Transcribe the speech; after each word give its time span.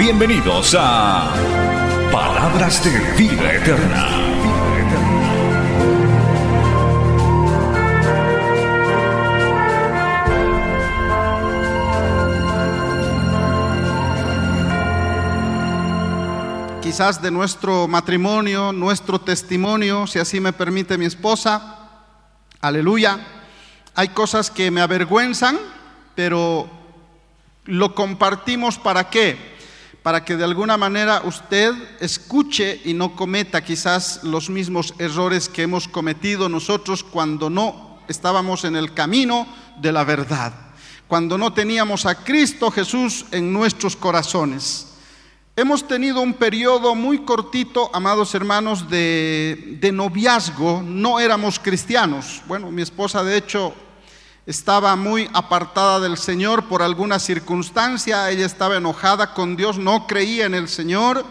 Bienvenidos 0.00 0.74
a 0.78 1.30
Palabras 2.10 2.82
de 2.82 2.98
Vida 3.18 3.52
Eterna. 3.52 4.06
quizás 16.80 17.20
de 17.20 17.30
nuestro 17.30 17.86
matrimonio, 17.86 18.72
nuestro 18.72 19.20
testimonio, 19.20 20.06
si 20.06 20.18
así 20.18 20.40
me 20.40 20.54
permite 20.54 20.96
mi 20.96 21.04
esposa. 21.04 21.90
Aleluya. 22.62 23.20
Hay 23.94 24.08
cosas 24.08 24.50
que 24.50 24.70
me 24.70 24.80
avergüenzan, 24.80 25.58
pero 26.14 26.70
lo 27.66 27.94
compartimos 27.94 28.78
para 28.78 29.10
qué? 29.10 29.49
Para 30.02 30.24
que 30.24 30.36
de 30.36 30.44
alguna 30.44 30.78
manera 30.78 31.22
usted 31.24 31.72
escuche 32.00 32.80
y 32.84 32.94
no 32.94 33.14
cometa 33.14 33.62
quizás 33.62 34.24
los 34.24 34.48
mismos 34.48 34.94
errores 34.98 35.48
que 35.48 35.62
hemos 35.62 35.88
cometido 35.88 36.48
nosotros 36.48 37.04
cuando 37.04 37.50
no 37.50 37.98
estábamos 38.08 38.64
en 38.64 38.76
el 38.76 38.94
camino 38.94 39.46
de 39.78 39.92
la 39.92 40.04
verdad, 40.04 40.54
cuando 41.06 41.36
no 41.36 41.52
teníamos 41.52 42.06
a 42.06 42.14
Cristo 42.24 42.70
Jesús 42.70 43.26
en 43.30 43.52
nuestros 43.52 43.94
corazones. 43.94 44.86
Hemos 45.54 45.86
tenido 45.86 46.22
un 46.22 46.32
periodo 46.32 46.94
muy 46.94 47.18
cortito, 47.18 47.90
amados 47.92 48.34
hermanos, 48.34 48.88
de, 48.88 49.76
de, 49.80 49.92
noviazgo. 49.92 50.80
No 50.82 51.20
éramos 51.20 51.58
cristianos. 51.58 52.40
Bueno, 52.46 52.70
mi 52.70 52.80
esposa 52.80 53.22
de 53.22 53.36
hecho 53.36 53.74
estaba 54.46 54.96
muy 54.96 55.28
apartada 55.32 56.00
del 56.00 56.16
Señor 56.16 56.68
por 56.68 56.82
alguna 56.82 57.18
circunstancia. 57.18 58.30
Ella 58.30 58.46
estaba 58.46 58.76
enojada 58.76 59.34
con 59.34 59.56
Dios, 59.56 59.78
no 59.78 60.06
creía 60.06 60.46
en 60.46 60.54
el 60.54 60.68
Señor. 60.68 61.24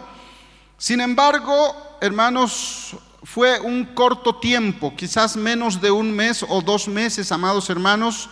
Sin 0.77 1.01
embargo, 1.01 1.75
hermanos, 2.01 2.95
fue 3.23 3.59
un 3.59 3.85
corto 3.93 4.35
tiempo, 4.35 4.95
quizás 4.95 5.35
menos 5.35 5.81
de 5.81 5.91
un 5.91 6.11
mes 6.11 6.45
o 6.47 6.61
dos 6.61 6.87
meses, 6.87 7.31
amados 7.31 7.69
hermanos, 7.69 8.29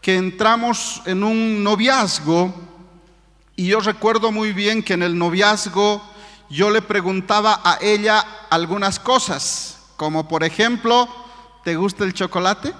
que 0.00 0.16
entramos 0.16 1.02
en 1.06 1.24
un 1.24 1.64
noviazgo 1.64 2.54
y 3.58 3.66
yo 3.66 3.80
recuerdo 3.80 4.30
muy 4.30 4.52
bien 4.52 4.84
que 4.84 4.94
en 4.94 5.02
el 5.02 5.18
noviazgo 5.18 6.00
yo 6.48 6.70
le 6.70 6.80
preguntaba 6.80 7.60
a 7.64 7.78
ella 7.80 8.24
algunas 8.50 9.00
cosas, 9.00 9.80
como 9.96 10.28
por 10.28 10.44
ejemplo, 10.44 11.08
¿te 11.64 11.74
gusta 11.74 12.04
el 12.04 12.14
chocolate? 12.14 12.72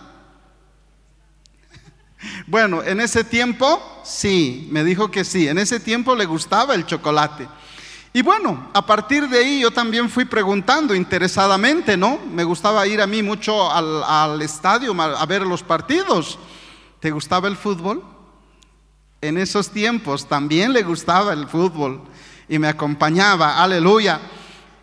Bueno, 2.51 2.83
en 2.83 2.99
ese 3.01 3.25
tiempo 3.25 4.01
sí, 4.03 4.69
me 4.71 4.83
dijo 4.83 5.11
que 5.11 5.23
sí, 5.23 5.47
en 5.47 5.59
ese 5.59 5.79
tiempo 5.81 6.17
le 6.17 6.25
gustaba 6.25 6.75
el 6.75 6.87
chocolate. 6.87 7.47
Y 8.15 8.23
bueno, 8.23 8.71
a 8.73 8.87
partir 8.87 9.29
de 9.29 9.41
ahí 9.41 9.61
yo 9.61 9.71
también 9.71 10.09
fui 10.09 10.25
preguntando 10.25 10.95
interesadamente, 10.95 11.95
¿no? 11.95 12.19
Me 12.33 12.45
gustaba 12.45 12.87
ir 12.87 13.03
a 13.03 13.07
mí 13.07 13.23
mucho 13.23 13.71
al, 13.71 14.41
estadio 14.41 14.99
a 14.99 15.27
ver 15.27 15.43
los 15.43 15.63
partidos. 15.63 16.39
¿Te 17.01 17.11
gustaba 17.11 17.49
el 17.49 17.57
fútbol? 17.57 18.03
En 19.21 19.37
esos 19.37 19.69
tiempos 19.69 20.27
también 20.27 20.73
le 20.73 20.83
gustaba 20.85 21.35
el 21.35 21.49
fútbol 21.49 22.01
y 22.49 22.59
me 22.59 22.69
acompañaba, 22.69 23.63
aleluya. 23.63 24.23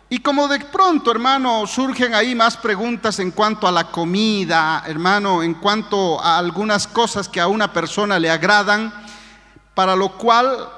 Y 0.08 0.20
como 0.20 0.46
de 0.46 0.60
pronto, 0.60 1.10
hermano, 1.10 1.66
surgen 1.66 2.14
ahí 2.14 2.34
más 2.36 2.56
preguntas 2.56 3.18
en 3.18 3.32
cuanto 3.32 3.66
a 3.66 3.72
la 3.72 3.90
comida, 3.90 4.84
hermano, 4.86 5.42
en 5.42 5.54
cuanto 5.54 6.20
a 6.22 6.38
algunas 6.38 6.86
cosas 6.86 7.28
que 7.28 7.40
a 7.40 7.48
una 7.48 7.72
persona 7.72 8.20
le 8.20 8.30
agradan, 8.30 8.92
para 9.74 9.96
lo 9.96 10.16
cual 10.16 10.68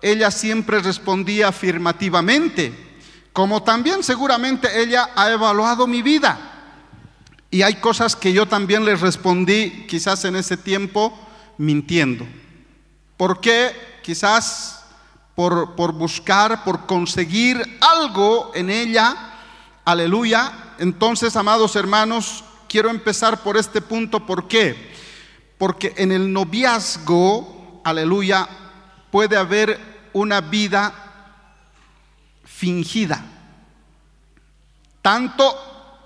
ella 0.00 0.30
siempre 0.30 0.80
respondía 0.80 1.48
afirmativamente, 1.48 3.00
como 3.34 3.62
también 3.62 4.02
seguramente 4.02 4.80
ella 4.80 5.10
ha 5.14 5.30
evaluado 5.30 5.86
mi 5.86 6.00
vida. 6.00 6.38
Y 7.50 7.62
hay 7.62 7.74
cosas 7.76 8.16
que 8.16 8.32
yo 8.32 8.46
también 8.46 8.86
le 8.86 8.96
respondí 8.96 9.86
quizás 9.86 10.24
en 10.24 10.36
ese 10.36 10.56
tiempo 10.56 11.18
mintiendo. 11.58 12.26
¿Por 13.18 13.40
qué? 13.40 14.00
Quizás 14.02 14.77
por, 15.38 15.76
por 15.76 15.92
buscar, 15.92 16.64
por 16.64 16.84
conseguir 16.84 17.78
algo 17.80 18.50
en 18.56 18.70
ella. 18.70 19.14
Aleluya. 19.84 20.74
Entonces, 20.80 21.36
amados 21.36 21.76
hermanos, 21.76 22.42
quiero 22.68 22.90
empezar 22.90 23.44
por 23.44 23.56
este 23.56 23.80
punto. 23.80 24.26
¿Por 24.26 24.48
qué? 24.48 24.92
Porque 25.56 25.94
en 25.96 26.10
el 26.10 26.32
noviazgo, 26.32 27.80
aleluya, 27.84 28.48
puede 29.12 29.36
haber 29.36 29.78
una 30.12 30.40
vida 30.40 30.92
fingida. 32.44 33.24
Tanto 35.00 35.54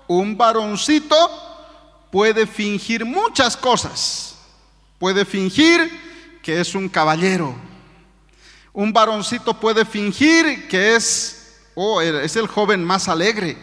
un 0.09 0.37
varoncito 0.37 1.17
puede 2.11 2.45
fingir 2.45 3.03
muchas 3.03 3.57
cosas. 3.57 4.35
Puede 4.99 5.25
fingir 5.25 6.39
que 6.43 6.61
es 6.61 6.75
un 6.75 6.87
caballero. 6.87 7.72
Un 8.73 8.91
varoncito 8.91 9.53
puede 9.59 9.85
fingir 9.85 10.67
que 10.67 10.95
es, 10.95 11.61
oh, 11.75 12.01
es 12.01 12.35
el 12.35 12.47
joven 12.47 12.83
más 12.83 13.07
alegre. 13.07 13.55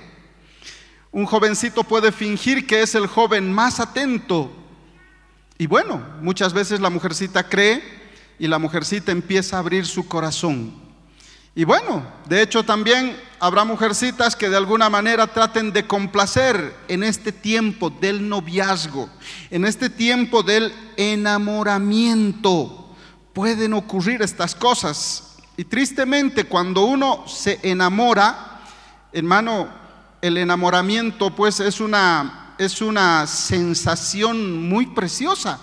Un 1.10 1.26
jovencito 1.26 1.82
puede 1.82 2.12
fingir 2.12 2.64
que 2.64 2.82
es 2.82 2.94
el 2.94 3.08
joven 3.08 3.52
más 3.52 3.80
atento. 3.80 4.52
Y 5.58 5.66
bueno, 5.66 6.00
muchas 6.22 6.52
veces 6.52 6.78
la 6.80 6.90
mujercita 6.90 7.48
cree 7.48 7.82
y 8.38 8.46
la 8.46 8.60
mujercita 8.60 9.10
empieza 9.10 9.56
a 9.56 9.58
abrir 9.58 9.84
su 9.84 10.06
corazón. 10.06 10.72
Y 11.56 11.64
bueno, 11.64 12.06
de 12.26 12.42
hecho 12.42 12.62
también 12.62 13.20
habrá 13.40 13.64
mujercitas 13.64 14.36
que 14.36 14.48
de 14.48 14.56
alguna 14.56 14.88
manera 14.88 15.26
traten 15.26 15.72
de 15.72 15.88
complacer 15.88 16.72
en 16.86 17.02
este 17.02 17.32
tiempo 17.32 17.90
del 17.90 18.28
noviazgo, 18.28 19.10
en 19.50 19.64
este 19.64 19.90
tiempo 19.90 20.44
del 20.44 20.72
enamoramiento. 20.96 22.79
Pueden 23.40 23.72
ocurrir 23.72 24.20
estas 24.20 24.54
cosas. 24.54 25.38
Y 25.56 25.64
tristemente 25.64 26.44
cuando 26.44 26.84
uno 26.84 27.24
se 27.26 27.58
enamora, 27.62 28.60
hermano, 29.14 29.66
el 30.20 30.36
enamoramiento 30.36 31.34
pues 31.34 31.58
es 31.58 31.80
una, 31.80 32.54
es 32.58 32.82
una 32.82 33.26
sensación 33.26 34.68
muy 34.68 34.84
preciosa. 34.88 35.58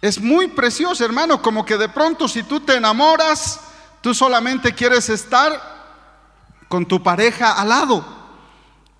Es 0.00 0.20
muy 0.20 0.46
preciosa, 0.46 1.04
hermano, 1.04 1.42
como 1.42 1.64
que 1.64 1.76
de 1.76 1.88
pronto 1.88 2.28
si 2.28 2.44
tú 2.44 2.60
te 2.60 2.76
enamoras, 2.76 3.58
Tú 4.06 4.14
solamente 4.14 4.72
quieres 4.72 5.08
estar 5.08 5.60
con 6.68 6.86
tu 6.86 7.02
pareja 7.02 7.54
al 7.54 7.70
lado. 7.70 8.06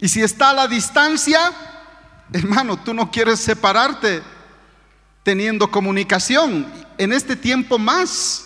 Y 0.00 0.08
si 0.08 0.20
está 0.20 0.50
a 0.50 0.52
la 0.52 0.66
distancia, 0.66 1.52
hermano, 2.32 2.76
tú 2.78 2.92
no 2.92 3.08
quieres 3.08 3.38
separarte 3.38 4.20
teniendo 5.22 5.70
comunicación. 5.70 6.66
En 6.98 7.12
este 7.12 7.36
tiempo 7.36 7.78
más. 7.78 8.42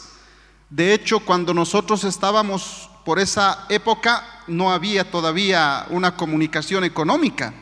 De 0.68 0.94
hecho, 0.94 1.20
cuando 1.20 1.52
nosotros 1.52 2.04
estábamos 2.04 2.88
por 3.04 3.18
esa 3.18 3.66
época, 3.68 4.24
no 4.47 4.70
había 4.70 5.10
todavía 5.10 5.86
una 5.91 6.16
comunicación 6.16 6.84
económica. 6.84 7.52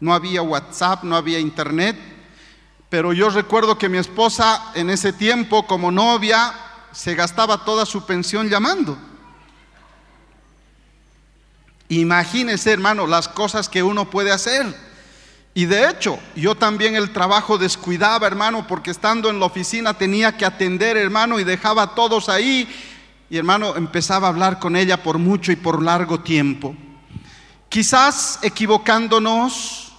No 0.00 0.12
había 0.12 0.42
WhatsApp, 0.42 1.02
no 1.02 1.16
había 1.16 1.38
internet. 1.38 1.96
Pero 2.88 3.12
yo 3.12 3.30
recuerdo 3.30 3.78
que 3.78 3.88
mi 3.88 3.98
esposa 3.98 4.72
en 4.74 4.90
ese 4.90 5.12
tiempo, 5.12 5.66
como 5.66 5.90
novia, 5.90 6.54
se 6.92 7.14
gastaba 7.14 7.64
toda 7.64 7.84
su 7.86 8.04
pensión 8.06 8.48
llamando. 8.48 8.98
Imagínese, 11.88 12.72
hermano, 12.72 13.06
las 13.06 13.28
cosas 13.28 13.68
que 13.68 13.82
uno 13.82 14.10
puede 14.10 14.30
hacer. 14.30 14.87
Y 15.58 15.66
de 15.66 15.90
hecho, 15.90 16.20
yo 16.36 16.54
también 16.54 16.94
el 16.94 17.12
trabajo 17.12 17.58
descuidaba, 17.58 18.28
hermano, 18.28 18.64
porque 18.68 18.92
estando 18.92 19.28
en 19.28 19.40
la 19.40 19.46
oficina 19.46 19.92
tenía 19.92 20.36
que 20.36 20.44
atender, 20.44 20.96
hermano, 20.96 21.40
y 21.40 21.42
dejaba 21.42 21.82
a 21.82 21.94
todos 21.96 22.28
ahí. 22.28 22.72
Y 23.28 23.36
hermano, 23.38 23.74
empezaba 23.74 24.28
a 24.28 24.30
hablar 24.30 24.60
con 24.60 24.76
ella 24.76 25.02
por 25.02 25.18
mucho 25.18 25.50
y 25.50 25.56
por 25.56 25.82
largo 25.82 26.20
tiempo. 26.20 26.76
Quizás 27.68 28.38
equivocándonos, 28.42 29.94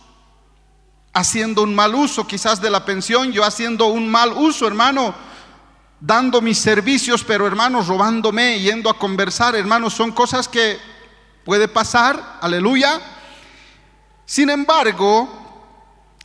haciendo 1.11 1.63
un 1.63 1.75
mal 1.75 1.93
uso, 1.93 2.25
quizás 2.25 2.61
de 2.61 2.69
la 2.69 2.85
pensión, 2.85 3.33
yo 3.33 3.43
haciendo 3.43 3.87
un 3.87 4.09
mal 4.09 4.31
uso, 4.31 4.65
hermano, 4.65 5.13
dando 5.99 6.39
mis 6.39 6.57
servicios, 6.57 7.25
pero 7.25 7.45
hermanos, 7.45 7.87
robándome, 7.87 8.61
yendo 8.61 8.89
a 8.89 8.97
conversar, 8.97 9.57
hermanos, 9.57 9.93
son 9.93 10.13
cosas 10.13 10.47
que 10.47 10.77
puede 11.43 11.67
pasar, 11.67 12.37
aleluya. 12.39 13.01
Sin 14.25 14.49
embargo, 14.49 15.38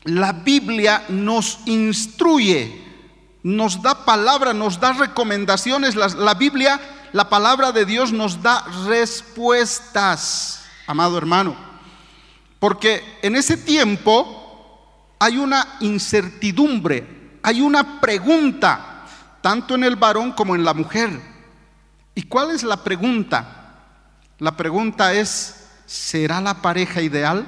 la 0.04 0.32
Biblia 0.32 1.04
nos 1.08 1.60
instruye, 1.64 2.82
nos 3.42 3.82
da 3.82 4.04
palabra, 4.04 4.52
nos 4.52 4.78
da 4.78 4.92
recomendaciones. 4.92 5.94
La, 5.96 6.34
Biblia, 6.34 6.80
la 7.12 7.28
palabra 7.28 7.72
de 7.72 7.86
Dios 7.86 8.12
nos 8.12 8.42
da 8.42 8.64
respuestas, 8.86 10.64
amado 10.86 11.16
hermano. 11.16 11.56
Porque 12.58 13.02
en 13.22 13.34
ese 13.34 13.56
tiempo 13.56 15.14
hay 15.18 15.38
una 15.38 15.76
incertidumbre, 15.80 17.38
hay 17.42 17.60
una 17.62 18.00
pregunta, 18.00 19.06
tanto 19.40 19.74
en 19.74 19.84
el 19.84 19.96
varón 19.96 20.32
como 20.32 20.54
en 20.54 20.64
la 20.64 20.74
mujer. 20.74 21.20
¿Y 22.14 22.22
cuál 22.24 22.50
es 22.50 22.62
la 22.62 22.84
pregunta? 22.84 23.80
La 24.38 24.56
pregunta 24.56 25.14
es, 25.14 25.68
¿será 25.86 26.40
la 26.40 26.60
pareja 26.60 27.00
ideal? 27.00 27.46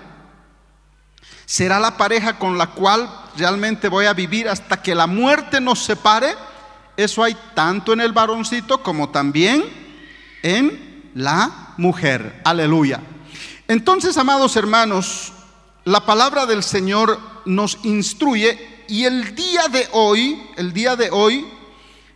¿Será 1.47 1.79
la 1.79 1.97
pareja 1.97 2.41
con 2.41 2.59
la 2.59 2.73
cual 2.73 3.09
realmente 3.37 3.89
voy 3.89 4.07
a 4.07 4.15
vivir 4.15 4.49
hasta 4.49 4.83
que 4.83 4.97
la 4.97 5.07
muerte 5.07 5.61
nos 5.61 5.79
separe? 5.79 6.35
Eso 6.97 7.23
hay 7.23 7.37
tanto 7.55 7.93
en 7.93 8.01
el 8.01 8.13
varoncito 8.13 8.83
como 8.83 9.11
también 9.11 9.65
en 10.43 11.13
la 11.15 11.73
mujer. 11.77 12.41
Aleluya. 12.45 13.01
Entonces, 13.69 14.17
amados 14.17 14.57
hermanos, 14.57 15.33
la 15.85 16.05
palabra 16.05 16.47
del 16.47 16.65
Señor 16.65 17.21
nos 17.45 17.79
instruye 17.85 18.85
y 18.89 19.05
el 19.05 19.37
día 19.37 19.69
de 19.69 19.89
hoy, 19.93 20.43
el 20.57 20.73
día 20.73 20.97
de 20.97 21.11
hoy, 21.13 21.47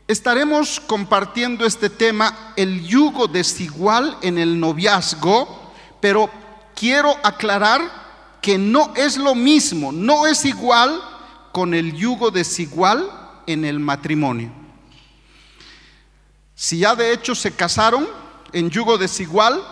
estaremos 0.08 0.80
compartiendo 0.80 1.64
este 1.64 1.88
tema, 1.88 2.52
el 2.56 2.84
yugo 2.84 3.28
desigual 3.28 4.16
en 4.22 4.38
el 4.38 4.58
noviazgo, 4.58 5.72
pero 6.00 6.28
quiero 6.74 7.16
aclarar 7.22 7.99
que 8.40 8.58
no 8.58 8.92
es 8.96 9.16
lo 9.16 9.34
mismo, 9.34 9.92
no 9.92 10.26
es 10.26 10.44
igual 10.44 11.00
con 11.52 11.74
el 11.74 11.94
yugo 11.94 12.30
desigual 12.30 13.10
en 13.46 13.64
el 13.64 13.80
matrimonio. 13.80 14.50
Si 16.54 16.78
ya 16.78 16.94
de 16.94 17.12
hecho 17.12 17.34
se 17.34 17.52
casaron 17.52 18.08
en 18.52 18.70
yugo 18.70 18.98
desigual, 18.98 19.62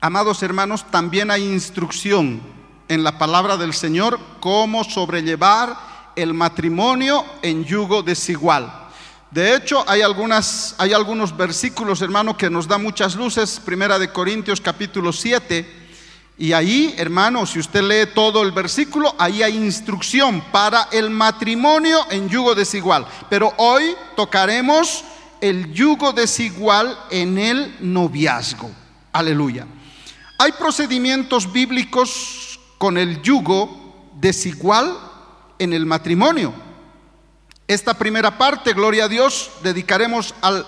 amados 0.00 0.42
hermanos, 0.42 0.84
también 0.90 1.30
hay 1.30 1.44
instrucción 1.44 2.40
en 2.88 3.02
la 3.02 3.18
palabra 3.18 3.56
del 3.56 3.72
Señor 3.72 4.18
cómo 4.40 4.84
sobrellevar 4.84 6.12
el 6.16 6.34
matrimonio 6.34 7.24
en 7.42 7.64
yugo 7.64 8.02
desigual. 8.02 8.82
De 9.30 9.56
hecho, 9.56 9.84
hay, 9.88 10.00
algunas, 10.00 10.76
hay 10.78 10.92
algunos 10.92 11.36
versículos, 11.36 12.02
hermano, 12.02 12.36
que 12.36 12.50
nos 12.50 12.68
da 12.68 12.78
muchas 12.78 13.16
luces. 13.16 13.58
Primera 13.58 13.98
de 13.98 14.12
Corintios 14.12 14.60
capítulo 14.60 15.12
7 15.12 15.83
y 16.36 16.52
ahí, 16.52 16.94
hermano, 16.98 17.46
si 17.46 17.60
usted 17.60 17.82
lee 17.82 18.12
todo 18.12 18.42
el 18.42 18.50
versículo, 18.50 19.14
ahí 19.18 19.42
hay 19.42 19.56
instrucción 19.56 20.40
para 20.50 20.88
el 20.90 21.08
matrimonio 21.10 22.00
en 22.10 22.28
yugo 22.28 22.56
desigual. 22.56 23.06
Pero 23.30 23.54
hoy 23.56 23.94
tocaremos 24.16 25.04
el 25.40 25.72
yugo 25.72 26.12
desigual 26.12 26.98
en 27.10 27.38
el 27.38 27.76
noviazgo. 27.80 28.68
Aleluya. 29.12 29.66
Hay 30.38 30.50
procedimientos 30.52 31.52
bíblicos 31.52 32.58
con 32.78 32.98
el 32.98 33.22
yugo 33.22 34.10
desigual 34.14 34.92
en 35.60 35.72
el 35.72 35.86
matrimonio. 35.86 36.52
Esta 37.68 37.94
primera 37.94 38.36
parte, 38.36 38.72
gloria 38.72 39.04
a 39.04 39.08
Dios, 39.08 39.52
dedicaremos 39.62 40.34
al, 40.42 40.66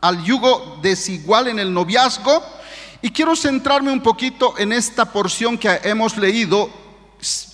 al 0.00 0.22
yugo 0.22 0.78
desigual 0.80 1.48
en 1.48 1.58
el 1.58 1.74
noviazgo 1.74 2.40
y 3.02 3.10
quiero 3.10 3.34
centrarme 3.34 3.90
un 3.90 4.00
poquito 4.00 4.54
en 4.56 4.72
esta 4.72 5.04
porción 5.04 5.58
que 5.58 5.80
hemos 5.82 6.16
leído, 6.16 6.70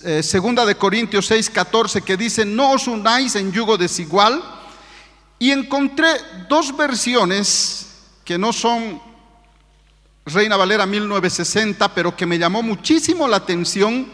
eh, 0.03 0.21
segunda 0.21 0.63
de 0.63 0.75
Corintios 0.75 1.25
6, 1.25 1.49
14, 1.49 2.03
que 2.03 2.15
dice, 2.15 2.45
no 2.45 2.71
os 2.73 2.87
unáis 2.87 3.35
en 3.35 3.51
yugo 3.51 3.75
desigual. 3.75 4.43
Y 5.39 5.51
encontré 5.51 6.07
dos 6.47 6.75
versiones 6.77 7.87
que 8.23 8.37
no 8.37 8.53
son 8.53 9.01
Reina 10.25 10.55
Valera 10.55 10.85
1960, 10.85 11.95
pero 11.95 12.15
que 12.15 12.27
me 12.27 12.37
llamó 12.37 12.61
muchísimo 12.61 13.27
la 13.27 13.37
atención, 13.37 14.07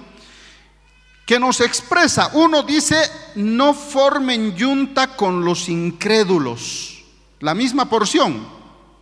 que 1.25 1.37
nos 1.37 1.59
expresa, 1.59 2.29
uno 2.33 2.63
dice, 2.63 2.95
no 3.35 3.73
formen 3.73 4.55
yunta 4.55 5.17
con 5.17 5.43
los 5.43 5.67
incrédulos, 5.67 7.03
la 7.41 7.53
misma 7.53 7.89
porción 7.89 8.47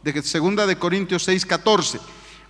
de 0.01 0.21
segunda 0.23 0.65
de 0.65 0.77
Corintios 0.77 1.23
6, 1.23 1.45
14. 1.45 1.99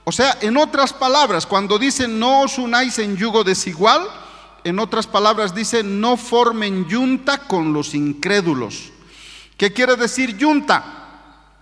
O 0.05 0.11
sea, 0.11 0.37
en 0.41 0.57
otras 0.57 0.91
palabras, 0.91 1.45
cuando 1.45 1.79
dice 1.79 2.07
no 2.07 2.41
os 2.41 2.57
unáis 2.57 2.99
en 2.99 3.15
yugo 3.15 3.43
desigual, 3.43 4.07
en 4.63 4.79
otras 4.79 5.07
palabras 5.07 5.55
dice 5.55 5.83
no 5.83 6.17
formen 6.17 6.87
yunta 6.87 7.39
con 7.47 7.73
los 7.73 7.95
incrédulos. 7.95 8.91
¿Qué 9.57 9.71
quiere 9.71 9.95
decir 9.95 10.37
yunta? 10.37 11.03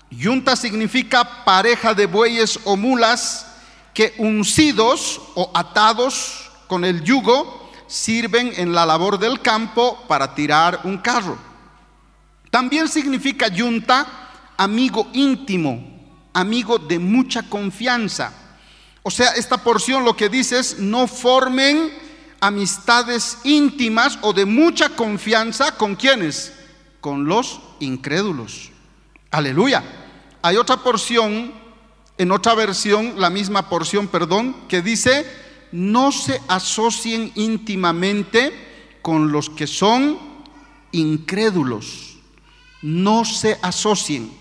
Yunta 0.09 0.55
significa 0.55 1.45
pareja 1.45 1.93
de 1.93 2.05
bueyes 2.05 2.59
o 2.65 2.75
mulas 2.75 3.47
que 3.93 4.13
uncidos 4.17 5.21
o 5.35 5.51
atados 5.53 6.51
con 6.67 6.83
el 6.83 7.03
yugo 7.03 7.69
sirven 7.87 8.53
en 8.55 8.73
la 8.73 8.85
labor 8.85 9.19
del 9.19 9.41
campo 9.41 10.03
para 10.07 10.33
tirar 10.33 10.81
un 10.83 10.97
carro. 10.97 11.37
También 12.49 12.87
significa 12.87 13.47
yunta 13.47 14.29
amigo 14.57 15.07
íntimo, 15.13 15.90
amigo 16.33 16.77
de 16.77 16.99
mucha 16.99 17.43
confianza. 17.43 18.33
O 19.03 19.11
sea, 19.11 19.31
esta 19.31 19.63
porción 19.63 20.05
lo 20.05 20.15
que 20.15 20.29
dice 20.29 20.59
es, 20.59 20.79
no 20.79 21.07
formen 21.07 21.91
amistades 22.39 23.37
íntimas 23.43 24.19
o 24.21 24.33
de 24.33 24.45
mucha 24.45 24.89
confianza 24.89 25.77
con 25.77 25.95
quienes? 25.95 26.53
Con 26.99 27.25
los 27.25 27.61
incrédulos. 27.79 28.71
Aleluya. 29.31 29.83
Hay 30.41 30.57
otra 30.57 30.77
porción, 30.77 31.53
en 32.17 32.31
otra 32.31 32.53
versión, 32.55 33.13
la 33.17 33.29
misma 33.29 33.69
porción, 33.69 34.07
perdón, 34.07 34.55
que 34.67 34.81
dice, 34.81 35.25
no 35.71 36.11
se 36.11 36.41
asocien 36.47 37.31
íntimamente 37.35 38.99
con 39.01 39.31
los 39.31 39.49
que 39.49 39.67
son 39.67 40.19
incrédulos. 40.91 42.17
No 42.81 43.25
se 43.25 43.57
asocien. 43.61 44.40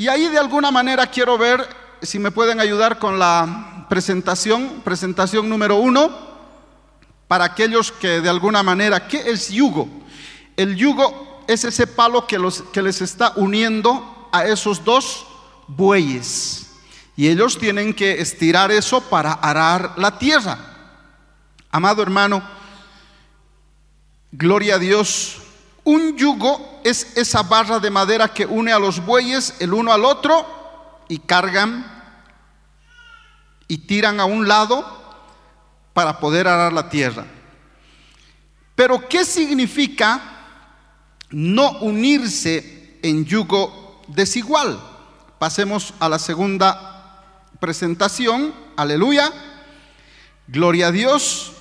Y 0.00 0.06
ahí 0.06 0.28
de 0.28 0.38
alguna 0.38 0.70
manera 0.70 1.08
quiero 1.08 1.36
ver 1.36 1.68
si 2.00 2.20
me 2.20 2.30
pueden 2.30 2.60
ayudar 2.60 3.00
con 3.00 3.18
la 3.18 3.84
presentación, 3.88 4.80
presentación 4.84 5.48
número 5.48 5.74
uno, 5.74 6.16
para 7.26 7.44
aquellos 7.46 7.90
que 7.90 8.20
de 8.20 8.28
alguna 8.28 8.62
manera, 8.62 9.08
¿qué 9.08 9.28
es 9.28 9.48
yugo? 9.48 9.88
El 10.56 10.76
yugo 10.76 11.42
es 11.48 11.64
ese 11.64 11.88
palo 11.88 12.28
que, 12.28 12.38
los, 12.38 12.62
que 12.72 12.80
les 12.80 13.02
está 13.02 13.32
uniendo 13.34 14.28
a 14.30 14.44
esos 14.44 14.84
dos 14.84 15.26
bueyes. 15.66 16.70
Y 17.16 17.26
ellos 17.26 17.58
tienen 17.58 17.92
que 17.92 18.20
estirar 18.20 18.70
eso 18.70 19.00
para 19.00 19.32
arar 19.32 19.94
la 19.96 20.16
tierra. 20.16 20.58
Amado 21.72 22.02
hermano, 22.02 22.40
gloria 24.30 24.76
a 24.76 24.78
Dios 24.78 25.38
un 25.88 26.18
yugo 26.18 26.82
es 26.84 27.16
esa 27.16 27.42
barra 27.42 27.80
de 27.80 27.88
madera 27.88 28.28
que 28.28 28.44
une 28.44 28.70
a 28.70 28.78
los 28.78 29.02
bueyes 29.06 29.54
el 29.58 29.72
uno 29.72 29.90
al 29.90 30.04
otro 30.04 30.46
y 31.08 31.18
cargan 31.20 31.82
y 33.68 33.78
tiran 33.78 34.20
a 34.20 34.26
un 34.26 34.46
lado 34.46 34.84
para 35.94 36.20
poder 36.20 36.46
arar 36.46 36.74
la 36.74 36.90
tierra. 36.90 37.24
Pero 38.74 39.08
¿qué 39.08 39.24
significa 39.24 40.20
no 41.30 41.78
unirse 41.78 42.98
en 43.02 43.24
yugo 43.24 44.02
desigual? 44.08 44.78
Pasemos 45.38 45.94
a 46.00 46.10
la 46.10 46.18
segunda 46.18 47.24
presentación. 47.60 48.52
Aleluya. 48.76 49.32
Gloria 50.48 50.88
a 50.88 50.92
Dios. 50.92 51.52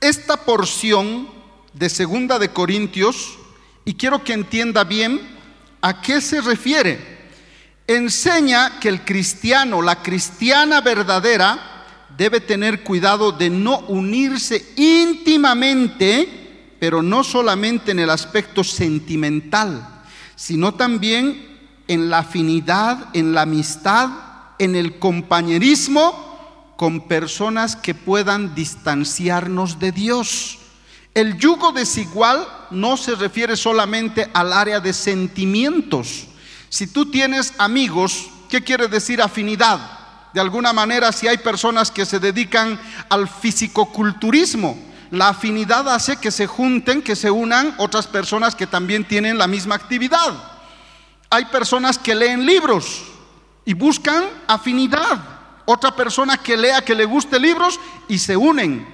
Esta 0.00 0.38
porción 0.38 1.39
de 1.80 1.88
Segunda 1.88 2.38
de 2.38 2.50
Corintios 2.50 3.38
y 3.86 3.94
quiero 3.94 4.22
que 4.22 4.34
entienda 4.34 4.84
bien 4.84 5.18
a 5.80 6.02
qué 6.02 6.20
se 6.20 6.42
refiere. 6.42 7.30
Enseña 7.86 8.78
que 8.78 8.90
el 8.90 9.02
cristiano, 9.02 9.80
la 9.80 10.02
cristiana 10.02 10.82
verdadera, 10.82 11.86
debe 12.18 12.40
tener 12.40 12.84
cuidado 12.84 13.32
de 13.32 13.48
no 13.48 13.78
unirse 13.88 14.74
íntimamente, 14.76 16.76
pero 16.78 17.02
no 17.02 17.24
solamente 17.24 17.92
en 17.92 18.00
el 18.00 18.10
aspecto 18.10 18.62
sentimental, 18.62 20.02
sino 20.36 20.74
también 20.74 21.48
en 21.88 22.10
la 22.10 22.18
afinidad, 22.18 23.08
en 23.14 23.32
la 23.32 23.42
amistad, 23.42 24.10
en 24.58 24.76
el 24.76 24.98
compañerismo 24.98 26.74
con 26.76 27.08
personas 27.08 27.74
que 27.74 27.94
puedan 27.94 28.54
distanciarnos 28.54 29.78
de 29.78 29.92
Dios. 29.92 30.59
El 31.14 31.38
yugo 31.38 31.72
desigual 31.72 32.46
no 32.70 32.96
se 32.96 33.14
refiere 33.14 33.56
solamente 33.56 34.30
al 34.32 34.52
área 34.52 34.80
de 34.80 34.92
sentimientos. 34.92 36.26
Si 36.68 36.86
tú 36.86 37.10
tienes 37.10 37.52
amigos, 37.58 38.28
¿qué 38.48 38.62
quiere 38.62 38.86
decir 38.86 39.20
afinidad? 39.20 39.98
De 40.32 40.40
alguna 40.40 40.72
manera, 40.72 41.10
si 41.10 41.26
hay 41.26 41.38
personas 41.38 41.90
que 41.90 42.06
se 42.06 42.20
dedican 42.20 42.80
al 43.08 43.28
fisicoculturismo, 43.28 44.78
la 45.10 45.30
afinidad 45.30 45.88
hace 45.88 46.18
que 46.18 46.30
se 46.30 46.46
junten, 46.46 47.02
que 47.02 47.16
se 47.16 47.32
unan 47.32 47.74
otras 47.78 48.06
personas 48.06 48.54
que 48.54 48.68
también 48.68 49.04
tienen 49.04 49.38
la 49.38 49.48
misma 49.48 49.74
actividad. 49.74 50.32
Hay 51.28 51.46
personas 51.46 51.98
que 51.98 52.14
leen 52.14 52.46
libros 52.46 53.02
y 53.64 53.74
buscan 53.74 54.24
afinidad. 54.46 55.20
Otra 55.64 55.94
persona 55.96 56.36
que 56.36 56.56
lea, 56.56 56.84
que 56.84 56.94
le 56.94 57.04
guste 57.04 57.40
libros 57.40 57.80
y 58.06 58.18
se 58.18 58.36
unen. 58.36 58.86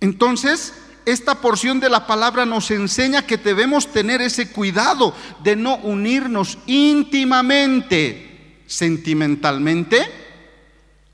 Entonces, 0.00 0.72
esta 1.06 1.36
porción 1.36 1.80
de 1.80 1.90
la 1.90 2.06
palabra 2.06 2.46
nos 2.46 2.70
enseña 2.70 3.26
que 3.26 3.36
debemos 3.36 3.92
tener 3.92 4.22
ese 4.22 4.50
cuidado 4.50 5.14
de 5.42 5.56
no 5.56 5.76
unirnos 5.76 6.58
íntimamente, 6.66 8.62
sentimentalmente, 8.66 10.06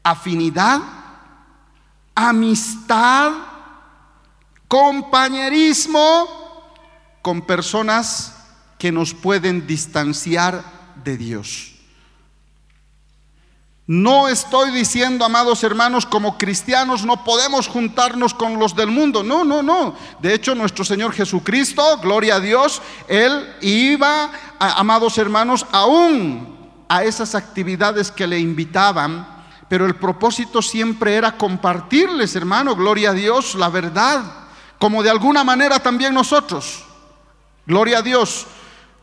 afinidad, 0.03 0.81
amistad, 2.15 3.33
compañerismo 4.69 6.29
con 7.23 7.43
personas 7.43 8.37
que 8.79 8.93
nos 8.93 9.13
pueden 9.13 9.67
distanciar 9.67 10.65
de 11.05 11.17
Dios. 11.17 11.70
No 13.91 14.29
estoy 14.29 14.71
diciendo, 14.71 15.25
amados 15.25 15.65
hermanos, 15.65 16.07
como 16.07 16.39
cristianos 16.39 17.05
no 17.05 17.25
podemos 17.25 17.67
juntarnos 17.67 18.35
con 18.35 18.57
los 18.57 18.77
del 18.77 18.87
mundo. 18.87 19.25
No, 19.25 19.45
no, 19.45 19.65
no. 19.65 19.97
De 20.21 20.33
hecho, 20.33 20.55
nuestro 20.55 20.85
Señor 20.85 21.13
Jesucristo, 21.13 21.99
gloria 22.01 22.37
a 22.37 22.41
Dios, 22.41 22.81
Él 23.09 23.53
iba, 23.61 24.31
amados 24.61 25.19
hermanos, 25.19 25.67
aún 25.73 26.57
a 26.89 27.03
esas 27.03 27.35
actividades 27.35 28.13
que 28.13 28.29
le 28.29 28.39
invitaban, 28.39 29.27
pero 29.69 29.87
el 29.87 29.97
propósito 29.97 30.63
siempre 30.63 31.17
era 31.17 31.37
compartirles, 31.37 32.37
hermano, 32.37 32.77
gloria 32.77 33.11
a 33.11 33.15
Dios, 33.15 33.57
la 33.57 33.71
verdad, 33.71 34.23
como 34.79 35.03
de 35.03 35.11
alguna 35.11 35.43
manera 35.43 35.81
también 35.81 36.15
nosotros. 36.15 36.85
Gloria 37.67 37.99
a 37.99 38.03
Dios. 38.03 38.47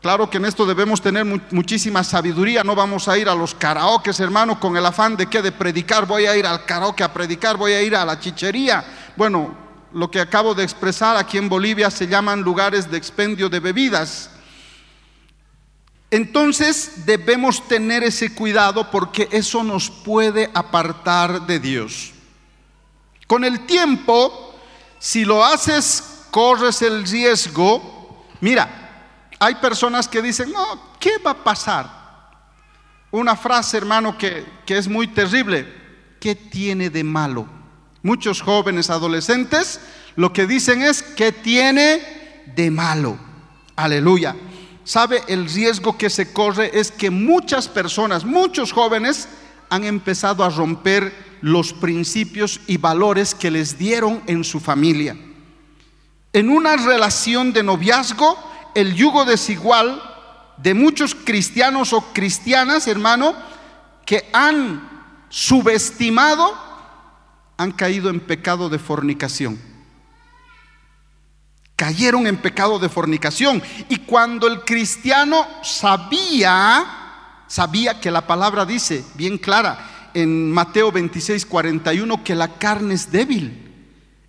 Claro 0.01 0.30
que 0.30 0.38
en 0.38 0.46
esto 0.46 0.66
debemos 0.66 1.01
tener 1.01 1.25
muchísima 1.25 2.04
sabiduría, 2.04 2.63
no 2.63 2.75
vamos 2.75 3.08
a 3.08 3.18
ir 3.18 3.27
a 3.27 3.36
los 3.36 3.56
karaokes, 3.56 4.20
hermano, 4.20 4.60
con 4.60 4.77
el 4.77 4.86
afán 4.86 5.18
de 5.18 5.25
que 5.25 5.42
de 5.42 5.51
predicar, 5.51 6.06
voy 6.06 6.27
a 6.27 6.38
ir 6.38 6.46
al 6.46 6.66
karaoke 6.66 7.04
a 7.04 7.12
predicar, 7.12 7.58
voy 7.58 7.74
a 7.74 7.82
ir 7.82 7.96
a 7.96 8.06
la 8.06 8.20
chichería. 8.20 8.86
Bueno, 9.16 9.58
lo 9.94 10.12
que 10.12 10.20
acabo 10.20 10.54
de 10.54 10.63
expresar 10.63 11.18
aquí 11.18 11.38
en 11.38 11.50
Bolivia 11.50 11.89
se 11.89 12.08
llaman 12.08 12.42
lugares 12.42 12.89
de 12.92 12.98
expendio 12.98 13.50
de 13.50 13.60
bebidas. 13.60 14.30
Entonces 16.12 17.06
debemos 17.06 17.68
tener 17.68 18.04
ese 18.04 18.34
cuidado 18.34 18.92
porque 18.92 19.27
eso 19.32 19.63
nos 19.63 19.89
puede 19.89 20.50
apartar 20.54 21.48
de 21.48 21.60
Dios. 21.60 22.13
Con 23.25 23.44
el 23.44 23.66
tiempo, 23.66 24.56
si 25.00 25.25
lo 25.25 25.44
haces, 25.44 26.27
corres 26.32 26.82
el 26.82 27.06
riesgo. 27.06 28.25
Mira, 28.39 28.87
hay 29.39 29.56
personas 29.56 30.08
que 30.08 30.22
dicen, 30.22 30.51
no, 30.51 30.96
¿qué 31.00 31.17
va 31.25 31.32
a 31.32 31.44
pasar? 31.44 31.98
Una 33.12 33.36
frase, 33.36 33.77
hermano, 33.77 34.17
que, 34.17 34.46
que 34.65 34.77
es 34.77 34.88
muy 34.88 35.08
terrible. 35.08 35.67
¿Qué 36.20 36.36
tiene 36.36 36.89
de 36.89 37.03
malo? 37.03 37.48
Muchos 38.01 38.41
jóvenes 38.41 38.89
adolescentes 38.89 39.79
lo 40.17 40.34
que 40.34 40.48
dicen 40.48 40.82
es, 40.82 41.03
¿qué 41.03 41.32
tiene 41.32 42.44
de 42.56 42.72
malo? 42.72 43.20
Aleluya. 43.75 44.36
¿Sabe? 44.84 45.22
El 45.27 45.48
riesgo 45.48 45.96
que 45.96 46.10
se 46.10 46.34
corre 46.34 46.72
es 46.74 46.91
que 46.91 47.12
muchas 47.12 47.67
personas, 47.67 48.25
muchos 48.25 48.72
jóvenes, 48.72 49.29
han 49.70 49.84
empezado 49.84 50.44
a 50.44 50.50
romper 50.50 51.13
los 51.41 51.72
principios 51.72 52.60
y 52.65 52.77
valores 52.77 53.36
que 53.36 53.51
les 53.51 53.77
dieron 53.77 54.24
en 54.25 54.44
su 54.44 54.60
familia. 54.60 55.15
En 56.34 56.50
una 56.50 56.77
relación 56.77 57.53
de 57.53 57.62
noviazgo, 57.62 58.38
el 58.77 58.93
yugo 58.93 59.25
desigual 59.25 60.00
de 60.57 60.75
muchos 60.75 61.15
cristianos 61.15 61.93
o 61.93 62.13
cristianas, 62.13 62.86
hermano, 62.86 63.34
que 64.05 64.29
han 64.31 65.25
subestimado, 65.29 66.55
han 67.57 67.72
caído 67.72 68.12
en 68.12 68.19
pecado 68.19 68.69
de 68.69 68.77
fornicación. 68.77 69.60
Cayeron 71.75 72.27
en 72.27 72.38
pecado 72.38 72.77
de 72.77 72.88
fornicación. 72.88 73.63
Y 73.89 73.98
cuando 73.98 74.46
el 74.46 74.62
cristiano 74.62 75.48
sabía, 75.63 76.86
sabía 77.48 78.00
que 78.00 78.12
la 78.12 78.27
palabra 78.27 78.63
dice 78.63 79.03
bien 79.15 79.39
clara 79.39 80.12
en 80.13 80.51
Mateo 80.51 80.91
26, 80.91 81.48
41, 81.48 82.24
que 82.24 82.36
la 82.36 82.60
carne 82.60 82.93
es 82.93 83.12
débil. 83.12 83.74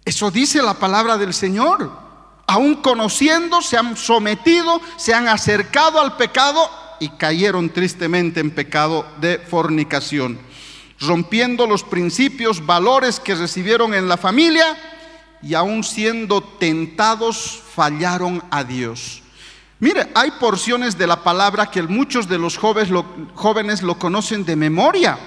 Eso 0.06 0.30
dice 0.30 0.62
la 0.62 0.72
palabra 0.72 1.18
del 1.18 1.34
Señor 1.34 2.07
aún 2.48 2.76
conociendo, 2.76 3.60
se 3.60 3.76
han 3.76 3.96
sometido, 3.96 4.80
se 4.96 5.14
han 5.14 5.28
acercado 5.28 6.00
al 6.00 6.16
pecado 6.16 6.68
y 6.98 7.10
cayeron 7.10 7.68
tristemente 7.68 8.40
en 8.40 8.50
pecado 8.50 9.06
de 9.20 9.38
fornicación, 9.38 10.40
rompiendo 10.98 11.66
los 11.66 11.84
principios, 11.84 12.64
valores 12.64 13.20
que 13.20 13.34
recibieron 13.34 13.94
en 13.94 14.08
la 14.08 14.16
familia 14.16 14.76
y 15.42 15.54
aún 15.54 15.84
siendo 15.84 16.42
tentados 16.42 17.62
fallaron 17.74 18.42
a 18.50 18.64
Dios. 18.64 19.22
Mire, 19.78 20.08
hay 20.14 20.32
porciones 20.40 20.96
de 20.96 21.06
la 21.06 21.22
palabra 21.22 21.70
que 21.70 21.82
muchos 21.82 22.28
de 22.28 22.38
los 22.38 22.56
jóvenes 22.56 22.90
lo, 22.90 23.04
jóvenes 23.34 23.82
lo 23.82 23.98
conocen 23.98 24.44
de 24.44 24.56
memoria, 24.56 25.18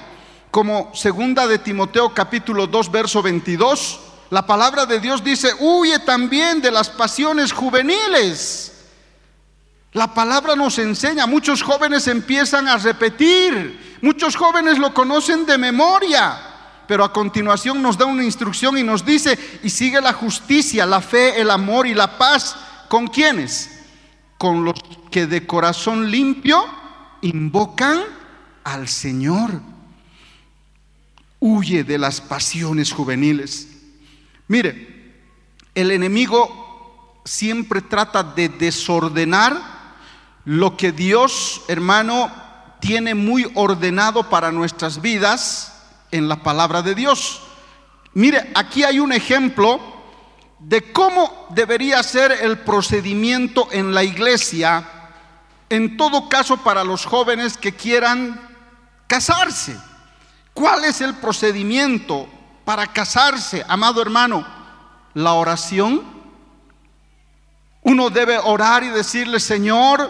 como 0.49 0.89
segunda 0.95 1.45
de 1.47 1.59
Timoteo 1.59 2.13
capítulo 2.15 2.65
2 2.65 2.91
verso 2.91 3.21
22 3.21 4.10
la 4.31 4.45
palabra 4.47 4.85
de 4.85 5.01
Dios 5.01 5.21
dice, 5.21 5.53
huye 5.59 5.99
también 5.99 6.61
de 6.61 6.71
las 6.71 6.89
pasiones 6.89 7.51
juveniles. 7.51 8.71
La 9.91 10.13
palabra 10.13 10.55
nos 10.55 10.79
enseña, 10.79 11.27
muchos 11.27 11.61
jóvenes 11.61 12.07
empiezan 12.07 12.69
a 12.69 12.77
repetir, 12.77 13.97
muchos 14.01 14.37
jóvenes 14.37 14.79
lo 14.79 14.93
conocen 14.93 15.45
de 15.45 15.57
memoria, 15.57 16.39
pero 16.87 17.03
a 17.03 17.11
continuación 17.11 17.81
nos 17.81 17.97
da 17.97 18.05
una 18.05 18.23
instrucción 18.23 18.77
y 18.77 18.83
nos 18.83 19.03
dice, 19.03 19.37
y 19.63 19.69
sigue 19.69 19.99
la 19.99 20.13
justicia, 20.13 20.85
la 20.85 21.01
fe, 21.01 21.41
el 21.41 21.51
amor 21.51 21.85
y 21.85 21.93
la 21.93 22.17
paz. 22.17 22.55
¿Con 22.87 23.07
quiénes? 23.07 23.81
Con 24.37 24.63
los 24.63 24.75
que 25.11 25.27
de 25.27 25.45
corazón 25.45 26.09
limpio 26.09 26.63
invocan 27.19 27.99
al 28.63 28.87
Señor. 28.87 29.61
Huye 31.41 31.83
de 31.83 31.97
las 31.97 32.21
pasiones 32.21 32.93
juveniles. 32.93 33.70
Mire, 34.51 35.13
el 35.75 35.91
enemigo 35.91 37.21
siempre 37.23 37.81
trata 37.81 38.21
de 38.21 38.49
desordenar 38.49 39.57
lo 40.43 40.75
que 40.75 40.91
Dios, 40.91 41.61
hermano, 41.69 42.29
tiene 42.81 43.15
muy 43.15 43.49
ordenado 43.55 44.29
para 44.29 44.51
nuestras 44.51 44.99
vidas 44.99 45.87
en 46.11 46.27
la 46.27 46.43
palabra 46.43 46.81
de 46.81 46.95
Dios. 46.95 47.43
Mire, 48.13 48.51
aquí 48.53 48.83
hay 48.83 48.99
un 48.99 49.13
ejemplo 49.13 49.79
de 50.59 50.91
cómo 50.91 51.47
debería 51.51 52.03
ser 52.03 52.33
el 52.33 52.59
procedimiento 52.59 53.69
en 53.71 53.93
la 53.93 54.03
iglesia, 54.03 54.85
en 55.69 55.95
todo 55.95 56.27
caso 56.27 56.57
para 56.57 56.83
los 56.83 57.05
jóvenes 57.05 57.55
que 57.55 57.73
quieran 57.73 58.49
casarse. 59.07 59.77
¿Cuál 60.53 60.83
es 60.83 60.99
el 60.99 61.13
procedimiento? 61.13 62.27
Para 62.65 62.87
casarse, 62.87 63.65
amado 63.67 64.01
hermano, 64.01 64.45
la 65.13 65.33
oración. 65.33 66.03
Uno 67.83 68.09
debe 68.09 68.37
orar 68.37 68.83
y 68.83 68.89
decirle, 68.89 69.39
Señor, 69.39 70.09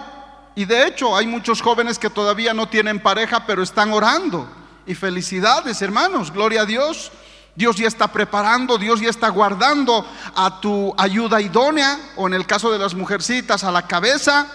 y 0.56 0.66
de 0.66 0.88
hecho 0.88 1.16
hay 1.16 1.28
muchos 1.28 1.62
jóvenes 1.62 1.98
que 1.98 2.10
todavía 2.10 2.54
no 2.54 2.68
tienen 2.68 3.02
pareja, 3.02 3.46
pero 3.46 3.64
están 3.64 3.94
orando. 3.94 4.50
Y 4.86 4.96
felicidades, 4.96 5.82
hermanos, 5.82 6.32
gloria 6.32 6.62
a 6.62 6.66
Dios. 6.66 7.12
Dios 7.56 7.76
ya 7.78 7.88
está 7.88 8.08
preparando, 8.08 8.78
Dios 8.78 9.02
ya 9.02 9.10
está 9.10 9.30
guardando 9.30 10.06
a 10.36 10.60
tu 10.62 10.94
ayuda 10.98 11.42
idónea, 11.42 12.00
o 12.16 12.28
en 12.28 12.34
el 12.34 12.46
caso 12.46 12.72
de 12.72 12.80
las 12.80 12.94
mujercitas, 12.94 13.64
a 13.64 13.72
la 13.72 13.88
cabeza. 13.88 14.48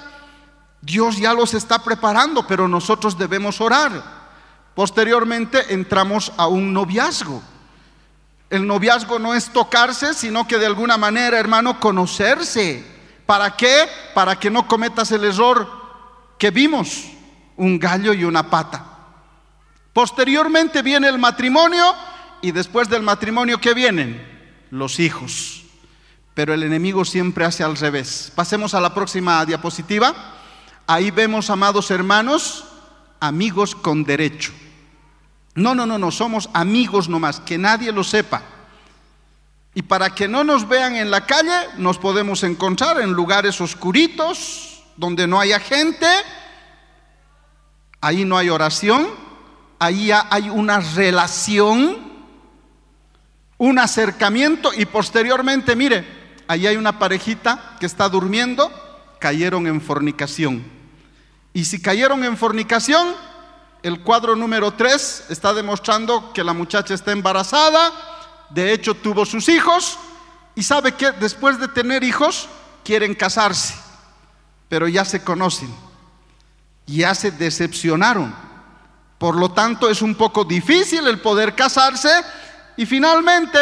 Dios 0.81 1.17
ya 1.17 1.33
los 1.35 1.55
está 1.55 1.83
preparando, 1.83 2.47
pero 2.47 2.69
nosotros 2.69 3.19
debemos 3.19 3.61
orar. 3.61 3.91
Posteriormente 4.75 5.73
entramos 5.73 6.33
a 6.37 6.47
un 6.47 6.73
noviazgo. 6.73 7.43
El 8.49 8.67
noviazgo 8.67 9.19
no 9.19 9.35
es 9.35 9.51
tocarse, 9.51 10.15
sino 10.15 10.47
que 10.47 10.59
de 10.59 10.67
alguna 10.67 10.97
manera, 10.97 11.39
hermano, 11.39 11.81
conocerse. 11.81 12.85
¿Para 13.27 13.57
qué? 13.57 13.89
Para 14.15 14.39
que 14.39 14.51
no 14.51 14.69
cometas 14.69 15.11
el 15.11 15.25
error 15.25 15.69
que 16.39 16.51
vimos, 16.51 17.05
un 17.57 17.79
gallo 17.79 18.13
y 18.13 18.25
una 18.25 18.49
pata. 18.49 18.85
Posteriormente 19.93 20.83
viene 20.83 21.09
el 21.09 21.19
matrimonio 21.19 21.95
y 22.43 22.53
después 22.53 22.89
del 22.89 23.03
matrimonio, 23.03 23.61
¿qué 23.61 23.75
vienen? 23.75 24.23
Los 24.71 25.01
hijos. 25.01 25.65
pero 26.35 26.53
el 26.53 26.63
enemigo 26.65 27.07
siempre 27.07 27.47
hace 27.47 27.65
al 27.65 27.79
revés. 27.79 28.31
Pasemos 28.35 28.75
a 28.75 28.81
la 28.83 28.93
próxima 28.93 29.43
diapositiva. 29.47 30.15
Ahí 30.87 31.11
vemos, 31.11 31.49
amados 31.49 31.91
hermanos, 31.91 32.65
amigos 33.21 33.75
con 33.75 34.05
derecho. 34.05 34.53
No, 35.57 35.75
no, 35.75 35.87
no, 35.87 35.99
no, 35.99 36.11
somos 36.11 36.51
amigos 36.53 37.09
nomás, 37.09 37.41
que 37.41 37.57
nadie 37.57 37.91
lo 37.91 38.05
sepa. 38.05 38.43
Y 39.75 39.83
para 39.83 40.15
que 40.15 40.29
no 40.29 40.45
nos 40.45 40.69
vean 40.69 40.97
en 40.97 41.11
la 41.11 41.27
calle, 41.27 41.55
nos 41.79 41.99
podemos 41.99 42.43
encontrar 42.43 43.01
en 43.01 43.13
lugares 43.13 43.61
oscuritos, 43.61 44.83
donde 44.97 45.27
no 45.27 45.41
haya 45.41 45.59
gente, 45.59 46.07
ahí 48.01 48.25
no 48.25 48.37
hay 48.37 48.51
oración, 48.51 49.07
ahí 49.79 50.11
hay 50.13 50.51
una 50.51 50.81
relación, 50.81 51.97
un 53.59 53.79
acercamiento 53.79 54.73
y 54.75 54.85
posteriormente, 54.87 55.75
mire, 55.75 56.07
ahí 56.49 56.67
hay 56.67 56.77
una 56.77 56.99
parejita 56.99 57.77
que 57.81 57.87
está 57.87 58.09
durmiendo, 58.09 58.71
cayeron 59.21 59.67
en 59.67 59.81
fornicación. 59.81 60.65
Y 61.53 61.65
si 61.65 61.81
cayeron 61.81 62.25
en 62.25 62.37
fornicación, 62.37 63.15
el 63.87 64.01
cuadro 64.01 64.35
número 64.35 64.73
3 64.73 65.27
está 65.29 65.55
demostrando 65.55 66.33
que 66.33 66.43
la 66.43 66.53
muchacha 66.53 66.93
está 66.93 67.13
embarazada, 67.13 67.93
de 68.51 68.73
hecho 68.73 68.95
tuvo 68.95 69.25
sus 69.25 69.49
hijos 69.49 69.97
y 70.57 70.65
sabe 70.65 70.97
que 70.97 71.13
después 71.13 71.61
de 71.61 71.69
tener 71.69 72.03
hijos 72.03 72.49
quieren 72.83 73.15
casarse, 73.15 73.77
pero 74.69 74.89
ya 74.89 75.05
se 75.05 75.23
conocen, 75.23 75.73
ya 76.85 77.15
se 77.15 77.31
decepcionaron. 77.31 78.35
Por 79.19 79.37
lo 79.37 79.53
tanto 79.53 79.89
es 79.89 80.03
un 80.03 80.17
poco 80.17 80.45
difícil 80.45 81.07
el 81.07 81.21
poder 81.21 81.55
casarse 81.55 82.11
y 82.77 82.87
finalmente 82.87 83.57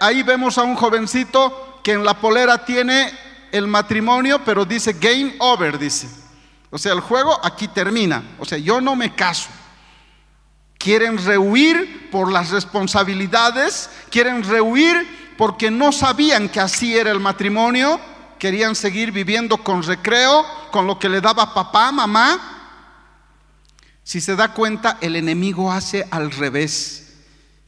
ahí 0.00 0.22
vemos 0.22 0.58
a 0.58 0.64
un 0.64 0.76
jovencito 0.76 1.80
que 1.82 1.92
en 1.92 2.04
la 2.04 2.20
polera 2.20 2.62
tiene 2.66 3.10
el 3.50 3.66
matrimonio, 3.66 4.44
pero 4.44 4.66
dice 4.66 4.92
game 4.92 5.34
over, 5.38 5.78
dice. 5.78 6.10
O 6.70 6.76
sea, 6.76 6.92
el 6.92 7.00
juego 7.00 7.40
aquí 7.42 7.68
termina. 7.68 8.36
O 8.38 8.44
sea, 8.44 8.58
yo 8.58 8.78
no 8.82 8.96
me 8.96 9.14
caso 9.14 9.48
quieren 10.82 11.24
rehuir 11.24 12.10
por 12.10 12.32
las 12.32 12.50
responsabilidades, 12.50 13.88
quieren 14.10 14.42
rehuir 14.42 15.34
porque 15.38 15.70
no 15.70 15.92
sabían 15.92 16.48
que 16.48 16.58
así 16.58 16.96
era 16.96 17.12
el 17.12 17.20
matrimonio, 17.20 18.00
querían 18.36 18.74
seguir 18.74 19.12
viviendo 19.12 19.58
con 19.58 19.84
recreo, 19.84 20.44
con 20.72 20.88
lo 20.88 20.98
que 20.98 21.08
le 21.08 21.20
daba 21.20 21.54
papá, 21.54 21.92
mamá. 21.92 22.80
Si 24.02 24.20
se 24.20 24.34
da 24.34 24.52
cuenta, 24.52 24.98
el 25.00 25.14
enemigo 25.14 25.70
hace 25.70 26.08
al 26.10 26.32
revés. 26.32 27.14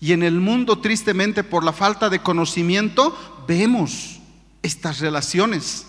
Y 0.01 0.13
en 0.13 0.25
el 0.25 0.41
mundo, 0.41 0.81
tristemente, 0.81 1.45
por 1.45 1.63
la 1.63 1.73
falta 1.73 2.11
de 2.11 2.19
conocimiento, 2.19 3.17
vemos 3.47 4.19
estas 4.61 4.99
relaciones. 4.99 5.87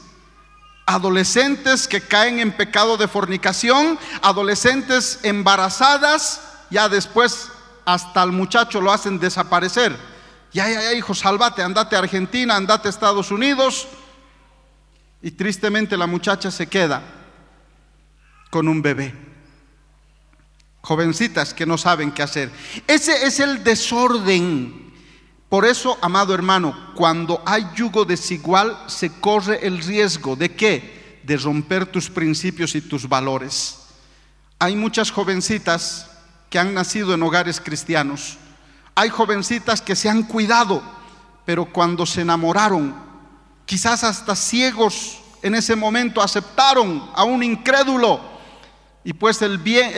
Adolescentes 0.86 1.88
que 1.88 2.01
caen 2.01 2.38
en 2.38 2.51
pecado 2.51 2.98
de 2.98 3.08
fornicación, 3.08 3.98
adolescentes 4.22 5.20
embarazadas, 5.24 6.39
ya 6.70 6.90
después 6.90 7.50
hasta 7.86 8.24
el 8.24 8.32
muchacho 8.32 8.82
lo 8.82 8.92
hacen 8.92 9.20
desaparecer. 9.20 9.96
Ya, 10.52 10.70
ya, 10.70 10.82
ya, 10.82 10.94
hijo, 10.94 11.14
salvate, 11.14 11.62
andate 11.62 11.96
a 11.96 12.00
Argentina, 12.00 12.56
andate 12.56 12.88
a 12.88 12.92
Estados 12.92 13.32
Unidos. 13.32 13.88
Y 15.22 15.32
tristemente 15.32 15.98
la 15.98 16.08
muchacha 16.08 16.52
se 16.52 16.68
queda 16.68 17.02
con 18.50 18.68
un 18.68 18.82
bebé. 18.82 19.14
Jovencitas 20.82 21.54
que 21.54 21.66
no 21.66 21.78
saben 21.78 22.12
qué 22.12 22.24
hacer. 22.24 22.52
Ese 22.88 23.26
es 23.26 23.40
el 23.40 23.64
desorden. 23.64 24.94
Por 25.50 25.66
eso, 25.66 25.98
amado 26.02 26.34
hermano, 26.34 26.94
cuando 26.96 27.42
hay 27.46 27.68
yugo 27.76 28.06
desigual, 28.06 28.78
se 28.88 29.20
corre 29.20 29.66
el 29.66 29.82
riesgo 29.84 30.36
de 30.36 30.56
qué? 30.56 31.20
De 31.24 31.38
romper 31.38 31.86
tus 31.86 32.10
principios 32.10 32.76
y 32.76 32.82
tus 32.82 33.08
valores. 33.10 33.80
Hay 34.60 34.76
muchas 34.76 35.12
jovencitas 35.12 36.10
que 36.56 36.60
han 36.60 36.74
nacido 36.74 37.14
en 37.14 37.22
hogares 37.22 37.60
cristianos. 37.60 38.38
Hay 38.96 39.10
jovencitas 39.10 39.82
que 39.82 39.94
se 39.94 40.08
han 40.08 40.24
cuidado, 40.24 40.82
pero 41.44 41.66
cuando 41.66 42.06
se 42.06 42.22
enamoraron, 42.22 42.96
quizás 43.66 44.06
hasta 44.06 44.38
ciegos 44.38 45.20
en 45.42 45.53
ese 45.56 45.75
momento 45.75 46.22
aceptaron 46.22 47.12
a 47.14 47.25
un 47.25 47.44
incrédulo. 47.44 48.22
Y 49.03 49.12
pues 49.12 49.42
el 49.42 49.58
bien, 49.58 49.92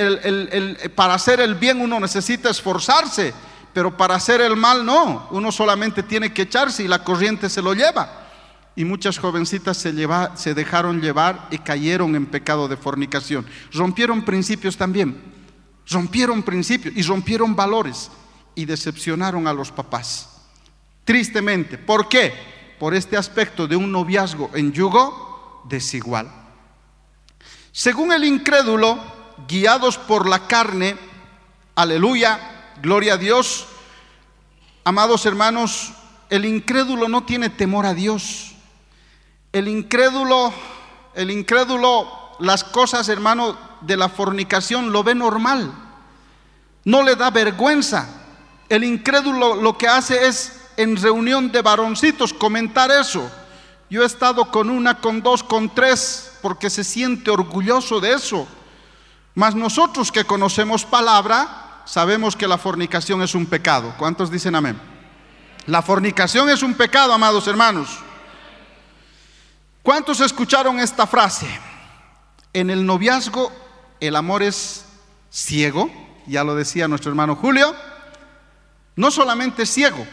para 0.95 1.13
hacer 1.13 1.41
el 1.41 1.53
bien 1.53 1.79
uno 1.79 1.99
necesita 1.99 2.49
esforzarse, 2.49 3.36
pero 3.71 3.95
para 3.95 4.15
hacer 4.15 4.41
el 4.41 4.55
mal 4.55 4.84
no. 4.84 5.27
Uno 5.29 5.51
solamente 5.51 6.01
tiene 6.01 6.34
que 6.34 6.41
echarse 6.41 6.81
y 6.81 6.88
la 6.88 7.03
corriente 7.03 7.51
se 7.51 7.62
lo 7.62 7.75
lleva. 7.75 8.29
Y 8.75 8.84
muchas 8.84 9.19
jovencitas 9.19 9.77
se, 9.77 9.93
se 10.34 10.53
dejaron 10.55 11.01
llevar 11.01 11.49
y 11.51 11.60
cayeron 11.60 12.15
en 12.15 12.25
pecado 12.25 12.67
de 12.67 12.77
fornicación. 12.77 13.45
Rompieron 13.71 14.25
principios 14.25 14.75
también 14.75 15.37
rompieron 15.89 16.43
principios 16.43 16.95
y 16.95 17.04
rompieron 17.04 17.56
valores 17.56 18.12
y 18.56 18.65
decepcionaron 18.65 19.47
a 19.47 19.54
los 19.54 19.71
papás. 19.71 20.30
Tristemente, 21.04 21.78
¿por 21.78 22.10
qué? 22.10 22.34
Por 22.80 22.93
este 22.93 23.17
aspecto 23.17 23.67
de 23.67 23.76
un 23.76 23.91
noviazgo 23.91 24.52
en 24.54 24.71
yugo 24.71 25.63
desigual. 25.69 26.32
Según 27.71 28.12
el 28.12 28.23
incrédulo, 28.23 29.00
guiados 29.47 29.97
por 29.97 30.28
la 30.28 30.47
carne, 30.47 30.97
aleluya, 31.76 32.73
gloria 32.82 33.13
a 33.13 33.17
Dios, 33.17 33.67
amados 34.84 35.26
hermanos, 35.26 35.93
el 36.30 36.45
incrédulo 36.45 37.08
no 37.08 37.23
tiene 37.23 37.50
temor 37.50 37.86
a 37.86 37.93
Dios. 37.93 38.56
El 39.54 39.67
incrédulo, 39.67 40.52
el 41.15 41.32
incrédulo, 41.32 42.36
las 42.39 42.63
cosas, 42.63 43.08
hermano, 43.10 43.58
de 43.81 43.97
la 43.97 44.09
fornicación 44.09 44.91
lo 44.91 45.03
ve 45.03 45.15
normal, 45.15 45.71
no 46.85 47.03
le 47.03 47.15
da 47.15 47.29
vergüenza. 47.29 48.07
El 48.69 48.83
incrédulo 48.83 49.55
lo 49.55 49.77
que 49.77 49.87
hace 49.87 50.27
es 50.27 50.61
en 50.77 50.95
reunión 50.95 51.51
de 51.51 51.61
varoncitos 51.61 52.33
comentar 52.33 52.91
eso. 52.91 53.29
Yo 53.89 54.03
he 54.03 54.05
estado 54.05 54.51
con 54.51 54.69
una, 54.69 54.99
con 54.99 55.21
dos, 55.21 55.43
con 55.43 55.73
tres, 55.73 56.33
porque 56.41 56.69
se 56.69 56.83
siente 56.83 57.31
orgulloso 57.31 57.99
de 57.99 58.13
eso. 58.13 58.47
Mas 59.33 59.55
nosotros 59.55 60.11
que 60.11 60.25
conocemos 60.25 60.83
palabra, 60.83 61.83
sabemos 61.85 62.35
que 62.35 62.47
la 62.47 62.57
fornicación 62.57 63.21
es 63.21 63.33
un 63.35 63.45
pecado. 63.45 63.93
¿Cuántos 63.97 64.29
dicen 64.29 64.55
amén? 64.55 64.79
La 65.67 65.81
fornicación 65.81 66.49
es 66.49 66.63
un 66.63 66.73
pecado, 66.73 67.13
amados 67.13 67.47
hermanos. 67.47 67.99
¿Cuántos 69.83 70.19
escucharon 70.19 70.79
esta 70.79 71.07
frase? 71.07 71.47
En 72.51 72.69
el 72.69 72.85
noviazgo 72.85 73.51
el 73.99 74.15
amor 74.15 74.43
es 74.43 74.86
ciego, 75.29 75.89
ya 76.25 76.43
lo 76.43 76.55
decía 76.55 76.88
nuestro 76.88 77.10
hermano 77.12 77.36
Julio, 77.36 77.75
no 78.95 79.12
solamente 79.12 79.63
es 79.63 79.69
ciego, 79.69 80.05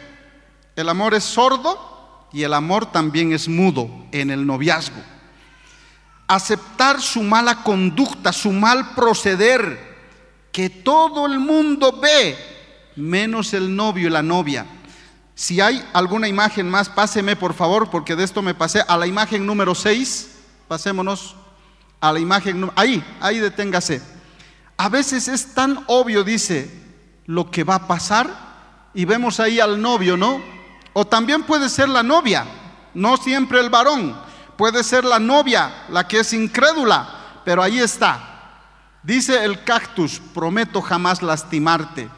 el 0.77 0.89
amor 0.89 1.15
es 1.15 1.25
sordo 1.25 2.29
y 2.33 2.43
el 2.43 2.53
amor 2.53 2.87
también 2.87 3.33
es 3.33 3.49
mudo 3.49 3.89
en 4.13 4.31
el 4.31 4.47
noviazgo. 4.47 5.01
Aceptar 6.27 7.01
su 7.01 7.23
mala 7.23 7.63
conducta, 7.63 8.33
su 8.33 8.51
mal 8.51 8.95
proceder, 8.95 9.95
que 10.51 10.71
todo 10.71 11.27
el 11.27 11.39
mundo 11.39 12.01
ve, 12.01 12.37
menos 12.97 13.55
el 13.55 13.75
novio 13.75 14.09
y 14.09 14.11
la 14.11 14.23
novia. 14.23 14.67
Si 15.35 15.61
hay 15.61 15.85
alguna 15.93 16.29
imagen 16.29 16.69
más, 16.69 16.89
páseme 16.89 17.37
por 17.37 17.55
favor, 17.55 17.91
porque 17.91 18.17
de 18.17 18.25
esto 18.25 18.41
me 18.41 18.55
pasé 18.55 18.83
a 18.87 18.97
la 18.97 19.07
imagen 19.07 19.45
número 19.45 19.75
6. 19.75 20.31
Pasémonos 20.69 21.37
a 22.05 22.13
la 22.13 22.21
imagen, 22.21 22.71
ahí, 22.77 23.03
ahí 23.19 23.39
deténgase. 23.39 24.03
A 24.77 24.91
veces 24.91 25.27
es 25.27 25.55
tan 25.55 25.85
obvio, 25.87 26.23
dice, 26.23 26.71
lo 27.25 27.51
que 27.51 27.65
va 27.65 27.77
a 27.77 27.87
pasar 27.87 28.29
y 28.93 29.07
vemos 29.07 29.41
ahí 29.41 29.59
al 29.59 29.81
novio, 29.81 30.15
¿no? 30.15 30.39
O 30.93 31.07
también 31.07 31.45
puede 31.45 31.71
ser 31.71 31.89
la 31.89 32.03
novia, 32.03 32.45
no 32.93 33.17
siempre 33.17 33.59
el 33.59 33.71
varón, 33.71 34.15
puede 34.59 34.85
ser 34.85 35.07
la 35.07 35.19
novia, 35.19 35.87
la 35.89 36.07
que 36.07 36.21
es 36.21 36.35
incrédula, 36.35 37.41
pero 37.43 37.63
ahí 37.63 37.79
está. 37.79 38.61
Dice 39.03 39.43
el 39.43 39.65
cactus, 39.65 40.21
prometo 40.35 40.83
jamás 40.83 41.23
lastimarte. 41.23 42.11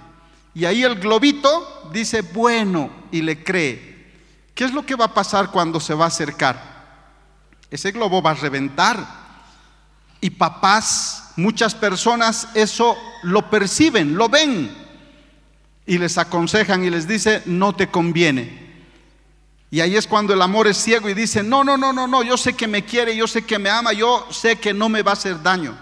Y 0.53 0.65
ahí 0.65 0.83
el 0.83 0.97
globito 0.97 1.91
dice, 1.93 2.23
bueno, 2.23 2.91
y 3.13 3.23
le 3.23 3.45
cree. 3.45 4.11
¿Qué 4.53 4.65
es 4.65 4.73
lo 4.73 4.85
que 4.85 4.97
va 4.97 5.05
a 5.05 5.15
pasar 5.15 5.53
cuando 5.53 5.79
se 5.79 5.95
va 5.95 6.07
a 6.07 6.09
acercar? 6.09 6.75
Ese 7.71 7.93
globo 7.93 8.21
va 8.21 8.33
a 8.33 8.35
reventar 8.35 9.26
y 10.21 10.31
papás, 10.31 11.33
muchas 11.37 11.75
personas 11.75 12.49
eso 12.55 12.97
lo 13.23 13.51
perciben, 13.51 14.17
lo 14.17 14.29
ven 14.29 14.75
y 15.87 15.99
les 15.99 16.19
aconsejan 16.19 16.85
y 16.85 16.91
les 16.91 17.07
dice, 17.07 17.43
no 17.47 17.75
te 17.75 17.89
conviene. 17.89 18.67
Y 19.71 19.81
ahí 19.81 19.97
es 19.97 20.07
cuando 20.07 20.33
el 20.33 20.43
amor 20.43 20.67
es 20.69 20.77
ciego 20.77 21.09
y 21.09 21.15
dice, 21.15 21.43
no, 21.43 21.65
no, 21.65 21.77
no, 21.77 21.93
no, 21.93 22.07
no, 22.07 22.23
yo 22.23 22.37
sé 22.37 22.55
que 22.55 22.67
me 22.67 22.85
quiere, 22.85 23.17
yo 23.17 23.27
sé 23.27 23.45
que 23.45 23.59
me 23.59 23.71
ama, 23.71 23.93
yo 23.93 24.27
sé 24.31 24.57
que 24.57 24.73
no 24.73 24.89
me 24.89 25.03
va 25.03 25.13
a 25.13 25.15
hacer 25.15 25.43
daño. 25.43 25.77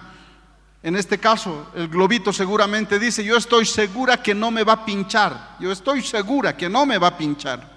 En 0.83 0.97
este 0.97 1.19
caso, 1.19 1.71
el 1.75 1.89
globito 1.89 2.33
seguramente 2.33 2.99
dice, 2.99 3.25
yo 3.25 3.37
estoy 3.37 3.65
segura 3.65 4.23
que 4.23 4.35
no 4.35 4.51
me 4.51 4.65
va 4.65 4.75
a 4.75 4.85
pinchar, 4.85 5.57
yo 5.59 5.73
estoy 5.73 6.03
segura 6.03 6.57
que 6.57 6.69
no 6.69 6.85
me 6.85 6.99
va 6.99 7.09
a 7.09 7.17
pinchar. 7.17 7.73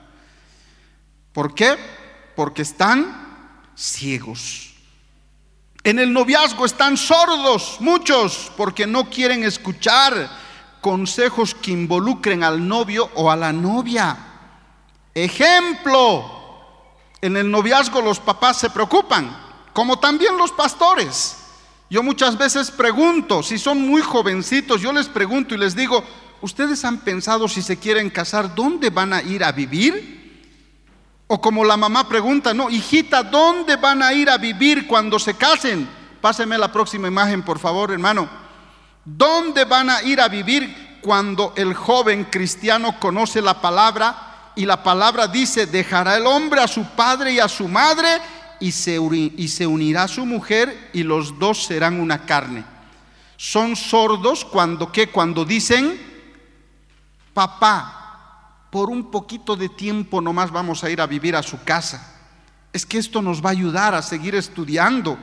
¿Por 1.32 1.54
qué? 1.54 1.78
Porque 2.36 2.64
están 2.64 3.72
ciegos. 3.76 4.67
En 5.88 6.00
el 6.00 6.12
noviazgo 6.12 6.66
están 6.66 6.98
sordos 6.98 7.78
muchos 7.80 8.52
porque 8.58 8.86
no 8.86 9.10
quieren 9.10 9.46
escuchar 9.46 10.30
consejos 10.82 11.56
que 11.56 11.72
involucren 11.72 12.44
al 12.44 12.68
novio 12.68 13.10
o 13.16 13.32
a 13.32 13.38
la 13.38 13.54
novia. 13.54 14.18
Ejemplo, 15.14 16.26
en 17.22 17.38
el 17.38 17.50
noviazgo 17.50 18.02
los 18.02 18.20
papás 18.20 18.58
se 18.58 18.70
preocupan, 18.70 19.34
como 19.72 19.98
también 19.98 20.38
los 20.38 20.52
pastores. 20.52 21.38
Yo 21.90 22.04
muchas 22.04 22.38
veces 22.38 22.70
pregunto, 22.70 23.42
si 23.42 23.58
son 23.58 23.88
muy 23.88 24.02
jovencitos, 24.02 24.82
yo 24.82 24.92
les 24.92 25.08
pregunto 25.08 25.56
y 25.56 25.58
les 25.58 25.74
digo, 25.74 26.04
¿ustedes 26.42 26.84
han 26.84 26.98
pensado 26.98 27.48
si 27.48 27.62
se 27.62 27.78
quieren 27.78 28.10
casar, 28.10 28.54
dónde 28.54 28.90
van 28.90 29.14
a 29.14 29.22
ir 29.22 29.42
a 29.42 29.54
vivir? 29.54 30.17
O 31.28 31.42
como 31.42 31.66
la 31.66 31.76
mamá 31.76 32.08
pregunta, 32.08 32.54
no, 32.54 32.70
hijita, 32.70 33.22
¿dónde 33.22 33.76
van 33.76 34.02
a 34.02 34.14
ir 34.14 34.30
a 34.30 34.38
vivir 34.38 34.88
cuando 34.88 35.20
se 35.20 35.36
casen? 35.36 35.88
Páseme 36.22 36.58
la 36.58 36.72
próxima 36.72 37.10
imagen, 37.10 37.44
por 37.44 37.60
favor, 37.60 37.92
hermano. 37.92 38.30
¿Dónde 39.04 39.66
van 39.66 39.90
a 39.90 40.02
ir 40.04 40.22
a 40.22 40.30
vivir 40.30 41.00
cuando 41.02 41.54
el 41.58 41.74
joven 41.74 42.26
cristiano 42.26 42.98
conoce 43.00 43.42
la 43.42 43.62
palabra 43.62 44.52
y 44.56 44.66
la 44.66 44.82
palabra 44.84 45.28
dice, 45.28 45.66
dejará 45.66 46.16
el 46.16 46.26
hombre 46.26 46.62
a 46.62 46.68
su 46.68 46.84
padre 46.92 47.34
y 47.34 47.40
a 47.40 47.50
su 47.50 47.68
madre 47.68 48.08
y 48.60 48.72
se, 48.72 48.98
y 49.00 49.48
se 49.50 49.68
unirá 49.68 50.04
a 50.04 50.08
su 50.08 50.26
mujer 50.26 50.90
y 50.94 51.04
los 51.04 51.38
dos 51.38 51.66
serán 51.66 52.00
una 52.00 52.26
carne? 52.26 52.64
Son 53.36 53.76
sordos 53.76 54.46
cuando 54.46 54.92
¿qué? 54.92 55.10
Cuando 55.10 55.46
dicen, 55.46 56.02
papá, 57.34 57.97
por 58.78 58.92
un 58.92 59.10
poquito 59.10 59.56
de 59.56 59.70
tiempo 59.70 60.22
nomás 60.22 60.52
vamos 60.52 60.84
a 60.84 60.90
ir 60.92 61.02
a 61.02 61.08
vivir 61.08 61.36
a 61.36 61.42
su 61.42 61.64
casa. 61.64 62.14
Es 62.72 62.86
que 62.86 63.00
esto 63.00 63.24
nos 63.24 63.44
va 63.44 63.50
a 63.50 63.54
ayudar 63.54 63.96
a 63.96 64.04
seguir 64.04 64.36
estudiando. 64.36 65.18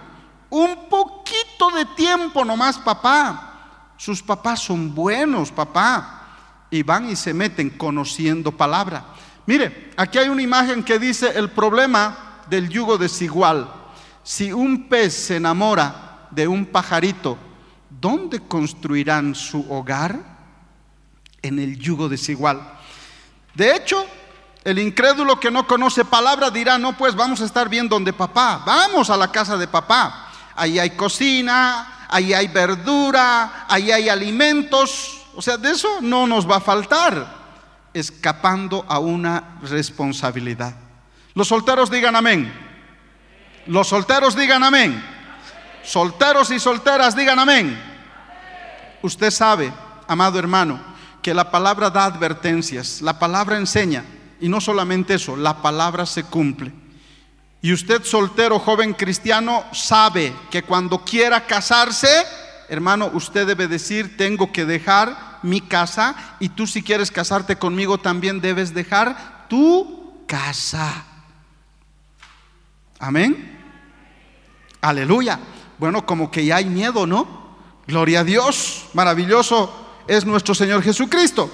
Un 0.51 0.89
poquito 0.91 1.71
de 1.71 1.85
tiempo 1.95 2.45
nomás, 2.45 2.79
papá. 2.79 3.93
Sus 3.97 4.21
papás 4.21 4.59
son 4.59 4.93
buenos, 4.93 5.53
papá. 5.53 6.67
Y 6.69 6.83
van 6.83 7.09
y 7.09 7.15
se 7.15 7.33
meten 7.33 7.71
conociendo 7.71 8.51
palabra. 8.51 9.05
Mire, 9.47 9.93
aquí 9.97 10.19
hay 10.19 10.29
una 10.29 10.43
imagen 10.43 10.83
que 10.83 10.99
dice 10.99 11.31
el 11.39 11.49
problema 11.49 12.43
del 12.51 12.69
yugo 12.69 12.99
desigual. 12.99 13.73
Si 14.25 14.53
un 14.53 14.89
pez 14.89 15.15
se 15.15 15.37
enamora 15.37 16.27
de 16.33 16.49
un 16.49 16.67
pajarito, 16.67 17.39
¿dónde 17.89 18.41
construirán 18.41 19.37
su 19.37 19.65
hogar? 19.73 20.19
En 21.41 21.61
el 21.61 21.79
yugo 21.79 22.09
desigual. 22.09 22.75
De 23.55 23.77
hecho, 23.77 24.05
el 24.65 24.79
incrédulo 24.79 25.39
que 25.39 25.51
no 25.51 25.67
conoce 25.67 26.05
palabra 26.05 26.51
dirá, 26.51 26.79
no, 26.79 26.97
pues 26.97 27.15
vamos 27.15 27.41
a 27.41 27.45
estar 27.45 27.69
bien 27.69 27.89
donde 27.89 28.13
papá, 28.13 28.63
vamos 28.65 29.11
a 29.11 29.17
la 29.17 29.31
casa 29.31 29.57
de 29.57 29.69
papá. 29.69 30.29
Ahí 30.57 30.79
hay 30.79 30.91
cocina, 30.91 32.07
ahí 32.09 32.33
hay 32.33 32.49
verdura, 32.49 33.67
ahí 33.69 33.93
hay 33.93 34.09
alimentos. 34.09 35.21
O 35.35 35.43
sea, 35.43 35.57
de 35.57 35.71
eso 35.71 36.01
no 36.01 36.27
nos 36.27 36.49
va 36.51 36.57
a 36.57 36.61
faltar, 36.61 37.27
escapando 37.93 38.85
a 38.89 38.99
una 38.99 39.59
responsabilidad. 39.63 40.75
Los 41.35 41.49
solteros 41.49 41.91
digan 41.91 42.17
amén. 42.17 42.53
Los 43.67 43.89
solteros 43.89 44.37
digan 44.37 44.63
amén. 44.63 45.05
Solteros 45.83 46.51
y 46.51 46.59
solteras 46.59 47.15
digan 47.17 47.39
amén. 47.39 47.79
Usted 49.03 49.31
sabe, 49.31 49.73
amado 50.09 50.39
hermano, 50.39 50.94
que 51.25 51.33
la 51.33 51.51
palabra 51.51 51.89
da 51.89 52.05
advertencias, 52.05 53.01
la 53.01 53.19
palabra 53.19 53.57
enseña, 53.57 54.05
y 54.43 54.49
no 54.51 54.61
solamente 54.61 55.15
eso, 55.15 55.37
la 55.37 55.63
palabra 55.63 56.05
se 56.05 56.23
cumple. 56.23 56.71
Y 57.63 57.73
usted 57.73 58.05
soltero, 58.05 58.59
joven 58.59 58.93
cristiano, 58.93 59.65
sabe 59.73 60.35
que 60.51 60.65
cuando 60.65 61.03
quiera 61.03 61.47
casarse, 61.47 62.11
hermano, 62.69 63.11
usted 63.15 63.47
debe 63.47 63.69
decir, 63.69 64.19
tengo 64.19 64.53
que 64.53 64.67
dejar 64.67 65.39
mi 65.43 65.63
casa, 65.63 66.15
y 66.41 66.51
tú 66.51 66.67
si 66.67 66.83
quieres 66.83 67.11
casarte 67.11 67.57
conmigo 67.57 67.97
también 67.97 68.43
debes 68.43 68.75
dejar 68.75 69.47
tu 69.49 70.27
casa. 70.27 71.07
Amén. 72.99 73.63
Aleluya. 74.83 75.41
Bueno, 75.79 76.05
como 76.05 76.31
que 76.31 76.45
ya 76.45 76.57
hay 76.57 76.67
miedo, 76.67 77.07
¿no? 77.07 77.57
Gloria 77.87 78.21
a 78.21 78.25
Dios, 78.25 78.85
maravilloso 78.93 79.84
es 80.09 80.25
nuestro 80.25 80.55
Señor 80.55 80.83
Jesucristo. 80.83 81.51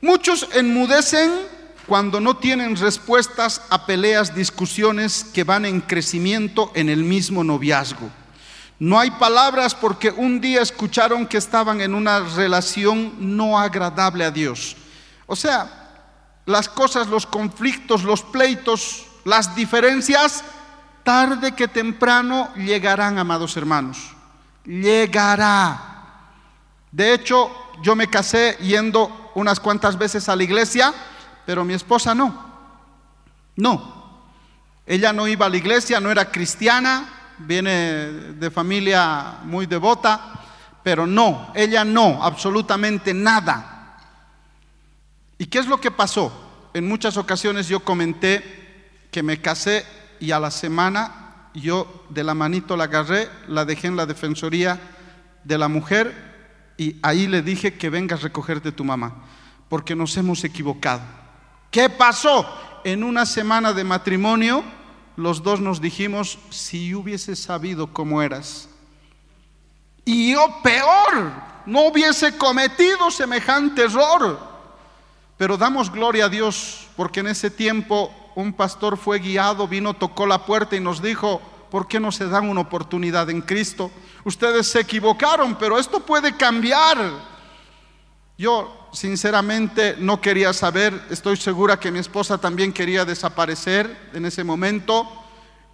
Muchos 0.00 0.48
enmudecen 0.52 1.30
cuando 1.86 2.20
no 2.20 2.36
tienen 2.36 2.76
respuestas 2.76 3.62
a 3.70 3.86
peleas, 3.86 4.34
discusiones 4.34 5.24
que 5.24 5.44
van 5.44 5.64
en 5.64 5.80
crecimiento 5.80 6.70
en 6.74 6.88
el 6.88 7.04
mismo 7.04 7.44
noviazgo. 7.44 8.10
No 8.78 8.98
hay 8.98 9.10
palabras 9.12 9.74
porque 9.74 10.10
un 10.10 10.40
día 10.40 10.60
escucharon 10.60 11.26
que 11.26 11.38
estaban 11.38 11.80
en 11.80 11.94
una 11.94 12.20
relación 12.20 13.14
no 13.36 13.58
agradable 13.58 14.24
a 14.24 14.30
Dios. 14.30 14.76
O 15.26 15.36
sea, 15.36 15.84
las 16.46 16.68
cosas, 16.68 17.06
los 17.06 17.26
conflictos, 17.26 18.02
los 18.02 18.22
pleitos, 18.22 19.06
las 19.24 19.54
diferencias, 19.54 20.44
tarde 21.02 21.52
que 21.52 21.68
temprano 21.68 22.52
llegarán, 22.56 23.18
amados 23.18 23.56
hermanos. 23.56 23.98
Llegará. 24.64 25.93
De 26.94 27.12
hecho, 27.12 27.50
yo 27.82 27.96
me 27.96 28.06
casé 28.06 28.56
yendo 28.60 29.32
unas 29.34 29.58
cuantas 29.58 29.98
veces 29.98 30.28
a 30.28 30.36
la 30.36 30.44
iglesia, 30.44 30.94
pero 31.44 31.64
mi 31.64 31.74
esposa 31.74 32.14
no. 32.14 32.54
No. 33.56 34.22
Ella 34.86 35.12
no 35.12 35.26
iba 35.26 35.46
a 35.46 35.48
la 35.48 35.56
iglesia, 35.56 35.98
no 35.98 36.08
era 36.08 36.30
cristiana, 36.30 37.34
viene 37.38 38.12
de 38.34 38.48
familia 38.48 39.38
muy 39.42 39.66
devota, 39.66 40.40
pero 40.84 41.04
no, 41.04 41.50
ella 41.56 41.84
no, 41.84 42.22
absolutamente 42.22 43.12
nada. 43.12 43.98
¿Y 45.36 45.46
qué 45.46 45.58
es 45.58 45.66
lo 45.66 45.80
que 45.80 45.90
pasó? 45.90 46.32
En 46.74 46.86
muchas 46.86 47.16
ocasiones 47.16 47.66
yo 47.66 47.80
comenté 47.80 49.08
que 49.10 49.24
me 49.24 49.40
casé 49.40 49.84
y 50.20 50.30
a 50.30 50.38
la 50.38 50.52
semana 50.52 51.48
yo 51.54 52.04
de 52.08 52.22
la 52.22 52.34
manito 52.34 52.76
la 52.76 52.84
agarré, 52.84 53.28
la 53.48 53.64
dejé 53.64 53.88
en 53.88 53.96
la 53.96 54.06
defensoría 54.06 54.78
de 55.42 55.58
la 55.58 55.66
mujer 55.66 56.33
y 56.76 56.96
ahí 57.02 57.26
le 57.26 57.42
dije 57.42 57.74
que 57.74 57.90
vengas 57.90 58.20
a 58.20 58.24
recogerte 58.24 58.72
tu 58.72 58.84
mamá, 58.84 59.24
porque 59.68 59.94
nos 59.94 60.16
hemos 60.16 60.44
equivocado. 60.44 61.02
¿Qué 61.70 61.88
pasó? 61.88 62.46
En 62.84 63.02
una 63.02 63.26
semana 63.26 63.72
de 63.72 63.84
matrimonio, 63.84 64.62
los 65.16 65.42
dos 65.42 65.60
nos 65.60 65.80
dijimos, 65.80 66.38
si 66.50 66.94
hubiese 66.94 67.36
sabido 67.36 67.92
cómo 67.92 68.22
eras, 68.22 68.68
y 70.04 70.32
yo 70.32 70.60
peor, 70.62 71.32
no 71.66 71.86
hubiese 71.86 72.36
cometido 72.36 73.10
semejante 73.10 73.84
error. 73.84 74.38
Pero 75.36 75.56
damos 75.56 75.90
gloria 75.90 76.26
a 76.26 76.28
Dios, 76.28 76.86
porque 76.96 77.20
en 77.20 77.28
ese 77.28 77.50
tiempo 77.50 78.14
un 78.34 78.52
pastor 78.52 78.96
fue 78.96 79.18
guiado, 79.18 79.66
vino, 79.66 79.94
tocó 79.94 80.26
la 80.26 80.44
puerta 80.44 80.76
y 80.76 80.80
nos 80.80 81.00
dijo, 81.02 81.40
¿por 81.74 81.88
qué 81.88 81.98
no 81.98 82.12
se 82.12 82.28
dan 82.28 82.48
una 82.48 82.60
oportunidad 82.60 83.28
en 83.30 83.40
Cristo? 83.40 83.90
Ustedes 84.22 84.68
se 84.68 84.78
equivocaron, 84.78 85.56
pero 85.56 85.76
esto 85.76 85.98
puede 85.98 86.36
cambiar. 86.36 86.96
Yo 88.38 88.90
sinceramente 88.92 89.96
no 89.98 90.20
quería 90.20 90.52
saber, 90.52 91.04
estoy 91.10 91.36
segura 91.36 91.80
que 91.80 91.90
mi 91.90 91.98
esposa 91.98 92.38
también 92.38 92.72
quería 92.72 93.04
desaparecer 93.04 94.10
en 94.12 94.24
ese 94.24 94.44
momento. 94.44 95.04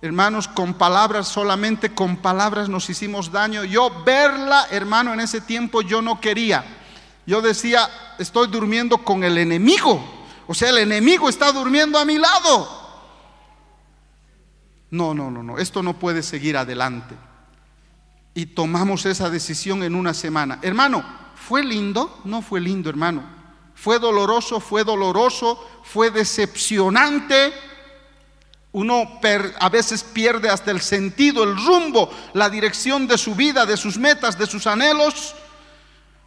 Hermanos, 0.01 0.49
con 0.49 0.73
palabras, 0.73 1.29
solamente 1.29 1.93
con 1.93 2.17
palabras 2.17 2.71
nos 2.71 2.89
hicimos 2.89 3.31
daño. 3.31 3.65
Yo 3.65 4.03
verla, 4.03 4.69
hermano, 4.71 5.13
en 5.13 5.21
ese 5.21 5.43
tiempo 5.43 5.83
yo 5.83 6.01
no 6.01 6.19
quería. 6.19 6.65
Yo 7.27 7.43
decía, 7.43 7.91
estoy 8.19 8.49
durmiendo 8.49 9.05
con 9.05 9.23
el 9.23 9.37
enemigo. 9.37 10.03
O 10.47 10.55
sea, 10.55 10.71
el 10.71 10.79
enemigo 10.79 11.29
está 11.29 11.53
durmiendo 11.53 11.99
a 11.99 12.07
mi 12.07 12.17
lado. 12.17 12.80
No, 14.91 15.15
no, 15.15 15.31
no, 15.31 15.43
no, 15.43 15.59
esto 15.59 15.83
no 15.83 15.99
puede 15.99 16.23
seguir 16.23 16.57
adelante. 16.57 17.15
Y 18.35 18.47
tomamos 18.47 19.07
esa 19.07 19.31
decisión 19.31 19.83
en 19.83 19.95
una 19.95 20.15
semana. 20.15 20.59
Hermano, 20.63 21.05
¿fue 21.35 21.65
lindo? 21.65 22.21
No 22.25 22.43
fue 22.43 22.61
lindo, 22.61 22.91
hermano. 22.91 23.23
Fue 23.75 23.99
doloroso, 23.99 24.61
fue 24.61 24.85
doloroso, 24.85 25.59
fue 25.85 26.11
decepcionante. 26.11 27.53
Uno 28.73 29.19
a 29.59 29.69
veces 29.69 30.05
pierde 30.05 30.49
hasta 30.49 30.71
el 30.71 30.81
sentido, 30.81 31.43
el 31.45 31.57
rumbo, 31.57 32.11
la 32.35 32.51
dirección 32.51 33.07
de 33.07 33.19
su 33.19 33.35
vida, 33.35 33.67
de 33.67 33.77
sus 33.77 33.97
metas, 33.97 34.39
de 34.39 34.47
sus 34.47 34.67
anhelos. 34.67 35.35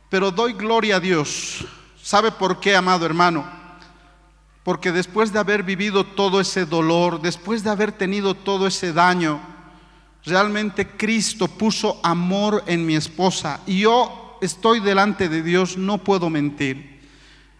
Pero 0.10 0.32
doy 0.32 0.54
gloria 0.54 0.97
a 0.97 0.99
Dios. 0.99 1.65
¿Sabe 2.02 2.32
por 2.32 2.60
qué, 2.60 2.76
amado 2.76 3.06
hermano? 3.06 3.62
Porque 4.63 4.91
después 4.91 5.34
de 5.34 5.39
haber 5.39 5.63
vivido 5.63 6.06
todo 6.06 6.39
ese 6.39 6.65
dolor, 6.65 7.21
después 7.21 7.63
de 7.63 7.69
haber 7.69 7.91
tenido 7.91 8.34
todo 8.34 8.65
ese 8.65 8.93
daño, 8.93 9.41
realmente 10.26 10.88
Cristo 10.88 11.47
puso 11.47 11.99
amor 12.02 12.63
en 12.65 12.86
mi 12.86 12.95
esposa. 12.95 13.60
Y 13.65 13.82
yo 13.82 14.38
estoy 14.41 14.80
delante 14.80 15.28
de 15.28 15.43
Dios, 15.43 15.78
no 15.78 15.97
puedo 15.97 16.30
mentir. 16.30 17.02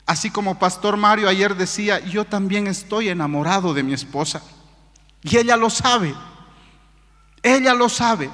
Así 0.06 0.30
como 0.30 0.60
Pastor 0.60 0.98
Mario 0.98 1.30
ayer 1.30 1.56
decía, 1.56 2.00
yo 2.00 2.26
también 2.26 2.68
estoy 2.68 3.10
enamorado 3.10 3.74
de 3.74 3.84
mi 3.84 3.94
esposa. 3.94 4.42
Y 5.24 5.38
ella 5.38 5.58
lo 5.58 5.70
sabe. 5.70 6.14
Ella 7.42 7.74
lo 7.74 7.90
sabe. 7.90 8.30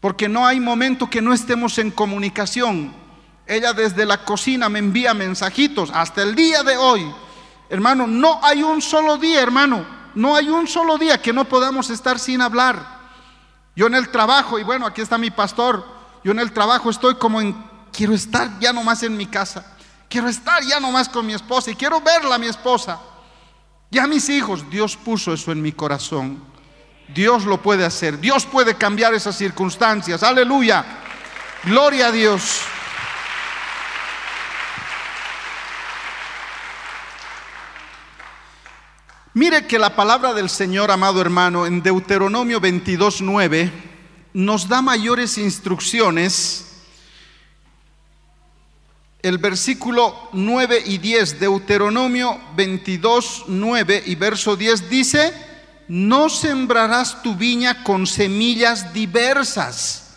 Porque 0.00 0.28
no 0.28 0.46
hay 0.46 0.60
momento 0.60 1.08
que 1.08 1.22
no 1.22 1.32
estemos 1.32 1.78
en 1.78 1.90
comunicación. 1.90 2.92
Ella 3.46 3.72
desde 3.72 4.06
la 4.06 4.24
cocina 4.24 4.68
me 4.68 4.78
envía 4.78 5.14
mensajitos 5.14 5.90
hasta 5.92 6.22
el 6.22 6.34
día 6.34 6.62
de 6.62 6.76
hoy. 6.76 7.06
Hermano, 7.74 8.06
no 8.06 8.38
hay 8.40 8.62
un 8.62 8.80
solo 8.80 9.16
día, 9.16 9.42
hermano. 9.42 9.84
No 10.14 10.36
hay 10.36 10.48
un 10.48 10.68
solo 10.68 10.96
día 10.96 11.20
que 11.20 11.32
no 11.32 11.44
podamos 11.44 11.90
estar 11.90 12.20
sin 12.20 12.40
hablar. 12.40 12.78
Yo 13.74 13.88
en 13.88 13.96
el 13.96 14.10
trabajo, 14.10 14.60
y 14.60 14.62
bueno, 14.62 14.86
aquí 14.86 15.00
está 15.00 15.18
mi 15.18 15.32
pastor, 15.32 15.84
yo 16.22 16.30
en 16.30 16.38
el 16.38 16.52
trabajo 16.52 16.88
estoy 16.88 17.16
como 17.16 17.40
en, 17.40 17.52
quiero 17.92 18.14
estar 18.14 18.60
ya 18.60 18.72
nomás 18.72 19.02
en 19.02 19.16
mi 19.16 19.26
casa. 19.26 19.66
Quiero 20.08 20.28
estar 20.28 20.62
ya 20.62 20.78
nomás 20.78 21.08
con 21.08 21.26
mi 21.26 21.34
esposa 21.34 21.72
y 21.72 21.74
quiero 21.74 22.00
verla 22.00 22.36
a 22.36 22.38
mi 22.38 22.46
esposa. 22.46 23.00
Ya 23.90 24.06
mis 24.06 24.28
hijos, 24.28 24.70
Dios 24.70 24.96
puso 24.96 25.32
eso 25.32 25.50
en 25.50 25.60
mi 25.60 25.72
corazón. 25.72 26.44
Dios 27.12 27.44
lo 27.44 27.60
puede 27.60 27.84
hacer. 27.84 28.20
Dios 28.20 28.46
puede 28.46 28.76
cambiar 28.76 29.14
esas 29.14 29.36
circunstancias. 29.36 30.22
Aleluya. 30.22 30.84
Gloria 31.64 32.06
a 32.06 32.12
Dios. 32.12 32.60
Mire 39.36 39.66
que 39.66 39.80
la 39.80 39.96
palabra 39.96 40.32
del 40.32 40.48
Señor, 40.48 40.92
amado 40.92 41.20
hermano, 41.20 41.66
en 41.66 41.82
Deuteronomio 41.82 42.60
22.9 42.60 43.68
nos 44.32 44.68
da 44.68 44.80
mayores 44.80 45.38
instrucciones. 45.38 46.66
El 49.22 49.38
versículo 49.38 50.28
9 50.34 50.84
y 50.86 50.98
10, 50.98 51.40
Deuteronomio 51.40 52.40
22, 52.54 53.46
9 53.48 54.04
y 54.06 54.14
verso 54.14 54.54
10 54.54 54.88
dice, 54.88 55.34
no 55.88 56.28
sembrarás 56.28 57.20
tu 57.24 57.34
viña 57.34 57.82
con 57.82 58.06
semillas 58.06 58.92
diversas. 58.92 60.14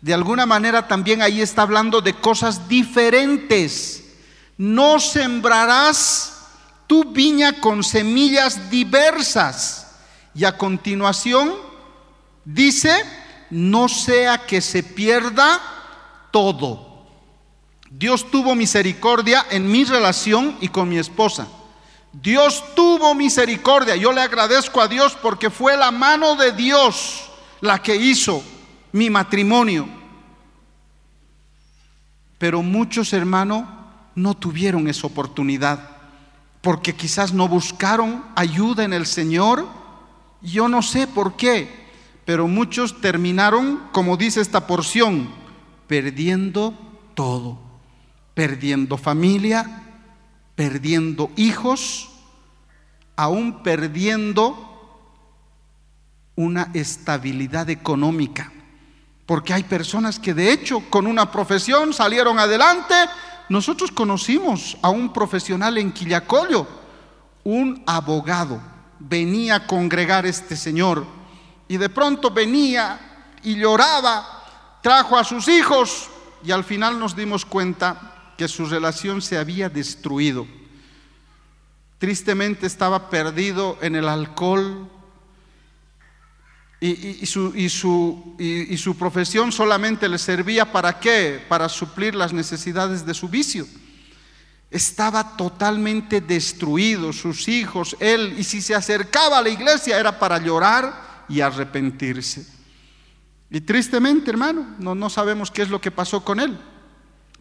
De 0.00 0.14
alguna 0.14 0.46
manera 0.46 0.86
también 0.86 1.22
ahí 1.22 1.40
está 1.40 1.62
hablando 1.62 2.00
de 2.02 2.14
cosas 2.14 2.68
diferentes. 2.68 4.04
No 4.56 5.00
sembrarás 5.00 6.39
tu 6.90 7.04
viña 7.04 7.52
con 7.52 7.84
semillas 7.84 8.68
diversas. 8.68 9.86
Y 10.34 10.44
a 10.44 10.58
continuación 10.58 11.54
dice, 12.44 12.90
no 13.48 13.88
sea 13.88 14.44
que 14.44 14.60
se 14.60 14.82
pierda 14.82 15.60
todo. 16.32 17.06
Dios 17.88 18.28
tuvo 18.28 18.56
misericordia 18.56 19.46
en 19.52 19.70
mi 19.70 19.84
relación 19.84 20.56
y 20.60 20.66
con 20.66 20.88
mi 20.88 20.98
esposa. 20.98 21.46
Dios 22.12 22.64
tuvo 22.74 23.14
misericordia. 23.14 23.94
Yo 23.94 24.10
le 24.10 24.22
agradezco 24.22 24.80
a 24.80 24.88
Dios 24.88 25.16
porque 25.22 25.48
fue 25.48 25.76
la 25.76 25.92
mano 25.92 26.34
de 26.34 26.50
Dios 26.50 27.30
la 27.60 27.80
que 27.80 27.94
hizo 27.94 28.42
mi 28.90 29.10
matrimonio. 29.10 29.88
Pero 32.36 32.64
muchos 32.64 33.12
hermanos 33.12 33.62
no 34.16 34.34
tuvieron 34.34 34.88
esa 34.88 35.06
oportunidad 35.06 35.99
porque 36.60 36.94
quizás 36.94 37.32
no 37.32 37.48
buscaron 37.48 38.24
ayuda 38.36 38.84
en 38.84 38.92
el 38.92 39.06
Señor. 39.06 39.66
Yo 40.42 40.68
no 40.68 40.82
sé 40.82 41.06
por 41.06 41.36
qué, 41.36 41.88
pero 42.24 42.46
muchos 42.46 43.00
terminaron, 43.00 43.88
como 43.92 44.16
dice 44.16 44.40
esta 44.40 44.66
porción, 44.66 45.30
perdiendo 45.86 46.74
todo, 47.14 47.58
perdiendo 48.34 48.96
familia, 48.96 49.82
perdiendo 50.54 51.30
hijos, 51.36 52.10
aún 53.16 53.62
perdiendo 53.62 54.66
una 56.36 56.70
estabilidad 56.74 57.68
económica. 57.70 58.52
Porque 59.26 59.52
hay 59.52 59.62
personas 59.62 60.18
que 60.18 60.34
de 60.34 60.52
hecho 60.52 60.80
con 60.90 61.06
una 61.06 61.30
profesión 61.30 61.92
salieron 61.92 62.38
adelante. 62.38 62.94
Nosotros 63.50 63.90
conocimos 63.90 64.78
a 64.80 64.90
un 64.90 65.12
profesional 65.12 65.76
en 65.76 65.90
Quillacollo, 65.90 66.68
un 67.42 67.82
abogado. 67.84 68.62
Venía 69.00 69.56
a 69.56 69.66
congregar 69.66 70.24
este 70.24 70.56
señor 70.56 71.04
y 71.66 71.76
de 71.76 71.88
pronto 71.88 72.30
venía 72.30 73.36
y 73.42 73.56
lloraba, 73.56 74.78
trajo 74.80 75.18
a 75.18 75.24
sus 75.24 75.48
hijos 75.48 76.08
y 76.44 76.52
al 76.52 76.62
final 76.62 77.00
nos 77.00 77.16
dimos 77.16 77.44
cuenta 77.44 78.34
que 78.38 78.46
su 78.46 78.66
relación 78.66 79.20
se 79.20 79.36
había 79.36 79.68
destruido. 79.68 80.46
Tristemente 81.98 82.68
estaba 82.68 83.10
perdido 83.10 83.78
en 83.80 83.96
el 83.96 84.08
alcohol 84.08 84.88
y, 86.80 87.26
su, 87.26 87.52
y, 87.54 87.68
su, 87.68 88.36
y 88.38 88.76
su 88.78 88.96
profesión 88.96 89.52
solamente 89.52 90.08
le 90.08 90.18
servía 90.18 90.72
para 90.72 90.98
qué? 90.98 91.44
Para 91.46 91.68
suplir 91.68 92.14
las 92.14 92.32
necesidades 92.32 93.04
de 93.04 93.12
su 93.12 93.28
vicio. 93.28 93.66
Estaba 94.70 95.36
totalmente 95.36 96.22
destruido, 96.22 97.12
sus 97.12 97.48
hijos, 97.48 97.96
él, 98.00 98.34
y 98.38 98.44
si 98.44 98.62
se 98.62 98.74
acercaba 98.74 99.38
a 99.38 99.42
la 99.42 99.50
iglesia 99.50 99.98
era 99.98 100.18
para 100.18 100.38
llorar 100.38 101.26
y 101.28 101.40
arrepentirse. 101.40 102.46
Y 103.50 103.60
tristemente, 103.60 104.30
hermano, 104.30 104.76
no, 104.78 104.94
no 104.94 105.10
sabemos 105.10 105.50
qué 105.50 105.62
es 105.62 105.68
lo 105.68 105.80
que 105.80 105.90
pasó 105.90 106.24
con 106.24 106.40
él. 106.40 106.58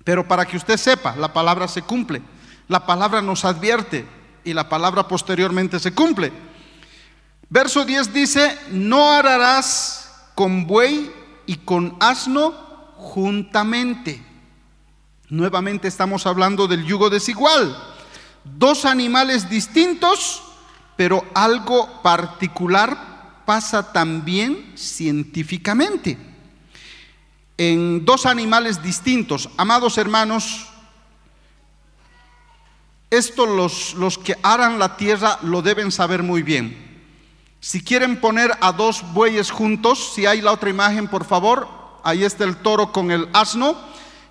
Pero 0.03 0.27
para 0.27 0.45
que 0.45 0.57
usted 0.57 0.75
sepa, 0.75 1.15
la 1.15 1.31
palabra 1.31 1.67
se 1.67 1.83
cumple. 1.83 2.21
La 2.67 2.85
palabra 2.85 3.21
nos 3.21 3.45
advierte 3.45 4.05
y 4.43 4.53
la 4.53 4.67
palabra 4.67 5.07
posteriormente 5.07 5.79
se 5.79 5.93
cumple. 5.93 6.31
Verso 7.49 7.83
10 7.83 8.13
dice, 8.13 8.57
no 8.71 9.11
ararás 9.11 10.29
con 10.35 10.67
buey 10.67 11.11
y 11.45 11.57
con 11.57 11.95
asno 11.99 12.51
juntamente. 12.95 14.23
Nuevamente 15.29 15.87
estamos 15.87 16.27
hablando 16.27 16.67
del 16.67 16.85
yugo 16.85 17.09
desigual. 17.09 17.75
Dos 18.43 18.85
animales 18.85 19.49
distintos, 19.49 20.43
pero 20.95 21.25
algo 21.33 22.01
particular 22.01 23.43
pasa 23.45 23.91
también 23.91 24.73
científicamente 24.75 26.29
en 27.59 28.05
dos 28.05 28.25
animales 28.25 28.81
distintos. 28.81 29.49
Amados 29.57 29.97
hermanos, 29.97 30.67
esto 33.09 33.45
los, 33.45 33.95
los 33.95 34.17
que 34.17 34.37
aran 34.41 34.79
la 34.79 34.95
tierra 34.95 35.39
lo 35.41 35.61
deben 35.61 35.91
saber 35.91 36.23
muy 36.23 36.41
bien. 36.41 36.88
Si 37.61 37.83
quieren 37.83 38.21
poner 38.21 38.51
a 38.61 38.71
dos 38.71 39.03
bueyes 39.13 39.51
juntos, 39.51 40.13
si 40.13 40.25
hay 40.25 40.41
la 40.41 40.53
otra 40.53 40.69
imagen, 40.69 41.07
por 41.07 41.25
favor, 41.25 41.67
ahí 42.03 42.23
está 42.23 42.45
el 42.45 42.57
toro 42.57 42.91
con 42.91 43.11
el 43.11 43.27
asno, 43.33 43.75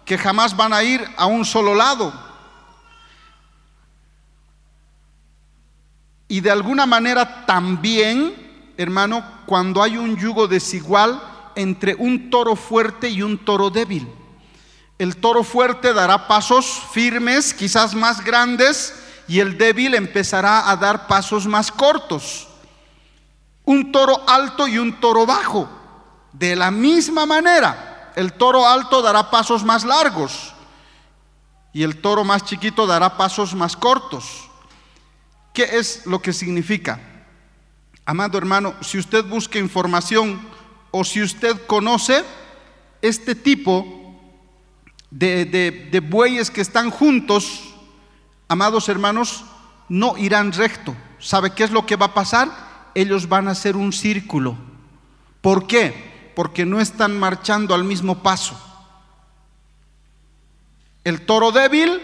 que 0.04 0.16
jamás 0.16 0.56
van 0.56 0.72
a 0.72 0.82
ir 0.82 1.06
a 1.16 1.26
un 1.26 1.44
solo 1.44 1.74
lado. 1.74 2.12
Y 6.26 6.40
de 6.40 6.50
alguna 6.50 6.86
manera 6.86 7.44
también, 7.44 8.72
hermano, 8.78 9.24
cuando 9.44 9.82
hay 9.82 9.98
un 9.98 10.16
yugo 10.16 10.48
desigual, 10.48 11.22
entre 11.54 11.94
un 11.94 12.30
toro 12.30 12.56
fuerte 12.56 13.10
y 13.10 13.20
un 13.20 13.44
toro 13.44 13.68
débil. 13.68 14.08
El 14.98 15.16
toro 15.16 15.44
fuerte 15.44 15.92
dará 15.92 16.26
pasos 16.28 16.66
firmes, 16.92 17.52
quizás 17.52 17.94
más 17.94 18.24
grandes, 18.24 18.94
y 19.26 19.40
el 19.40 19.58
débil 19.58 19.94
empezará 19.94 20.70
a 20.70 20.76
dar 20.76 21.06
pasos 21.06 21.46
más 21.46 21.70
cortos. 21.70 22.47
Un 23.68 23.92
toro 23.92 24.26
alto 24.26 24.66
y 24.66 24.78
un 24.78 24.98
toro 24.98 25.26
bajo. 25.26 25.68
De 26.32 26.56
la 26.56 26.70
misma 26.70 27.26
manera, 27.26 28.12
el 28.16 28.32
toro 28.32 28.66
alto 28.66 29.02
dará 29.02 29.30
pasos 29.30 29.62
más 29.62 29.84
largos 29.84 30.54
y 31.74 31.82
el 31.82 32.00
toro 32.00 32.24
más 32.24 32.46
chiquito 32.46 32.86
dará 32.86 33.18
pasos 33.18 33.54
más 33.54 33.76
cortos. 33.76 34.48
¿Qué 35.52 35.64
es 35.64 36.06
lo 36.06 36.22
que 36.22 36.32
significa? 36.32 36.98
Amado 38.06 38.38
hermano, 38.38 38.74
si 38.80 38.96
usted 38.96 39.22
busca 39.26 39.58
información 39.58 40.40
o 40.90 41.04
si 41.04 41.20
usted 41.20 41.66
conoce 41.66 42.24
este 43.02 43.34
tipo 43.34 43.86
de, 45.10 46.02
bueyes 46.08 46.50
que 46.50 46.62
están 46.62 46.90
juntos, 46.90 47.74
amados 48.48 48.88
hermanos, 48.88 49.44
no 49.90 50.16
irán 50.16 50.52
recto. 50.52 50.96
¿Sabe 51.18 51.50
qué 51.50 51.64
es 51.64 51.70
lo 51.70 51.84
que 51.84 51.96
va 51.96 52.06
a 52.06 52.14
pasar? 52.14 52.67
Ellos 52.98 53.28
van 53.28 53.46
a 53.46 53.52
hacer 53.52 53.76
un 53.76 53.92
círculo. 53.92 54.56
¿Por 55.40 55.68
qué? 55.68 56.32
Porque 56.34 56.66
no 56.66 56.80
están 56.80 57.16
marchando 57.16 57.72
al 57.72 57.84
mismo 57.84 58.24
paso. 58.24 58.60
El 61.04 61.24
toro 61.24 61.52
débil 61.52 62.02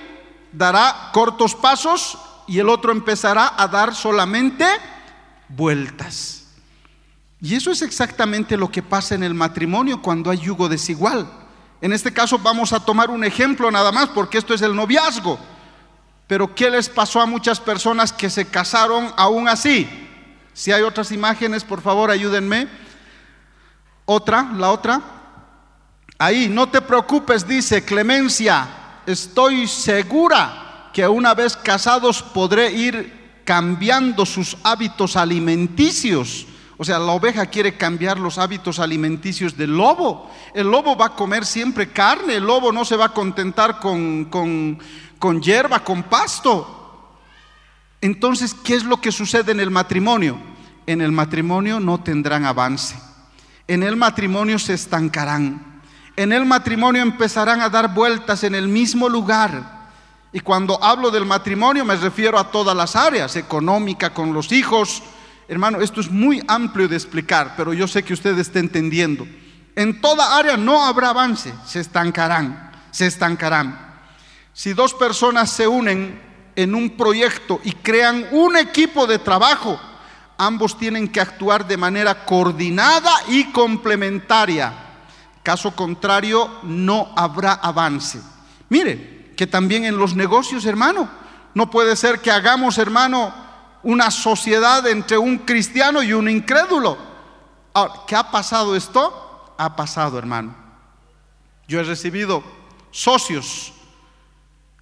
dará 0.52 1.10
cortos 1.12 1.56
pasos 1.56 2.16
y 2.46 2.60
el 2.60 2.68
otro 2.68 2.92
empezará 2.92 3.54
a 3.56 3.66
dar 3.66 3.92
solamente 3.92 4.64
vueltas. 5.48 6.44
Y 7.40 7.56
eso 7.56 7.72
es 7.72 7.82
exactamente 7.82 8.56
lo 8.56 8.70
que 8.70 8.80
pasa 8.80 9.16
en 9.16 9.24
el 9.24 9.34
matrimonio 9.34 10.00
cuando 10.00 10.30
hay 10.30 10.38
yugo 10.38 10.68
desigual. 10.68 11.28
En 11.80 11.92
este 11.92 12.12
caso 12.12 12.38
vamos 12.38 12.72
a 12.72 12.78
tomar 12.78 13.10
un 13.10 13.24
ejemplo 13.24 13.68
nada 13.72 13.90
más 13.90 14.10
porque 14.10 14.38
esto 14.38 14.54
es 14.54 14.62
el 14.62 14.76
noviazgo. 14.76 15.40
Pero 16.28 16.54
¿qué 16.54 16.70
les 16.70 16.88
pasó 16.88 17.20
a 17.20 17.26
muchas 17.26 17.58
personas 17.58 18.12
que 18.12 18.30
se 18.30 18.46
casaron 18.46 19.12
aún 19.16 19.48
así? 19.48 20.03
Si 20.54 20.70
hay 20.70 20.82
otras 20.82 21.10
imágenes, 21.10 21.64
por 21.64 21.82
favor, 21.82 22.10
ayúdenme. 22.10 22.68
Otra, 24.06 24.50
la 24.54 24.70
otra. 24.70 25.00
Ahí, 26.16 26.48
no 26.48 26.68
te 26.68 26.80
preocupes, 26.80 27.46
dice 27.46 27.84
Clemencia, 27.84 28.68
estoy 29.04 29.66
segura 29.66 30.90
que 30.92 31.06
una 31.08 31.34
vez 31.34 31.56
casados 31.56 32.22
podré 32.22 32.70
ir 32.70 33.42
cambiando 33.44 34.24
sus 34.24 34.56
hábitos 34.62 35.16
alimenticios. 35.16 36.46
O 36.76 36.84
sea, 36.84 37.00
la 37.00 37.12
oveja 37.12 37.46
quiere 37.46 37.76
cambiar 37.76 38.18
los 38.18 38.38
hábitos 38.38 38.78
alimenticios 38.78 39.56
del 39.56 39.76
lobo. 39.76 40.30
El 40.54 40.70
lobo 40.70 40.96
va 40.96 41.06
a 41.06 41.16
comer 41.16 41.44
siempre 41.44 41.90
carne, 41.90 42.36
el 42.36 42.44
lobo 42.44 42.70
no 42.70 42.84
se 42.84 42.96
va 42.96 43.06
a 43.06 43.12
contentar 43.12 43.80
con, 43.80 44.26
con, 44.26 44.78
con 45.18 45.42
hierba, 45.42 45.80
con 45.80 46.04
pasto. 46.04 46.83
Entonces, 48.04 48.52
¿qué 48.52 48.74
es 48.74 48.84
lo 48.84 49.00
que 49.00 49.10
sucede 49.10 49.52
en 49.52 49.60
el 49.60 49.70
matrimonio? 49.70 50.36
En 50.84 51.00
el 51.00 51.10
matrimonio 51.10 51.80
no 51.80 52.02
tendrán 52.02 52.44
avance. 52.44 52.94
En 53.66 53.82
el 53.82 53.96
matrimonio 53.96 54.58
se 54.58 54.74
estancarán. 54.74 55.80
En 56.14 56.30
el 56.34 56.44
matrimonio 56.44 57.00
empezarán 57.00 57.62
a 57.62 57.70
dar 57.70 57.94
vueltas 57.94 58.44
en 58.44 58.54
el 58.54 58.68
mismo 58.68 59.08
lugar. 59.08 59.88
Y 60.34 60.40
cuando 60.40 60.84
hablo 60.84 61.10
del 61.10 61.24
matrimonio 61.24 61.82
me 61.86 61.96
refiero 61.96 62.38
a 62.38 62.50
todas 62.50 62.76
las 62.76 62.94
áreas, 62.94 63.36
económica, 63.36 64.12
con 64.12 64.34
los 64.34 64.52
hijos. 64.52 65.02
Hermano, 65.48 65.80
esto 65.80 66.02
es 66.02 66.10
muy 66.10 66.42
amplio 66.46 66.86
de 66.88 66.96
explicar, 66.96 67.54
pero 67.56 67.72
yo 67.72 67.88
sé 67.88 68.02
que 68.02 68.12
usted 68.12 68.38
está 68.38 68.58
entendiendo. 68.58 69.26
En 69.76 70.02
toda 70.02 70.36
área 70.36 70.58
no 70.58 70.84
habrá 70.84 71.08
avance, 71.08 71.54
se 71.64 71.80
estancarán, 71.80 72.70
se 72.90 73.06
estancarán. 73.06 73.94
Si 74.52 74.74
dos 74.74 74.92
personas 74.92 75.48
se 75.48 75.66
unen 75.66 76.33
en 76.56 76.74
un 76.74 76.90
proyecto 76.90 77.60
y 77.64 77.72
crean 77.72 78.26
un 78.32 78.56
equipo 78.56 79.06
de 79.06 79.18
trabajo, 79.18 79.80
ambos 80.38 80.78
tienen 80.78 81.08
que 81.08 81.20
actuar 81.20 81.66
de 81.66 81.76
manera 81.76 82.24
coordinada 82.24 83.12
y 83.28 83.50
complementaria. 83.52 84.72
Caso 85.42 85.74
contrario, 85.74 86.50
no 86.62 87.12
habrá 87.16 87.52
avance. 87.52 88.20
Mire, 88.68 89.32
que 89.36 89.46
también 89.46 89.84
en 89.84 89.98
los 89.98 90.14
negocios, 90.14 90.64
hermano, 90.64 91.08
no 91.54 91.70
puede 91.70 91.96
ser 91.96 92.20
que 92.20 92.30
hagamos, 92.30 92.78
hermano, 92.78 93.34
una 93.82 94.10
sociedad 94.10 94.86
entre 94.86 95.18
un 95.18 95.38
cristiano 95.38 96.02
y 96.02 96.12
un 96.12 96.28
incrédulo. 96.28 96.96
Ahora, 97.74 97.94
¿qué 98.06 98.16
ha 98.16 98.30
pasado 98.30 98.74
esto? 98.74 99.54
Ha 99.58 99.76
pasado, 99.76 100.18
hermano. 100.18 100.54
Yo 101.68 101.80
he 101.80 101.84
recibido 101.84 102.42
socios. 102.90 103.72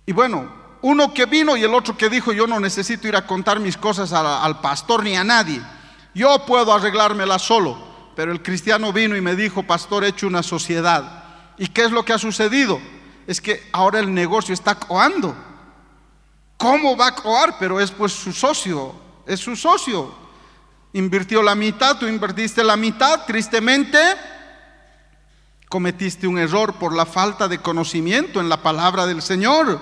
Y 0.07 0.13
bueno, 0.13 0.62
uno 0.83 1.15
que 1.15 1.27
vino 1.27 1.57
y 1.57 1.63
el 1.63 1.75
otro 1.75 1.97
que 1.97 2.11
dijo, 2.11 2.33
yo 2.33 2.47
no 2.47 2.61
necesito 2.61 3.09
ir 3.09 3.17
a 3.17 3.27
contar 3.27 3.61
mis 3.61 3.77
cosas 3.77 4.13
al, 4.13 4.61
pastor 4.61 5.05
ni 5.05 5.17
a 5.17 5.25
nadie. 5.25 5.63
Yo 6.15 6.45
puedo 6.45 6.73
arreglármela 6.75 7.39
solo. 7.39 7.91
Pero 8.15 8.31
el 8.33 8.43
cristiano 8.43 8.93
vino 8.93 9.17
y 9.17 9.21
me 9.21 9.35
dijo, 9.35 9.63
pastor, 9.63 10.05
he 10.05 10.09
hecho 10.09 10.27
una 10.27 10.43
sociedad. 10.43 11.25
¿Y 11.57 11.69
qué 11.69 11.85
es 11.85 11.93
lo 11.93 12.05
que 12.05 12.13
ha 12.13 12.19
sucedido? 12.19 12.81
Es 13.27 13.41
que 13.41 13.69
ahora 13.73 14.01
el 14.01 14.13
negocio 14.13 14.53
está 14.53 14.75
coando. 14.75 15.35
¿Cómo 16.59 16.97
va 16.97 17.09
a 17.09 17.15
coar? 17.15 17.57
Pero 17.59 17.81
es 17.81 17.91
pues 17.91 18.13
su 18.13 18.33
socio, 18.33 18.95
es 19.27 19.41
su 19.41 19.57
socio. 19.57 20.13
Invirtió 20.93 21.43
la 21.43 21.55
mitad, 21.55 21.97
tú 21.97 22.07
invertiste 22.07 22.63
la 22.63 22.77
mitad, 22.77 23.25
tristemente 23.25 23.99
cometiste 25.73 26.27
un 26.27 26.37
error 26.37 26.75
por 26.75 26.95
la 26.95 27.07
falta 27.07 27.49
de 27.49 27.57
conocimiento 27.57 28.41
en 28.41 28.51
la 28.51 28.63
palabra 28.63 29.07
del 29.07 29.23
Señor. 29.23 29.81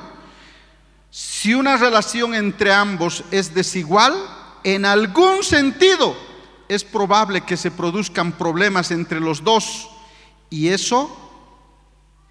Si 1.10 1.54
una 1.54 1.76
relación 1.76 2.34
entre 2.34 2.72
ambos 2.72 3.24
es 3.32 3.52
desigual, 3.52 4.14
en 4.62 4.84
algún 4.84 5.42
sentido 5.42 6.16
es 6.68 6.84
probable 6.84 7.40
que 7.40 7.56
se 7.56 7.72
produzcan 7.72 8.32
problemas 8.32 8.92
entre 8.92 9.18
los 9.18 9.42
dos 9.42 9.88
y 10.50 10.68
eso 10.68 11.16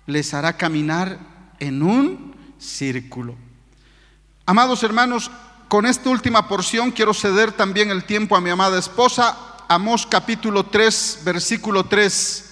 les 0.05 0.33
hará 0.33 0.55
caminar 0.55 1.19
en 1.59 1.83
un 1.83 2.35
círculo. 2.57 3.35
Amados 4.45 4.81
hermanos, 4.83 5.29
con 5.67 5.85
esta 5.85 6.09
última 6.09 6.47
porción 6.47 6.91
quiero 6.91 7.13
ceder 7.13 7.51
también 7.51 7.91
el 7.91 8.05
tiempo 8.05 8.35
a 8.35 8.41
mi 8.41 8.49
amada 8.49 8.79
esposa. 8.79 9.37
Amós 9.67 10.07
capítulo 10.07 10.65
3, 10.65 11.21
versículo 11.25 11.83
3. 11.83 12.45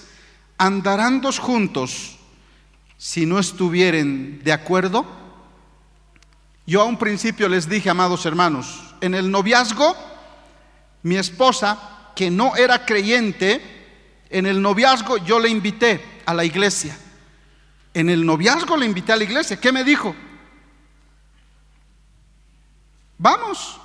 ¿Andarán 0.57 1.21
dos 1.21 1.39
juntos 1.39 2.17
si 2.97 3.25
no 3.25 3.39
estuvieren 3.39 4.41
de 4.43 4.51
acuerdo? 4.51 5.26
Yo 6.67 6.81
a 6.81 6.85
un 6.85 6.97
principio 6.97 7.47
les 7.47 7.69
dije, 7.69 7.89
amados 7.89 8.25
hermanos, 8.25 8.93
en 8.99 9.15
el 9.15 9.31
noviazgo, 9.31 9.95
mi 11.01 11.15
esposa, 11.15 12.11
que 12.13 12.29
no 12.29 12.57
era 12.57 12.85
creyente, 12.85 14.25
en 14.29 14.45
el 14.45 14.61
noviazgo 14.61 15.15
yo 15.15 15.39
le 15.39 15.47
invité 15.47 16.21
a 16.25 16.33
la 16.33 16.43
iglesia. 16.43 16.97
En 17.93 18.09
el 18.09 18.25
noviazgo 18.25 18.75
le 18.75 18.85
invité 18.85 19.13
a 19.13 19.15
la 19.15 19.23
iglesia. 19.23 19.57
¿Qué 19.57 19.71
me 19.71 19.85
dijo? 19.85 20.13
Vamos, 23.17 23.79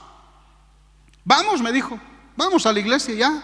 vamos, 1.24 1.62
me 1.62 1.70
dijo, 1.70 2.00
vamos 2.36 2.66
a 2.66 2.72
la 2.72 2.80
iglesia 2.80 3.14
ya. 3.14 3.42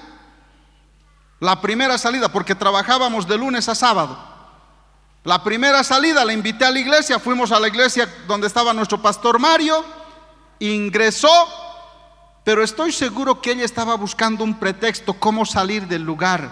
La 1.38 1.60
primera 1.60 1.96
salida, 1.96 2.32
porque 2.32 2.56
trabajábamos 2.56 3.28
de 3.28 3.38
lunes 3.38 3.68
a 3.68 3.76
sábado. 3.76 4.27
La 5.24 5.42
primera 5.42 5.82
salida 5.82 6.24
la 6.24 6.32
invité 6.32 6.64
a 6.64 6.70
la 6.70 6.78
iglesia, 6.78 7.18
fuimos 7.18 7.52
a 7.52 7.60
la 7.60 7.68
iglesia 7.68 8.08
donde 8.26 8.46
estaba 8.46 8.72
nuestro 8.72 9.02
pastor 9.02 9.38
Mario, 9.38 9.84
ingresó, 10.60 11.28
pero 12.44 12.62
estoy 12.62 12.92
seguro 12.92 13.40
que 13.40 13.52
ella 13.52 13.64
estaba 13.64 13.96
buscando 13.96 14.44
un 14.44 14.58
pretexto, 14.58 15.14
cómo 15.14 15.44
salir 15.44 15.86
del 15.86 16.02
lugar. 16.02 16.50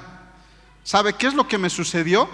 ¿Sabe 0.83 1.15
qué 1.15 1.27
es 1.27 1.35
lo 1.35 1.49
que 1.49 1.59
me 1.59 1.71
sucedió? 1.71 2.29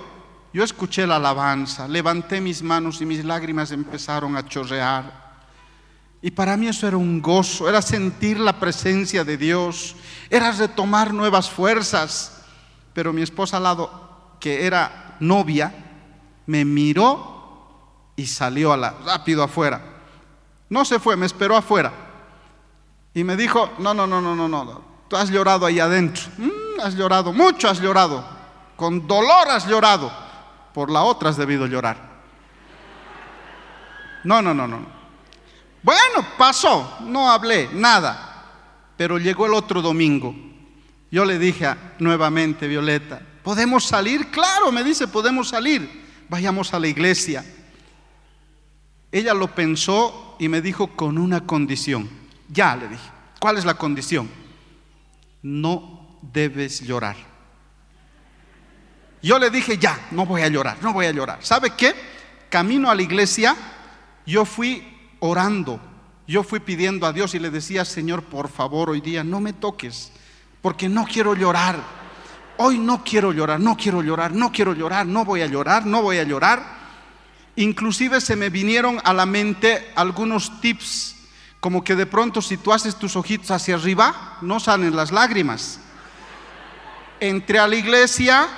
Yo 0.52 0.64
escuché 0.64 1.06
la 1.06 1.16
alabanza, 1.16 1.88
levanté 1.88 2.40
mis 2.40 2.62
manos 2.62 3.00
y 3.00 3.06
mis 3.06 3.24
lágrimas 3.24 3.70
empezaron 3.70 4.36
a 4.36 4.46
chorrear. 4.46 5.22
Y 6.20 6.30
para 6.30 6.56
mí 6.56 6.68
eso 6.68 6.86
era 6.86 6.96
un 6.96 7.20
gozo, 7.20 7.68
era 7.68 7.82
sentir 7.82 8.38
la 8.38 8.60
presencia 8.60 9.24
de 9.24 9.36
Dios, 9.36 9.96
era 10.30 10.52
retomar 10.52 11.12
nuevas 11.12 11.50
fuerzas. 11.50 12.42
Pero 12.92 13.12
mi 13.12 13.22
esposa 13.22 13.56
al 13.56 13.62
lado, 13.64 14.36
que 14.38 14.66
era 14.66 15.16
novia, 15.20 15.72
me 16.46 16.64
miró 16.64 17.32
y 18.16 18.26
salió 18.26 18.76
rápido 18.76 19.42
afuera. 19.42 19.80
No 20.68 20.84
se 20.84 20.98
fue, 20.98 21.16
me 21.16 21.26
esperó 21.26 21.56
afuera. 21.56 21.92
Y 23.14 23.24
me 23.24 23.36
dijo, 23.36 23.70
no, 23.78 23.92
no, 23.92 24.06
no, 24.06 24.20
no, 24.20 24.34
no, 24.34 24.48
no, 24.48 24.82
tú 25.08 25.16
has 25.16 25.30
llorado 25.30 25.66
ahí 25.66 25.78
adentro. 25.78 26.24
Mm, 26.38 26.80
has 26.82 26.94
llorado, 26.94 27.32
mucho 27.32 27.68
has 27.68 27.80
llorado. 27.80 28.24
Con 28.76 29.06
dolor 29.06 29.48
has 29.48 29.66
llorado. 29.66 30.10
Por 30.72 30.90
la 30.90 31.02
otra 31.02 31.28
has 31.28 31.36
debido 31.36 31.66
llorar. 31.66 32.10
No, 34.24 34.40
no, 34.40 34.54
no, 34.54 34.66
no. 34.66 34.78
Bueno, 35.82 36.26
pasó, 36.38 36.98
no 37.02 37.30
hablé, 37.30 37.68
nada. 37.74 38.46
Pero 38.96 39.18
llegó 39.18 39.46
el 39.46 39.54
otro 39.54 39.82
domingo. 39.82 40.34
Yo 41.10 41.26
le 41.26 41.38
dije 41.38 41.74
nuevamente, 41.98 42.66
Violeta, 42.66 43.20
¿podemos 43.42 43.84
salir? 43.84 44.30
Claro, 44.30 44.72
me 44.72 44.82
dice, 44.82 45.08
podemos 45.08 45.48
salir 45.48 46.01
vayamos 46.32 46.72
a 46.72 46.80
la 46.80 46.88
iglesia. 46.88 47.44
Ella 49.12 49.34
lo 49.34 49.54
pensó 49.54 50.34
y 50.38 50.48
me 50.48 50.62
dijo 50.62 50.86
con 50.96 51.18
una 51.18 51.46
condición. 51.46 52.08
Ya 52.48 52.74
le 52.74 52.88
dije, 52.88 53.10
¿cuál 53.38 53.58
es 53.58 53.66
la 53.66 53.74
condición? 53.74 54.30
No 55.42 56.18
debes 56.22 56.80
llorar. 56.80 57.16
Yo 59.22 59.38
le 59.38 59.50
dije, 59.50 59.76
ya, 59.76 60.08
no 60.10 60.24
voy 60.24 60.40
a 60.40 60.48
llorar, 60.48 60.78
no 60.80 60.94
voy 60.94 61.04
a 61.04 61.12
llorar. 61.12 61.44
¿Sabe 61.44 61.74
qué? 61.76 61.94
Camino 62.48 62.90
a 62.90 62.94
la 62.94 63.02
iglesia, 63.02 63.54
yo 64.24 64.46
fui 64.46 64.82
orando, 65.20 65.78
yo 66.26 66.42
fui 66.42 66.60
pidiendo 66.60 67.06
a 67.06 67.12
Dios 67.12 67.34
y 67.34 67.40
le 67.40 67.50
decía, 67.50 67.84
Señor, 67.84 68.22
por 68.22 68.48
favor, 68.48 68.88
hoy 68.88 69.02
día 69.02 69.22
no 69.22 69.38
me 69.38 69.52
toques, 69.52 70.12
porque 70.62 70.88
no 70.88 71.04
quiero 71.04 71.34
llorar 71.34 72.01
hoy 72.62 72.78
no 72.78 73.02
quiero 73.02 73.32
llorar, 73.32 73.58
no 73.58 73.76
quiero 73.76 74.02
llorar, 74.02 74.32
no 74.32 74.52
quiero 74.52 74.72
llorar, 74.72 75.04
no 75.06 75.24
voy 75.24 75.42
a 75.42 75.46
llorar, 75.46 75.84
no 75.84 76.00
voy 76.00 76.18
a 76.18 76.22
llorar. 76.22 76.62
Inclusive 77.56 78.20
se 78.20 78.36
me 78.36 78.50
vinieron 78.50 78.98
a 79.04 79.12
la 79.12 79.26
mente 79.26 79.90
algunos 79.94 80.60
tips, 80.60 81.16
como 81.60 81.82
que 81.82 81.96
de 81.96 82.06
pronto 82.06 82.40
si 82.40 82.56
tú 82.56 82.72
haces 82.72 82.96
tus 82.96 83.16
ojitos 83.16 83.50
hacia 83.50 83.74
arriba, 83.74 84.38
no 84.40 84.60
salen 84.60 84.94
las 84.96 85.12
lágrimas. 85.12 85.80
Entré 87.20 87.58
a 87.58 87.68
la 87.68 87.76
iglesia, 87.76 88.48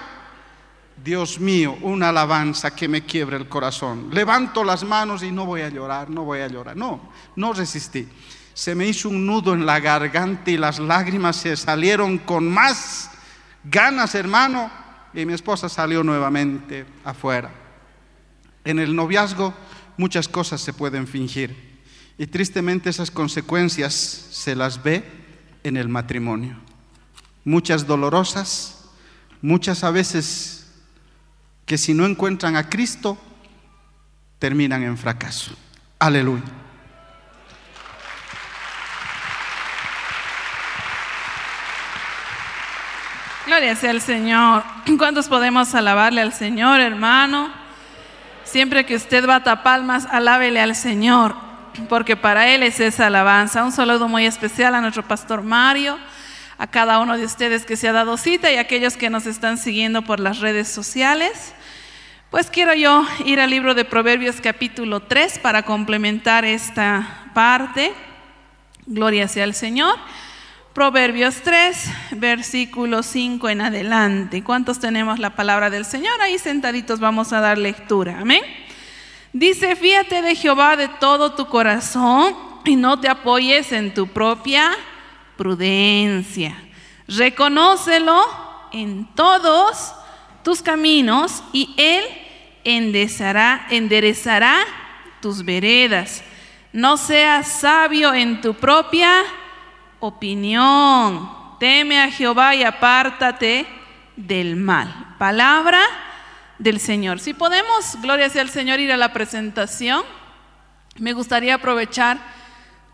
Dios 1.02 1.40
mío, 1.40 1.76
una 1.82 2.10
alabanza 2.10 2.74
que 2.74 2.88
me 2.88 3.04
quiebre 3.04 3.36
el 3.36 3.48
corazón. 3.48 4.10
Levanto 4.12 4.64
las 4.64 4.84
manos 4.84 5.22
y 5.22 5.32
no 5.32 5.44
voy 5.46 5.62
a 5.62 5.68
llorar, 5.70 6.08
no 6.08 6.24
voy 6.24 6.40
a 6.40 6.48
llorar. 6.48 6.76
No, 6.76 7.12
no 7.36 7.52
resistí. 7.52 8.08
Se 8.54 8.74
me 8.74 8.86
hizo 8.86 9.08
un 9.08 9.26
nudo 9.26 9.52
en 9.52 9.66
la 9.66 9.80
garganta 9.80 10.50
y 10.50 10.56
las 10.56 10.78
lágrimas 10.78 11.36
se 11.36 11.56
salieron 11.56 12.18
con 12.18 12.48
más 12.48 13.10
ganas, 13.64 14.14
hermano, 14.14 14.70
y 15.12 15.24
mi 15.26 15.32
esposa 15.32 15.68
salió 15.68 16.02
nuevamente 16.02 16.86
afuera. 17.04 17.50
En 18.64 18.78
el 18.78 18.94
noviazgo 18.96 19.54
muchas 19.96 20.28
cosas 20.28 20.60
se 20.60 20.72
pueden 20.72 21.06
fingir 21.06 21.74
y 22.18 22.26
tristemente 22.26 22.90
esas 22.90 23.10
consecuencias 23.10 23.94
se 23.94 24.54
las 24.54 24.82
ve 24.82 25.04
en 25.62 25.76
el 25.76 25.88
matrimonio. 25.88 26.56
Muchas 27.44 27.86
dolorosas, 27.86 28.84
muchas 29.42 29.84
a 29.84 29.90
veces 29.90 30.66
que 31.66 31.78
si 31.78 31.94
no 31.94 32.06
encuentran 32.06 32.56
a 32.56 32.68
Cristo, 32.68 33.18
terminan 34.38 34.82
en 34.82 34.96
fracaso. 34.96 35.54
Aleluya. 35.98 36.63
Gloria 43.46 43.76
sea 43.76 43.90
al 43.90 44.00
Señor. 44.00 44.64
¿Cuántos 44.98 45.28
podemos 45.28 45.74
alabarle 45.74 46.22
al 46.22 46.32
Señor, 46.32 46.80
hermano? 46.80 47.50
Siempre 48.42 48.86
que 48.86 48.94
usted 48.94 49.26
bata 49.26 49.62
palmas, 49.62 50.06
alábele 50.10 50.62
al 50.62 50.74
Señor, 50.74 51.34
porque 51.90 52.16
para 52.16 52.48
Él 52.48 52.62
es 52.62 52.80
esa 52.80 53.08
alabanza. 53.08 53.62
Un 53.62 53.72
saludo 53.72 54.08
muy 54.08 54.24
especial 54.24 54.74
a 54.74 54.80
nuestro 54.80 55.02
pastor 55.02 55.42
Mario, 55.42 55.98
a 56.56 56.66
cada 56.66 56.98
uno 57.00 57.18
de 57.18 57.26
ustedes 57.26 57.66
que 57.66 57.76
se 57.76 57.86
ha 57.86 57.92
dado 57.92 58.16
cita 58.16 58.50
y 58.50 58.56
a 58.56 58.62
aquellos 58.62 58.96
que 58.96 59.10
nos 59.10 59.26
están 59.26 59.58
siguiendo 59.58 60.00
por 60.00 60.20
las 60.20 60.40
redes 60.40 60.68
sociales. 60.68 61.52
Pues 62.30 62.48
quiero 62.48 62.72
yo 62.72 63.06
ir 63.26 63.40
al 63.40 63.50
libro 63.50 63.74
de 63.74 63.84
Proverbios 63.84 64.36
capítulo 64.40 65.00
3 65.00 65.38
para 65.40 65.64
complementar 65.64 66.46
esta 66.46 67.28
parte. 67.34 67.92
Gloria 68.86 69.28
sea 69.28 69.44
al 69.44 69.54
Señor. 69.54 69.98
Proverbios 70.74 71.36
3, 71.36 71.88
versículo 72.16 73.04
5 73.04 73.48
en 73.48 73.60
adelante. 73.60 74.42
¿Cuántos 74.42 74.80
tenemos 74.80 75.20
la 75.20 75.36
palabra 75.36 75.70
del 75.70 75.84
Señor? 75.84 76.20
Ahí 76.20 76.36
sentaditos 76.36 76.98
vamos 76.98 77.32
a 77.32 77.38
dar 77.38 77.58
lectura. 77.58 78.18
Amén. 78.18 78.42
Dice, 79.32 79.76
fíjate 79.76 80.20
de 80.20 80.34
Jehová 80.34 80.74
de 80.74 80.88
todo 80.88 81.34
tu 81.34 81.46
corazón 81.46 82.34
y 82.64 82.74
no 82.74 82.98
te 82.98 83.08
apoyes 83.08 83.70
en 83.70 83.94
tu 83.94 84.08
propia 84.08 84.72
prudencia. 85.36 86.56
Reconócelo 87.06 88.20
en 88.72 89.06
todos 89.14 89.94
tus 90.42 90.60
caminos 90.60 91.44
y 91.52 91.72
Él 91.76 92.02
enderezará, 92.64 93.68
enderezará 93.70 94.58
tus 95.22 95.44
veredas. 95.44 96.24
No 96.72 96.96
seas 96.96 97.60
sabio 97.60 98.12
en 98.12 98.40
tu 98.40 98.54
propia 98.54 99.22
opinión. 100.06 101.30
Teme 101.58 102.00
a 102.00 102.10
Jehová 102.10 102.54
y 102.54 102.62
apártate 102.62 103.66
del 104.16 104.56
mal. 104.56 105.14
Palabra 105.18 105.80
del 106.58 106.78
Señor. 106.78 107.20
Si 107.20 107.34
podemos, 107.34 107.96
gloria 108.02 108.28
sea 108.28 108.42
al 108.42 108.50
Señor, 108.50 108.80
ir 108.80 108.92
a 108.92 108.96
la 108.96 109.12
presentación, 109.12 110.02
me 110.98 111.12
gustaría 111.12 111.54
aprovechar, 111.54 112.18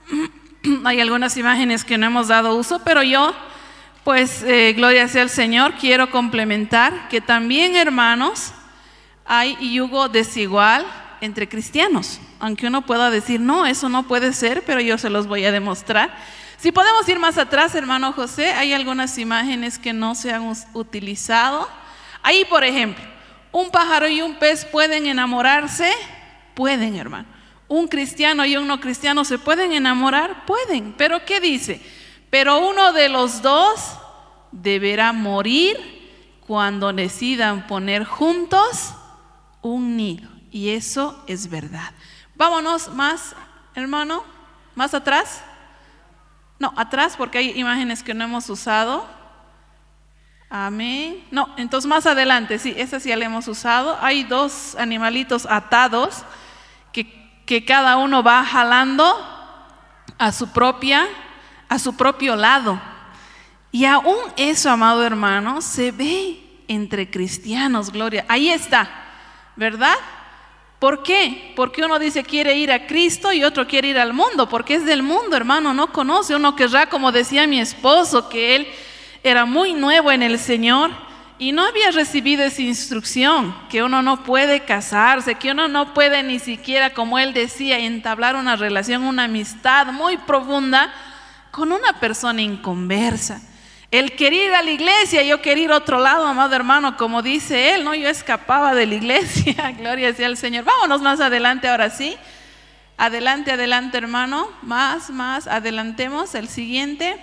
hay 0.85 1.01
algunas 1.01 1.37
imágenes 1.37 1.85
que 1.85 1.99
no 1.99 2.07
hemos 2.07 2.29
dado 2.29 2.55
uso, 2.55 2.81
pero 2.85 3.03
yo, 3.03 3.35
pues, 4.05 4.43
eh, 4.43 4.73
gloria 4.75 5.09
sea 5.09 5.23
al 5.23 5.31
Señor, 5.31 5.75
quiero 5.75 6.11
complementar 6.11 7.09
que 7.09 7.21
también, 7.21 7.77
hermanos, 7.77 8.53
hay 9.25 9.57
yugo 9.75 10.09
desigual 10.09 10.87
entre 11.21 11.49
cristianos. 11.49 12.21
Aunque 12.39 12.67
uno 12.67 12.87
pueda 12.87 13.11
decir, 13.11 13.41
no, 13.41 13.67
eso 13.67 13.89
no 13.89 14.05
puede 14.05 14.33
ser, 14.33 14.65
pero 14.65 14.81
yo 14.81 14.97
se 14.97 15.11
los 15.11 15.27
voy 15.27 15.45
a 15.45 15.53
demostrar. 15.53 16.17
Si 16.61 16.73
podemos 16.73 17.09
ir 17.09 17.19
más 17.19 17.39
atrás, 17.39 17.75
hermano 17.75 18.13
José, 18.13 18.53
hay 18.53 18.75
algunas 18.75 19.17
imágenes 19.17 19.79
que 19.79 19.95
no 19.95 20.15
se 20.15 20.31
han 20.31 20.53
utilizado. 20.75 21.67
Ahí, 22.23 22.45
por 22.45 22.65
ejemplo, 22.65 23.03
un 23.51 23.71
pájaro 23.71 24.07
y 24.09 24.21
un 24.21 24.35
pez 24.35 24.67
pueden 24.67 25.07
enamorarse, 25.07 25.91
pueden, 26.55 26.97
hermano. 26.97 27.27
Un 27.67 27.89
cristiano 27.89 28.45
y 28.45 28.59
un 28.59 28.67
no 28.67 28.79
cristiano 28.79 29.25
se 29.25 29.39
pueden 29.39 29.73
enamorar, 29.73 30.45
pueden. 30.45 30.93
Pero 30.99 31.25
¿qué 31.25 31.41
dice? 31.41 31.81
Pero 32.29 32.59
uno 32.69 32.93
de 32.93 33.09
los 33.09 33.41
dos 33.41 33.97
deberá 34.53 35.15
morir 35.15 35.79
cuando 36.47 36.93
decidan 36.93 37.67
poner 37.69 38.05
juntos 38.05 38.93
un 39.63 39.97
nido. 39.97 40.29
Y 40.51 40.71
eso 40.71 41.25
es 41.27 41.49
verdad. 41.49 41.95
Vámonos 42.35 42.93
más, 42.93 43.35
hermano, 43.75 44.25
más 44.75 44.93
atrás. 44.93 45.43
No, 46.61 46.75
atrás 46.77 47.15
porque 47.17 47.39
hay 47.39 47.59
imágenes 47.59 48.03
que 48.03 48.13
no 48.13 48.23
hemos 48.23 48.49
usado. 48.51 49.09
Amén. 50.51 51.25
No, 51.31 51.49
entonces 51.57 51.89
más 51.89 52.05
adelante, 52.05 52.59
sí, 52.59 52.75
esa 52.77 53.01
sí 53.01 53.09
la 53.17 53.25
hemos 53.25 53.49
usado. 53.49 53.97
Hay 54.03 54.25
dos 54.25 54.77
animalitos 54.79 55.47
atados 55.47 56.23
que, 56.93 57.43
que 57.47 57.65
cada 57.65 57.97
uno 57.97 58.23
va 58.23 58.45
jalando 58.45 59.05
a 60.19 60.33
su 60.33 60.49
propia, 60.53 61.09
a 61.69 61.79
su 61.79 61.97
propio 61.97 62.37
lado. 62.37 62.79
Y 63.73 63.87
aún 63.87 64.19
eso, 64.37 64.71
amado 64.71 65.03
hermano, 65.03 65.63
se 65.63 65.93
ve 65.93 66.63
entre 66.69 67.11
cristianos, 67.11 67.91
gloria. 67.91 68.27
Ahí 68.29 68.51
está, 68.51 68.91
¿verdad? 69.57 69.97
¿Por 70.81 71.03
qué? 71.03 71.53
Porque 71.57 71.85
uno 71.85 71.99
dice 71.99 72.25
quiere 72.25 72.57
ir 72.57 72.73
a 72.73 72.87
Cristo 72.87 73.33
y 73.35 73.45
otro 73.45 73.69
quiere 73.69 73.89
ir 73.89 73.99
al 73.99 74.15
mundo, 74.15 74.49
porque 74.49 74.75
es 74.75 74.87
del 74.87 75.03
mundo, 75.03 75.37
hermano, 75.37 75.75
no 75.75 75.93
conoce. 75.93 76.35
Uno 76.35 76.57
querrá, 76.57 76.89
como 76.89 77.13
decía 77.13 77.47
mi 77.47 77.61
esposo, 77.61 78.31
que 78.31 78.57
él 78.57 78.67
era 79.23 79.45
muy 79.45 79.75
nuevo 79.75 80.11
en 80.11 80.23
el 80.23 80.39
Señor 80.39 80.91
y 81.39 81.53
no 81.53 81.67
había 81.67 81.91
recibido 81.91 82.45
esa 82.45 82.63
instrucción, 82.63 83.55
que 83.69 83.83
uno 83.83 84.01
no 84.01 84.25
puede 84.25 84.61
casarse, 84.61 85.35
que 85.35 85.51
uno 85.51 85.69
no 85.69 85.93
puede 85.93 86.23
ni 86.23 86.39
siquiera, 86.39 86.95
como 86.95 87.19
él 87.19 87.35
decía, 87.35 87.79
entablar 87.79 88.35
una 88.35 88.57
relación, 88.57 89.03
una 89.03 89.25
amistad 89.25 89.89
muy 89.89 90.17
profunda 90.17 90.91
con 91.51 91.73
una 91.73 92.01
persona 92.01 92.41
inconversa. 92.41 93.43
Él 93.91 94.15
quería 94.15 94.45
ir 94.45 94.55
a 94.55 94.63
la 94.63 94.71
iglesia, 94.71 95.25
yo 95.25 95.43
quería 95.43 95.65
ir 95.65 95.73
a 95.73 95.79
otro 95.79 95.99
lado, 95.99 96.25
amado 96.25 96.55
hermano, 96.55 96.97
como 96.97 97.23
dice 97.23 97.75
él, 97.75 97.83
¿no? 97.83 97.93
Yo 97.95 98.09
escapaba 98.09 98.73
de 98.73 98.87
la 98.87 98.95
iglesia, 98.95 99.73
gloria 99.79 100.15
sea 100.15 100.27
al 100.27 100.37
Señor. 100.37 100.65
Vámonos 100.65 101.03
más 101.03 101.21
adelante 101.21 101.69
ahora 101.69 101.91
sí. 101.91 102.17
Adelante, 102.97 103.51
adelante, 103.51 103.99
hermano. 103.99 104.49
Más, 104.63 105.11
más, 105.11 105.49
adelantemos. 105.49 106.35
El 106.37 106.49
siguiente. 106.49 107.17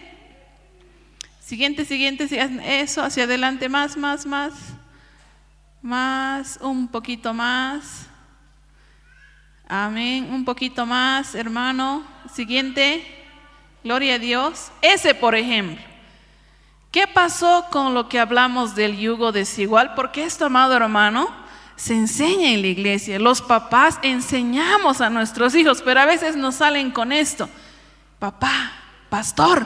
Siguiente, 1.40 1.86
siguiente, 1.86 2.28
eso, 2.82 3.02
hacia 3.02 3.24
adelante, 3.24 3.70
más, 3.70 3.96
más, 3.96 4.26
más. 4.26 4.54
Más, 5.82 6.60
un 6.62 6.90
poquito 6.90 7.34
más. 7.34 8.08
Amén, 9.70 10.28
un 10.30 10.44
poquito 10.44 10.86
más, 10.86 11.34
hermano. 11.34 12.04
Siguiente. 12.34 13.06
Gloria 13.86 14.16
a 14.16 14.20
Dios. 14.20 14.72
Ese, 14.82 15.16
por 15.16 15.34
ejemplo. 15.34 15.87
¿Qué 16.92 17.06
pasó 17.08 17.66
con 17.70 17.94
lo 17.94 18.08
que 18.08 18.20
hablamos 18.20 18.76
del 18.76 18.98
yugo 18.98 19.32
desigual? 19.32 19.94
Porque 19.94 20.24
esto, 20.24 20.46
amado 20.46 20.76
hermano, 20.76 21.28
se 21.76 21.94
enseña 21.94 22.50
en 22.50 22.62
la 22.62 22.68
iglesia. 22.68 23.20
Los 23.20 23.42
papás 23.42 24.00
enseñamos 24.02 25.02
a 25.02 25.10
nuestros 25.10 25.54
hijos, 25.56 25.82
pero 25.84 26.00
a 26.00 26.06
veces 26.06 26.36
nos 26.36 26.56
salen 26.56 26.92
con 26.92 27.12
esto. 27.12 27.50
Papá, 28.20 28.74
pastor, 29.10 29.66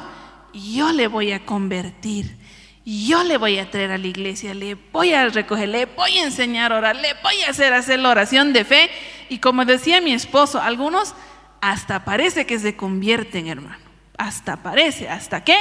yo 0.53 0.91
le 0.91 1.07
voy 1.07 1.31
a 1.31 1.45
convertir. 1.45 2.37
Yo 2.83 3.23
le 3.23 3.37
voy 3.37 3.59
a 3.59 3.69
traer 3.69 3.91
a 3.91 3.97
la 3.97 4.07
iglesia, 4.07 4.55
le 4.55 4.73
voy 4.73 5.13
a 5.13 5.27
recoger, 5.27 5.69
le 5.69 5.85
voy 5.85 6.17
a 6.17 6.23
enseñar 6.23 6.73
a 6.73 6.77
orar, 6.77 6.95
le 6.95 7.13
voy 7.21 7.39
a 7.43 7.51
hacer 7.51 7.73
hacer 7.73 7.99
la 7.99 8.09
oración 8.09 8.53
de 8.53 8.65
fe. 8.65 8.89
Y 9.29 9.37
como 9.37 9.65
decía 9.65 10.01
mi 10.01 10.13
esposo, 10.13 10.59
algunos 10.59 11.13
hasta 11.61 12.03
parece 12.03 12.47
que 12.47 12.57
se 12.57 12.75
convierten, 12.75 13.47
hermano. 13.47 13.77
Hasta 14.17 14.57
parece. 14.57 15.07
¿Hasta 15.07 15.43
qué? 15.43 15.57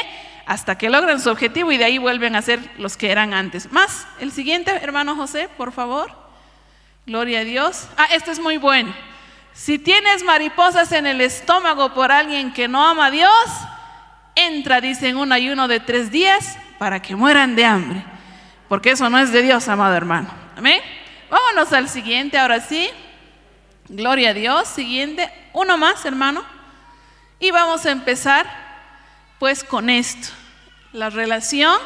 Hasta 0.47 0.77
que 0.77 0.91
logran 0.91 1.21
su 1.21 1.31
objetivo 1.31 1.73
y 1.73 1.77
de 1.77 1.85
ahí 1.85 1.99
vuelven 1.99 2.37
a 2.37 2.43
ser 2.43 2.61
los 2.79 2.97
que 2.97 3.11
eran 3.11 3.35
antes. 3.35 3.71
Más, 3.73 4.07
el 4.21 4.33
siguiente, 4.33 4.71
hermano 4.71 5.17
José, 5.17 5.49
por 5.57 5.73
favor. 5.73 6.11
Gloria 7.07 7.41
a 7.41 7.45
Dios. 7.45 7.89
Ah, 7.97 8.09
este 8.13 8.31
es 8.31 8.39
muy 8.39 8.57
bueno. 8.57 8.95
Si 9.53 9.79
tienes 9.79 10.23
mariposas 10.23 10.93
en 10.93 11.07
el 11.07 11.21
estómago 11.21 11.93
por 11.93 12.13
alguien 12.13 12.53
que 12.53 12.69
no 12.69 12.87
ama 12.87 13.07
a 13.07 13.11
Dios, 13.11 13.31
entra, 14.35 14.81
dice, 14.81 15.09
en 15.09 15.17
un 15.17 15.33
ayuno 15.33 15.69
de 15.69 15.81
tres 15.81 16.11
días 16.11 16.57
para 16.79 17.01
que 17.03 17.17
mueran 17.17 17.57
de 17.57 17.65
hambre. 17.65 18.05
Porque 18.69 18.93
eso 18.93 19.11
no 19.11 19.19
es 19.19 19.33
de 19.33 19.43
Dios, 19.43 19.69
amado 19.69 19.95
hermano. 19.95 20.29
Amén. 20.57 20.81
Vámonos 21.31 21.73
al 21.73 21.89
siguiente, 21.89 22.39
ahora 22.39 22.61
sí. 22.61 22.89
Gloria 23.89 24.31
a 24.31 24.35
Dios. 24.35 24.69
Siguiente. 24.69 25.31
Uno 25.53 25.77
más, 25.77 26.05
hermano. 26.05 26.45
Y 27.41 27.51
vamos 27.51 27.87
a 27.87 27.91
empezar 27.91 28.70
pues 29.41 29.65
con 29.65 29.89
esto 29.89 30.29
la 30.93 31.09
relación 31.09 31.77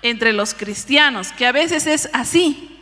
entre 0.00 0.32
los 0.32 0.54
cristianos, 0.54 1.32
que 1.32 1.44
a 1.44 1.52
veces 1.52 1.86
es 1.86 2.08
así, 2.12 2.78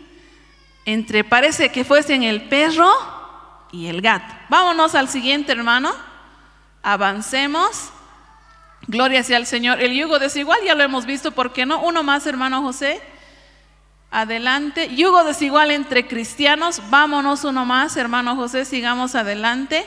entre 0.84 1.24
parece 1.24 1.72
que 1.72 1.84
fuesen 1.84 2.22
el 2.22 2.48
perro 2.48 2.92
y 3.72 3.86
el 3.86 4.02
gato. 4.02 4.32
Vámonos 4.50 4.94
al 4.94 5.08
siguiente, 5.08 5.52
hermano. 5.52 5.92
Avancemos. 6.82 7.90
Gloria 8.86 9.22
sea 9.22 9.38
al 9.38 9.46
Señor. 9.46 9.80
El 9.80 9.94
yugo 9.94 10.18
desigual 10.18 10.58
ya 10.64 10.74
lo 10.74 10.82
hemos 10.82 11.06
visto, 11.06 11.30
¿por 11.30 11.52
qué 11.52 11.64
no? 11.64 11.80
Uno 11.80 12.02
más, 12.02 12.26
hermano 12.26 12.60
José. 12.60 13.00
Adelante. 14.10 14.94
Yugo 14.94 15.24
desigual 15.24 15.70
entre 15.70 16.06
cristianos. 16.06 16.82
Vámonos 16.90 17.44
uno 17.44 17.64
más, 17.64 17.96
hermano 17.96 18.36
José, 18.36 18.66
sigamos 18.66 19.14
adelante. 19.14 19.86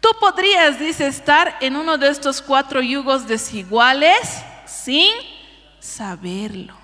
Tú 0.00 0.08
podrías, 0.18 0.78
dice, 0.78 1.06
estar 1.06 1.56
en 1.60 1.76
uno 1.76 1.98
de 1.98 2.08
estos 2.08 2.40
cuatro 2.40 2.80
yugos 2.80 3.26
desiguales 3.26 4.42
sin 4.66 5.12
saberlo. 5.78 6.74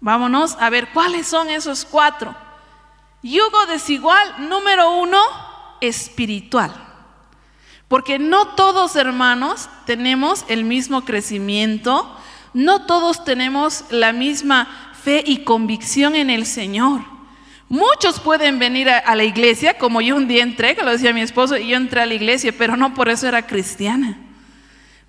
Vámonos 0.00 0.56
a 0.58 0.68
ver 0.68 0.88
cuáles 0.92 1.28
son 1.28 1.48
esos 1.48 1.84
cuatro. 1.84 2.34
Yugo 3.22 3.66
desigual 3.66 4.48
número 4.48 4.98
uno, 4.98 5.20
espiritual. 5.80 6.72
Porque 7.86 8.18
no 8.18 8.54
todos 8.54 8.96
hermanos 8.96 9.68
tenemos 9.86 10.44
el 10.48 10.64
mismo 10.64 11.04
crecimiento, 11.04 12.16
no 12.52 12.86
todos 12.86 13.24
tenemos 13.24 13.84
la 13.90 14.12
misma 14.12 14.92
fe 15.04 15.22
y 15.24 15.44
convicción 15.44 16.16
en 16.16 16.30
el 16.30 16.46
Señor. 16.46 17.11
Muchos 17.72 18.20
pueden 18.20 18.58
venir 18.58 18.90
a, 18.90 19.16
la 19.16 19.24
iglesia, 19.24 19.78
como 19.78 20.02
yo 20.02 20.14
un 20.14 20.28
día 20.28 20.42
entré, 20.42 20.76
que 20.76 20.82
lo 20.82 20.90
decía 20.90 21.14
mi 21.14 21.22
esposo, 21.22 21.56
y 21.56 21.68
yo 21.68 21.78
entré 21.78 22.02
a 22.02 22.06
la 22.06 22.12
iglesia, 22.12 22.52
pero 22.52 22.76
no 22.76 22.92
por 22.92 23.08
eso 23.08 23.26
era 23.26 23.46
cristiana. 23.46 24.18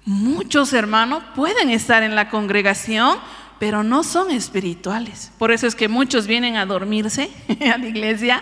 Muchos 0.05 0.72
hermanos 0.72 1.24
pueden 1.36 1.70
estar 1.70 2.03
en 2.03 2.16
la 2.16 2.30
congregación, 2.30 3.20
pero 3.59 3.84
no 3.84 4.05
son 4.05 4.32
espirituales. 4.32 5.30
Por 5.38 5.51
eso 5.51 5.68
es 5.68 5.76
que 5.76 5.89
muchos 5.89 6.26
vienen 6.26 6.55
a 6.55 6.66
dormirse 6.66 7.30
a 7.74 7.78
la 7.78 7.86
iglesia 7.86 8.41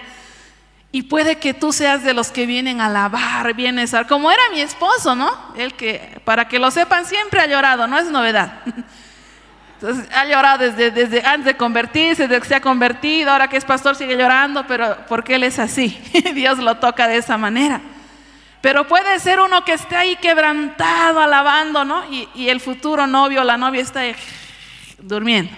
y 0.91 1.01
puede 1.01 1.39
que 1.39 1.55
tú 1.55 1.73
seas 1.73 2.03
de 2.03 2.13
los 2.13 2.29
que 2.29 2.45
vienen 2.45 2.79
a 2.79 2.85
alabar, 2.85 3.55
vienes 3.55 3.95
a... 3.95 4.05
Como 4.05 4.31
era 4.31 4.43
mi 4.51 4.61
esposo, 4.61 5.15
¿no? 5.15 5.31
El 5.55 5.73
que, 5.73 6.21
para 6.25 6.47
que 6.47 6.59
lo 6.59 6.69
sepan, 6.69 7.07
siempre 7.07 7.39
ha 7.39 7.47
llorado, 7.47 7.87
no 7.87 7.97
es 7.97 8.11
novedad. 8.11 8.61
Entonces, 9.81 10.07
ha 10.13 10.25
llorado 10.25 10.71
desde, 10.71 11.25
antes 11.25 11.45
de 11.45 11.57
convertirse, 11.57 12.27
desde 12.27 12.39
que 12.39 12.47
se 12.47 12.53
ha 12.53 12.61
convertido, 12.61 13.31
ahora 13.31 13.47
que 13.47 13.57
es 13.57 13.65
pastor 13.65 13.95
sigue 13.95 14.15
llorando, 14.15 14.67
pero 14.67 14.95
porque 15.09 15.33
él 15.33 15.43
es 15.43 15.57
así. 15.57 15.99
Dios 16.35 16.59
lo 16.59 16.77
toca 16.77 17.07
de 17.07 17.17
esa 17.17 17.35
manera. 17.35 17.81
Pero 18.61 18.87
puede 18.87 19.19
ser 19.19 19.39
uno 19.39 19.65
que 19.65 19.73
esté 19.73 19.95
ahí 19.95 20.17
quebrantado, 20.17 21.19
alabando, 21.19 21.83
¿no? 21.83 22.05
Y, 22.11 22.29
y 22.35 22.49
el 22.49 22.61
futuro 22.61 23.07
novio 23.07 23.41
o 23.41 23.43
la 23.43 23.57
novia 23.57 23.81
está 23.81 24.01
ahí, 24.01 24.15
durmiendo. 24.99 25.51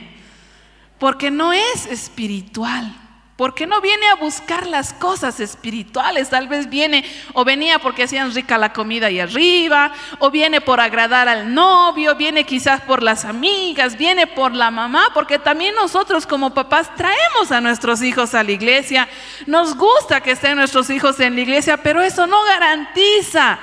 Porque 0.99 1.30
no 1.30 1.51
es 1.51 1.86
espiritual. 1.88 2.95
Porque 3.36 3.66
no 3.66 3.82
viene 3.82 4.06
a 4.10 4.16
buscar 4.16 4.68
las 4.68 4.94
cosas 4.94 5.40
espirituales, 5.40 6.30
tal 6.30 6.48
vez 6.48 6.70
viene 6.70 7.04
o 7.34 7.44
venía 7.44 7.80
porque 7.80 8.04
hacían 8.04 8.32
rica 8.32 8.60
la 8.60 8.74
comida 8.74 9.08
ahí 9.08 9.20
arriba, 9.20 9.92
o 10.20 10.30
viene 10.30 10.62
por 10.62 10.80
agradar 10.80 11.28
al 11.28 11.52
novio, 11.52 12.16
viene 12.16 12.44
quizás 12.44 12.82
por 12.82 13.02
las 13.02 13.26
amigas, 13.26 13.98
viene 13.98 14.28
por 14.28 14.54
la 14.54 14.70
mamá, 14.70 15.08
porque 15.16 15.40
también 15.40 15.74
nosotros 15.74 16.28
como 16.28 16.54
papás 16.54 16.96
traemos 16.96 17.52
a 17.52 17.60
nuestros 17.60 18.04
hijos 18.04 18.36
a 18.36 18.44
la 18.44 18.52
iglesia, 18.52 19.10
nos 19.48 19.76
gusta 19.76 20.22
que 20.22 20.32
estén 20.32 20.56
nuestros 20.56 20.92
hijos 20.92 21.20
en 21.20 21.34
la 21.34 21.42
iglesia, 21.42 21.78
pero 21.78 22.04
eso 22.04 22.28
no 22.28 22.44
garantiza 22.44 23.58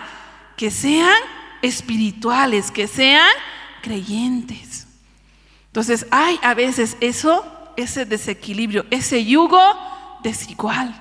que 0.57 0.73
sean 0.73 1.17
espirituales, 1.63 2.73
que 2.73 2.89
sean 2.89 3.31
creyentes. 3.83 4.89
Entonces 5.67 6.07
hay 6.11 6.41
a 6.43 6.55
veces 6.55 6.97
eso 7.01 7.60
ese 7.77 8.05
desequilibrio, 8.05 8.87
ese 8.91 9.25
yugo 9.25 9.61
desigual. 10.23 10.95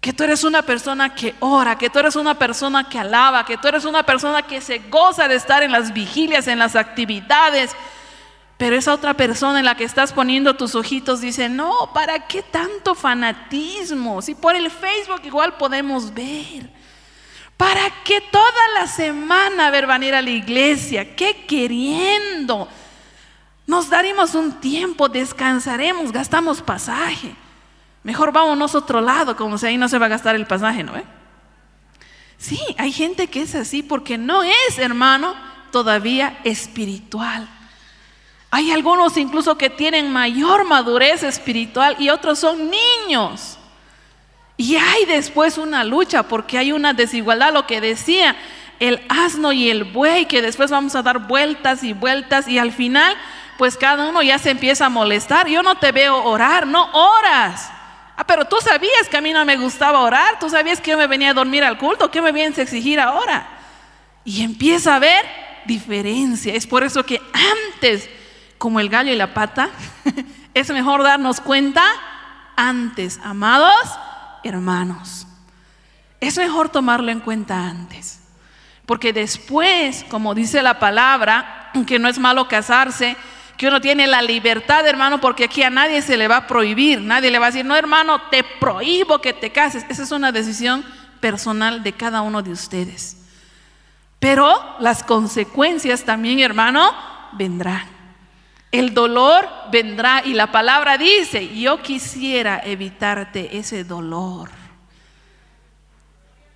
Que 0.00 0.12
tú 0.12 0.24
eres 0.24 0.44
una 0.44 0.62
persona 0.62 1.14
que 1.14 1.34
ora, 1.40 1.76
que 1.76 1.90
tú 1.90 1.98
eres 1.98 2.16
una 2.16 2.38
persona 2.38 2.88
que 2.88 2.98
alaba, 2.98 3.44
que 3.44 3.58
tú 3.58 3.68
eres 3.68 3.84
una 3.84 4.02
persona 4.02 4.42
que 4.42 4.60
se 4.60 4.78
goza 4.78 5.28
de 5.28 5.34
estar 5.34 5.62
en 5.62 5.72
las 5.72 5.92
vigilias, 5.92 6.48
en 6.48 6.58
las 6.58 6.74
actividades. 6.74 7.72
Pero 8.56 8.76
esa 8.76 8.94
otra 8.94 9.14
persona 9.14 9.58
en 9.58 9.64
la 9.64 9.74
que 9.74 9.84
estás 9.84 10.12
poniendo 10.12 10.56
tus 10.56 10.74
ojitos 10.74 11.20
dice, 11.20 11.48
no, 11.48 11.90
¿para 11.92 12.26
qué 12.26 12.42
tanto 12.42 12.94
fanatismo? 12.94 14.22
Si 14.22 14.34
por 14.34 14.56
el 14.56 14.70
Facebook 14.70 15.20
igual 15.24 15.54
podemos 15.54 16.12
ver. 16.12 16.70
¿Para 17.56 17.90
qué 18.04 18.22
toda 18.22 18.68
la 18.74 18.86
semana 18.86 19.70
ver 19.70 19.86
venir 19.86 20.14
a 20.14 20.22
la 20.22 20.30
iglesia? 20.30 21.14
¿Qué 21.14 21.44
queriendo? 21.46 22.66
Nos 23.70 23.88
daremos 23.88 24.34
un 24.34 24.50
tiempo, 24.54 25.08
descansaremos, 25.08 26.10
gastamos 26.10 26.60
pasaje. 26.60 27.32
Mejor 28.02 28.32
vámonos 28.32 28.74
a 28.74 28.78
otro 28.78 29.00
lado, 29.00 29.36
como 29.36 29.56
si 29.58 29.66
ahí 29.66 29.76
no 29.76 29.88
se 29.88 29.96
va 29.96 30.06
a 30.06 30.08
gastar 30.08 30.34
el 30.34 30.44
pasaje, 30.44 30.82
¿no? 30.82 30.94
Sí, 32.36 32.58
hay 32.78 32.90
gente 32.90 33.28
que 33.28 33.42
es 33.42 33.54
así 33.54 33.84
porque 33.84 34.18
no 34.18 34.42
es, 34.42 34.76
hermano, 34.76 35.36
todavía 35.70 36.40
espiritual. 36.42 37.48
Hay 38.50 38.72
algunos 38.72 39.16
incluso 39.16 39.56
que 39.56 39.70
tienen 39.70 40.12
mayor 40.12 40.64
madurez 40.64 41.22
espiritual 41.22 41.94
y 42.00 42.08
otros 42.08 42.40
son 42.40 42.72
niños. 42.72 43.56
Y 44.56 44.74
hay 44.74 45.04
después 45.04 45.58
una 45.58 45.84
lucha 45.84 46.24
porque 46.24 46.58
hay 46.58 46.72
una 46.72 46.92
desigualdad, 46.92 47.52
lo 47.52 47.68
que 47.68 47.80
decía 47.80 48.34
el 48.80 49.00
asno 49.08 49.52
y 49.52 49.70
el 49.70 49.84
buey, 49.84 50.26
que 50.26 50.42
después 50.42 50.72
vamos 50.72 50.96
a 50.96 51.02
dar 51.02 51.28
vueltas 51.28 51.84
y 51.84 51.92
vueltas 51.92 52.48
y 52.48 52.58
al 52.58 52.72
final 52.72 53.16
pues 53.60 53.76
cada 53.76 54.08
uno 54.08 54.22
ya 54.22 54.38
se 54.38 54.48
empieza 54.48 54.86
a 54.86 54.88
molestar. 54.88 55.46
Yo 55.46 55.62
no 55.62 55.74
te 55.74 55.92
veo 55.92 56.24
orar, 56.24 56.66
no 56.66 56.90
oras. 56.92 57.70
Ah, 58.16 58.24
pero 58.26 58.46
tú 58.46 58.56
sabías 58.58 59.06
que 59.10 59.18
a 59.18 59.20
mí 59.20 59.34
no 59.34 59.44
me 59.44 59.58
gustaba 59.58 60.00
orar, 60.00 60.38
tú 60.38 60.48
sabías 60.48 60.80
que 60.80 60.92
yo 60.92 60.96
me 60.96 61.06
venía 61.06 61.28
a 61.28 61.34
dormir 61.34 61.62
al 61.62 61.76
culto, 61.76 62.10
¿qué 62.10 62.22
me 62.22 62.32
vienes 62.32 62.56
a 62.58 62.62
exigir 62.62 62.98
ahora? 62.98 63.46
Y 64.24 64.42
empieza 64.42 64.94
a 64.94 64.96
haber 64.96 65.26
diferencia. 65.66 66.54
Es 66.54 66.66
por 66.66 66.84
eso 66.84 67.04
que 67.04 67.20
antes, 67.74 68.08
como 68.56 68.80
el 68.80 68.88
gallo 68.88 69.12
y 69.12 69.16
la 69.16 69.34
pata, 69.34 69.68
es 70.54 70.70
mejor 70.70 71.02
darnos 71.02 71.42
cuenta 71.42 71.84
antes, 72.56 73.20
amados 73.22 73.76
hermanos. 74.42 75.26
Es 76.18 76.38
mejor 76.38 76.70
tomarlo 76.70 77.10
en 77.10 77.20
cuenta 77.20 77.68
antes. 77.68 78.22
Porque 78.86 79.12
después, 79.12 80.06
como 80.08 80.34
dice 80.34 80.62
la 80.62 80.78
palabra, 80.78 81.70
que 81.86 81.98
no 81.98 82.08
es 82.08 82.18
malo 82.18 82.48
casarse, 82.48 83.18
que 83.60 83.68
uno 83.68 83.82
tiene 83.82 84.06
la 84.06 84.22
libertad, 84.22 84.86
hermano, 84.86 85.20
porque 85.20 85.44
aquí 85.44 85.62
a 85.62 85.68
nadie 85.68 86.00
se 86.00 86.16
le 86.16 86.28
va 86.28 86.38
a 86.38 86.46
prohibir, 86.46 86.98
nadie 86.98 87.30
le 87.30 87.38
va 87.38 87.48
a 87.48 87.50
decir, 87.50 87.66
no, 87.66 87.76
hermano, 87.76 88.18
te 88.30 88.42
prohíbo 88.42 89.20
que 89.20 89.34
te 89.34 89.52
cases. 89.52 89.84
Esa 89.90 90.02
es 90.02 90.12
una 90.12 90.32
decisión 90.32 90.82
personal 91.20 91.82
de 91.82 91.92
cada 91.92 92.22
uno 92.22 92.40
de 92.40 92.52
ustedes. 92.52 93.18
Pero 94.18 94.58
las 94.78 95.02
consecuencias 95.02 96.04
también, 96.04 96.40
hermano, 96.40 96.90
vendrán. 97.32 97.86
El 98.72 98.94
dolor 98.94 99.46
vendrá 99.70 100.22
y 100.24 100.32
la 100.32 100.50
palabra 100.50 100.96
dice, 100.96 101.54
yo 101.54 101.82
quisiera 101.82 102.62
evitarte 102.64 103.58
ese 103.58 103.84
dolor. 103.84 104.48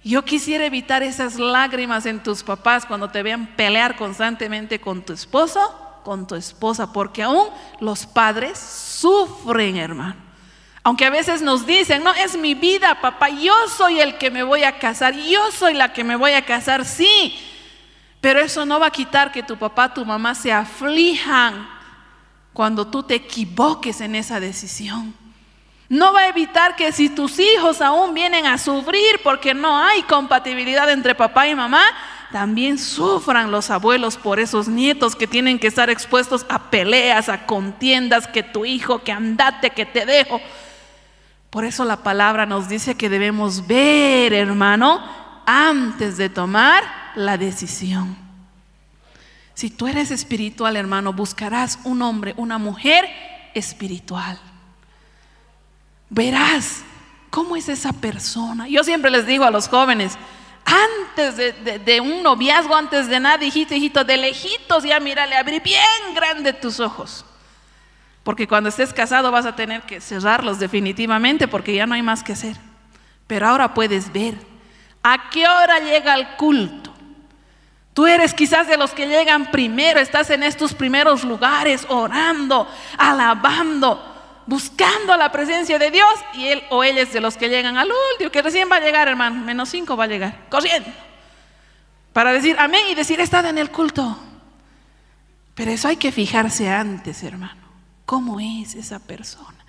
Yo 0.03 0.25
quisiera 0.25 0.65
evitar 0.65 1.03
esas 1.03 1.39
lágrimas 1.39 2.07
en 2.07 2.23
tus 2.23 2.43
papás 2.43 2.87
cuando 2.87 3.11
te 3.11 3.23
vean 3.23 3.47
pelear 3.57 3.95
constantemente 3.95 4.81
con 4.81 5.03
tu 5.03 5.13
esposo 5.13 5.84
con 6.05 6.27
tu 6.27 6.35
esposa, 6.37 6.93
porque 6.93 7.23
aún 7.23 7.49
los 7.81 8.07
padres 8.07 8.59
sufren, 8.59 9.77
hermano. 9.77 10.17
Aunque 10.85 11.07
a 11.07 11.11
veces 11.11 11.41
nos 11.41 11.67
dicen, 11.67 12.05
no, 12.05 12.13
es 12.13 12.37
mi 12.37 12.55
vida, 12.55 13.01
papá, 13.01 13.31
yo 13.31 13.55
soy 13.75 14.01
el 14.01 14.19
que 14.19 14.31
me 14.31 14.43
voy 14.43 14.65
a 14.65 14.79
casar, 14.79 15.15
yo 15.15 15.51
soy 15.51 15.73
la 15.73 15.95
que 15.95 16.05
me 16.05 16.15
voy 16.15 16.33
a 16.33 16.45
casar, 16.45 16.85
sí. 16.85 17.35
Pero 18.21 18.41
eso 18.41 18.67
no 18.67 18.79
va 18.79 18.87
a 18.87 18.91
quitar 18.91 19.33
que 19.33 19.43
tu 19.43 19.57
papá, 19.57 19.93
tu 19.93 20.05
mamá 20.05 20.35
se 20.35 20.53
aflijan 20.53 21.67
cuando 22.53 22.87
tú 22.87 23.03
te 23.03 23.15
equivoques 23.15 24.01
en 24.01 24.15
esa 24.15 24.41
decisión. 24.41 25.15
No 25.89 26.13
va 26.13 26.21
a 26.21 26.29
evitar 26.29 26.77
que 26.77 26.93
si 26.93 27.09
tus 27.09 27.39
hijos 27.39 27.81
aún 27.81 28.15
vienen 28.15 28.47
a 28.47 28.59
sufrir 28.59 29.21
porque 29.23 29.55
no 29.55 29.79
hay 29.79 30.03
compatibilidad 30.03 30.91
entre 30.91 31.15
papá 31.15 31.47
y 31.47 31.55
mamá, 31.55 31.85
también 32.35 32.79
sufran 32.79 33.53
los 33.53 33.71
abuelos 33.71 34.17
por 34.17 34.41
esos 34.41 34.67
nietos 34.67 35.15
que 35.15 35.29
tienen 35.29 35.61
que 35.61 35.69
estar 35.69 35.89
expuestos 35.89 36.45
a 36.49 36.69
peleas, 36.69 37.29
a 37.29 37.47
contiendas, 37.47 38.27
que 38.27 38.43
tu 38.43 38.65
hijo, 38.65 39.05
que 39.05 39.13
andate, 39.13 39.71
que 39.71 39.87
te 39.87 40.05
dejo. 40.05 40.41
Por 41.49 41.65
eso 41.65 41.85
la 41.85 41.99
palabra 41.99 42.45
nos 42.45 42.69
dice 42.69 42.97
que 42.97 43.09
debemos 43.09 43.69
ver, 43.69 44.33
hermano, 44.33 45.01
antes 45.47 46.17
de 46.17 46.29
tomar 46.29 46.83
la 47.15 47.39
decisión. 47.39 48.17
Si 49.55 49.71
tú 49.71 49.87
eres 49.87 50.11
espiritual, 50.11 50.75
hermano, 50.75 51.13
buscarás 51.13 51.79
un 51.85 52.03
hombre, 52.03 52.35
una 52.37 52.59
mujer 52.59 53.09
espiritual. 53.55 54.41
Verás 56.11 56.83
cómo 57.31 57.55
es 57.55 57.69
esa 57.69 57.93
persona. 57.93 58.67
Yo 58.67 58.83
siempre 58.83 59.13
les 59.13 59.25
digo 59.25 59.45
a 59.45 59.53
los 59.53 59.69
jóvenes, 59.69 60.19
antes 60.65 61.37
de, 61.37 62.01
un 62.01 62.23
noviazgo, 62.23 62.75
antes 62.75 63.09
de 63.09 63.21
nada, 63.21 63.45
hijito, 63.45 63.75
hijito, 63.75 64.05
de 64.05 64.17
lejitos 64.17 64.85
ya 64.85 64.99
mírale, 65.01 65.37
abrí 65.37 65.61
bien 65.61 66.15
grande 66.15 66.53
tus 66.53 66.81
ojos. 66.81 67.25
Porque 68.23 68.49
cuando 68.49 68.71
estés 68.71 68.93
casado 68.93 69.31
vas 69.31 69.45
a 69.45 69.55
tener 69.55 69.83
que 69.83 70.01
cerrarlos 70.01 70.59
definitivamente 70.59 71.47
porque 71.47 71.75
ya 71.75 71.87
no 71.87 71.95
hay 71.95 72.03
más 72.03 72.25
que 72.25 72.33
hacer. 72.33 72.57
Pero 73.27 73.49
ahora 73.49 73.75
puedes 73.75 74.13
ver 74.13 74.35
a 75.03 75.29
qué 75.31 75.47
hora 75.47 75.81
llega 75.81 76.15
el 76.15 76.29
culto. 76.37 76.93
Tú 77.93 78.07
eres 78.07 78.35
quizás 78.35 78.67
de 78.67 78.77
los 78.77 78.93
que 78.93 79.07
llegan 79.07 79.51
primero, 79.51 80.01
estás 80.01 80.31
en 80.31 80.43
estos 80.43 80.75
primeros 80.75 81.23
lugares 81.23 81.87
orando, 81.89 82.67
alabando 82.97 84.14
buscando 84.47 85.17
la 85.17 85.33
presencia 85.33 85.79
de 85.79 85.91
Dios 85.91 86.15
y 86.35 86.47
él 86.49 86.63
o 86.71 86.85
ella 86.85 87.03
es 87.03 87.13
de 87.13 87.21
los 87.21 87.37
que 87.37 87.49
llegan 87.49 87.77
al 87.77 87.89
último, 88.13 88.31
que 88.31 88.43
recién 88.43 88.69
va 88.71 88.77
a 88.77 88.81
llegar, 88.81 89.09
hermano, 89.09 89.45
menos 89.45 89.69
cinco 89.69 89.97
va 89.97 90.05
a 90.05 90.09
llegar, 90.09 90.49
corriendo. 90.51 90.91
para 92.13 92.33
decir 92.33 92.57
amén 92.59 92.83
y 92.89 92.95
decir, 92.95 93.21
estado 93.21 93.49
en 93.49 93.59
el 93.59 93.71
culto. 93.71 94.17
Pero 95.55 95.71
eso 95.71 95.89
hay 95.89 95.97
que 95.97 96.13
fijarse 96.13 96.69
antes, 96.69 97.23
hermano. 97.23 97.63
¿Cómo 98.07 98.39
es 98.41 98.75
esa 98.75 98.99
persona? 98.99 99.65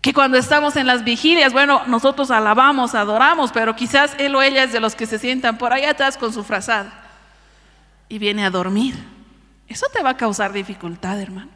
Que 0.00 0.12
cuando 0.12 0.36
estamos 0.36 0.76
en 0.76 0.86
las 0.86 1.02
vigilias, 1.02 1.52
bueno, 1.52 1.82
nosotros 1.86 2.30
alabamos, 2.30 2.94
adoramos, 2.94 3.52
pero 3.52 3.74
quizás 3.74 4.14
él 4.18 4.34
o 4.34 4.42
ella 4.42 4.64
es 4.64 4.72
de 4.72 4.80
los 4.80 4.94
que 4.94 5.06
se 5.06 5.18
sientan 5.18 5.56
por 5.56 5.72
ahí 5.72 5.84
atrás 5.84 6.16
con 6.16 6.32
su 6.32 6.44
frazada 6.44 7.04
y 8.08 8.18
viene 8.18 8.44
a 8.44 8.50
dormir. 8.50 8.94
Eso 9.66 9.86
te 9.92 10.02
va 10.02 10.10
a 10.10 10.16
causar 10.16 10.52
dificultad, 10.52 11.18
hermano. 11.20 11.53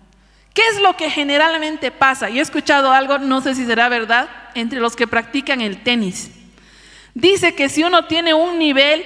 ¿Qué 0.55 0.63
es 0.73 0.81
lo 0.81 0.97
que 0.97 1.11
generalmente 1.11 1.91
pasa? 1.91 2.29
Yo 2.29 2.39
he 2.39 2.43
escuchado 2.43 2.93
algo, 2.93 3.19
no 3.19 3.41
sé 3.41 3.55
si 3.55 3.65
será 3.65 3.89
verdad, 3.89 4.29
entre 4.55 4.81
los 4.81 4.97
que 4.97 5.07
practican 5.07 5.61
el 5.61 5.83
tenis. 5.83 6.31
Dice 7.15 7.55
que 7.55 7.69
si 7.69 7.85
uno 7.85 8.07
tiene 8.07 8.35
un 8.35 8.59
nivel 8.59 9.05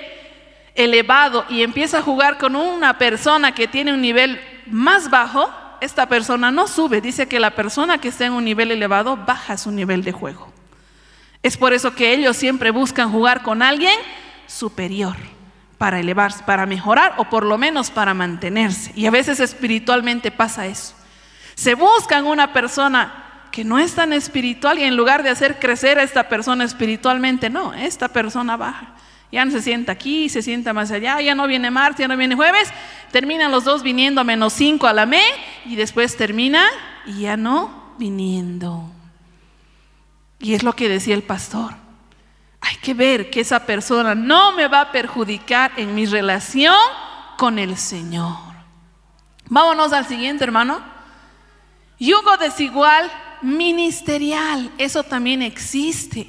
elevado 0.75 1.45
y 1.49 1.63
empieza 1.63 1.99
a 1.99 2.03
jugar 2.03 2.39
con 2.39 2.57
una 2.57 2.99
persona 2.99 3.55
que 3.55 3.69
tiene 3.69 3.93
un 3.93 4.01
nivel 4.01 4.41
más 4.67 5.11
bajo, 5.11 5.51
esta 5.81 6.09
persona 6.09 6.51
no 6.51 6.69
sube. 6.69 7.01
Dice 7.01 7.27
que 7.27 7.41
la 7.41 7.51
persona 7.51 7.99
que 7.99 8.09
está 8.09 8.27
en 8.27 8.33
un 8.33 8.45
nivel 8.45 8.71
elevado 8.71 9.17
baja 9.17 9.57
su 9.57 9.71
nivel 9.71 10.05
de 10.05 10.13
juego. 10.13 10.53
Es 11.43 11.57
por 11.57 11.73
eso 11.73 11.95
que 11.95 12.13
ellos 12.13 12.37
siempre 12.37 12.71
buscan 12.71 13.11
jugar 13.11 13.43
con 13.43 13.63
alguien 13.63 13.99
superior 14.47 15.17
para 15.77 15.99
elevarse, 15.99 16.45
para 16.45 16.67
mejorar 16.67 17.15
o 17.17 17.25
por 17.25 17.45
lo 17.45 17.59
menos 17.59 17.91
para 17.91 18.15
mantenerse. 18.15 18.93
Y 18.95 19.07
a 19.07 19.11
veces 19.11 19.41
espiritualmente 19.41 20.31
pasa 20.31 20.67
eso. 20.67 20.95
Se 21.55 21.75
buscan 21.75 22.27
una 22.27 22.53
persona 22.53 23.23
que 23.53 23.65
no 23.65 23.79
es 23.79 23.95
tan 23.95 24.13
espiritual 24.13 24.79
y 24.79 24.85
en 24.85 24.97
lugar 24.97 25.23
de 25.23 25.31
hacer 25.31 25.59
crecer 25.59 25.99
a 25.99 26.03
esta 26.03 26.29
persona 26.29 26.65
espiritualmente, 26.65 27.51
no, 27.51 27.75
esta 27.75 28.09
persona 28.09 28.57
baja. 28.57 28.95
Ya 29.31 29.45
no 29.45 29.51
se 29.51 29.63
sienta 29.63 29.93
aquí, 29.93 30.29
se 30.29 30.43
sienta 30.43 30.73
más 30.73 30.91
allá, 30.91 31.21
ya 31.21 31.35
no 31.35 31.47
viene 31.47 31.71
martes, 31.71 32.01
ya 32.01 32.09
no 32.09 32.17
viene 32.17 32.35
jueves, 32.35 32.69
terminan 33.11 33.51
los 33.51 33.65
dos 33.65 33.83
viniendo 33.83 34.21
a 34.21 34.25
menos 34.25 34.53
cinco 34.55 34.87
a 34.87 34.93
la 34.93 35.07
me 35.07 35.23
y 35.65 35.77
después 35.77 36.17
termina 36.17 36.65
y 37.07 37.23
ya 37.23 37.37
no 37.37 37.95
viniendo. 37.99 38.91
Y 40.39 40.55
es 40.55 40.63
lo 40.63 40.75
que 40.75 40.89
decía 40.89 41.15
el 41.15 41.23
pastor. 41.23 41.75
Hay 42.61 42.77
que 42.77 42.95
ver 42.95 43.31
que 43.31 43.41
esa 43.41 43.65
persona 43.65 44.15
no 44.15 44.53
me 44.53 44.69
va 44.69 44.83
a 44.83 44.93
perjudicar 44.93 45.73
en 45.77 45.95
mi 45.95 46.07
relación 46.07 46.75
con 47.39 47.59
el 47.59 47.77
Señor. 47.77 48.37
Vámonos 49.49 49.93
al 49.93 50.07
siguiente, 50.07 50.45
hermano. 50.45 50.92
Yugo 52.03 52.37
desigual 52.37 53.09
ministerial, 53.43 54.73
eso 54.77 55.05
también 55.05 55.41
existe. 55.41 56.29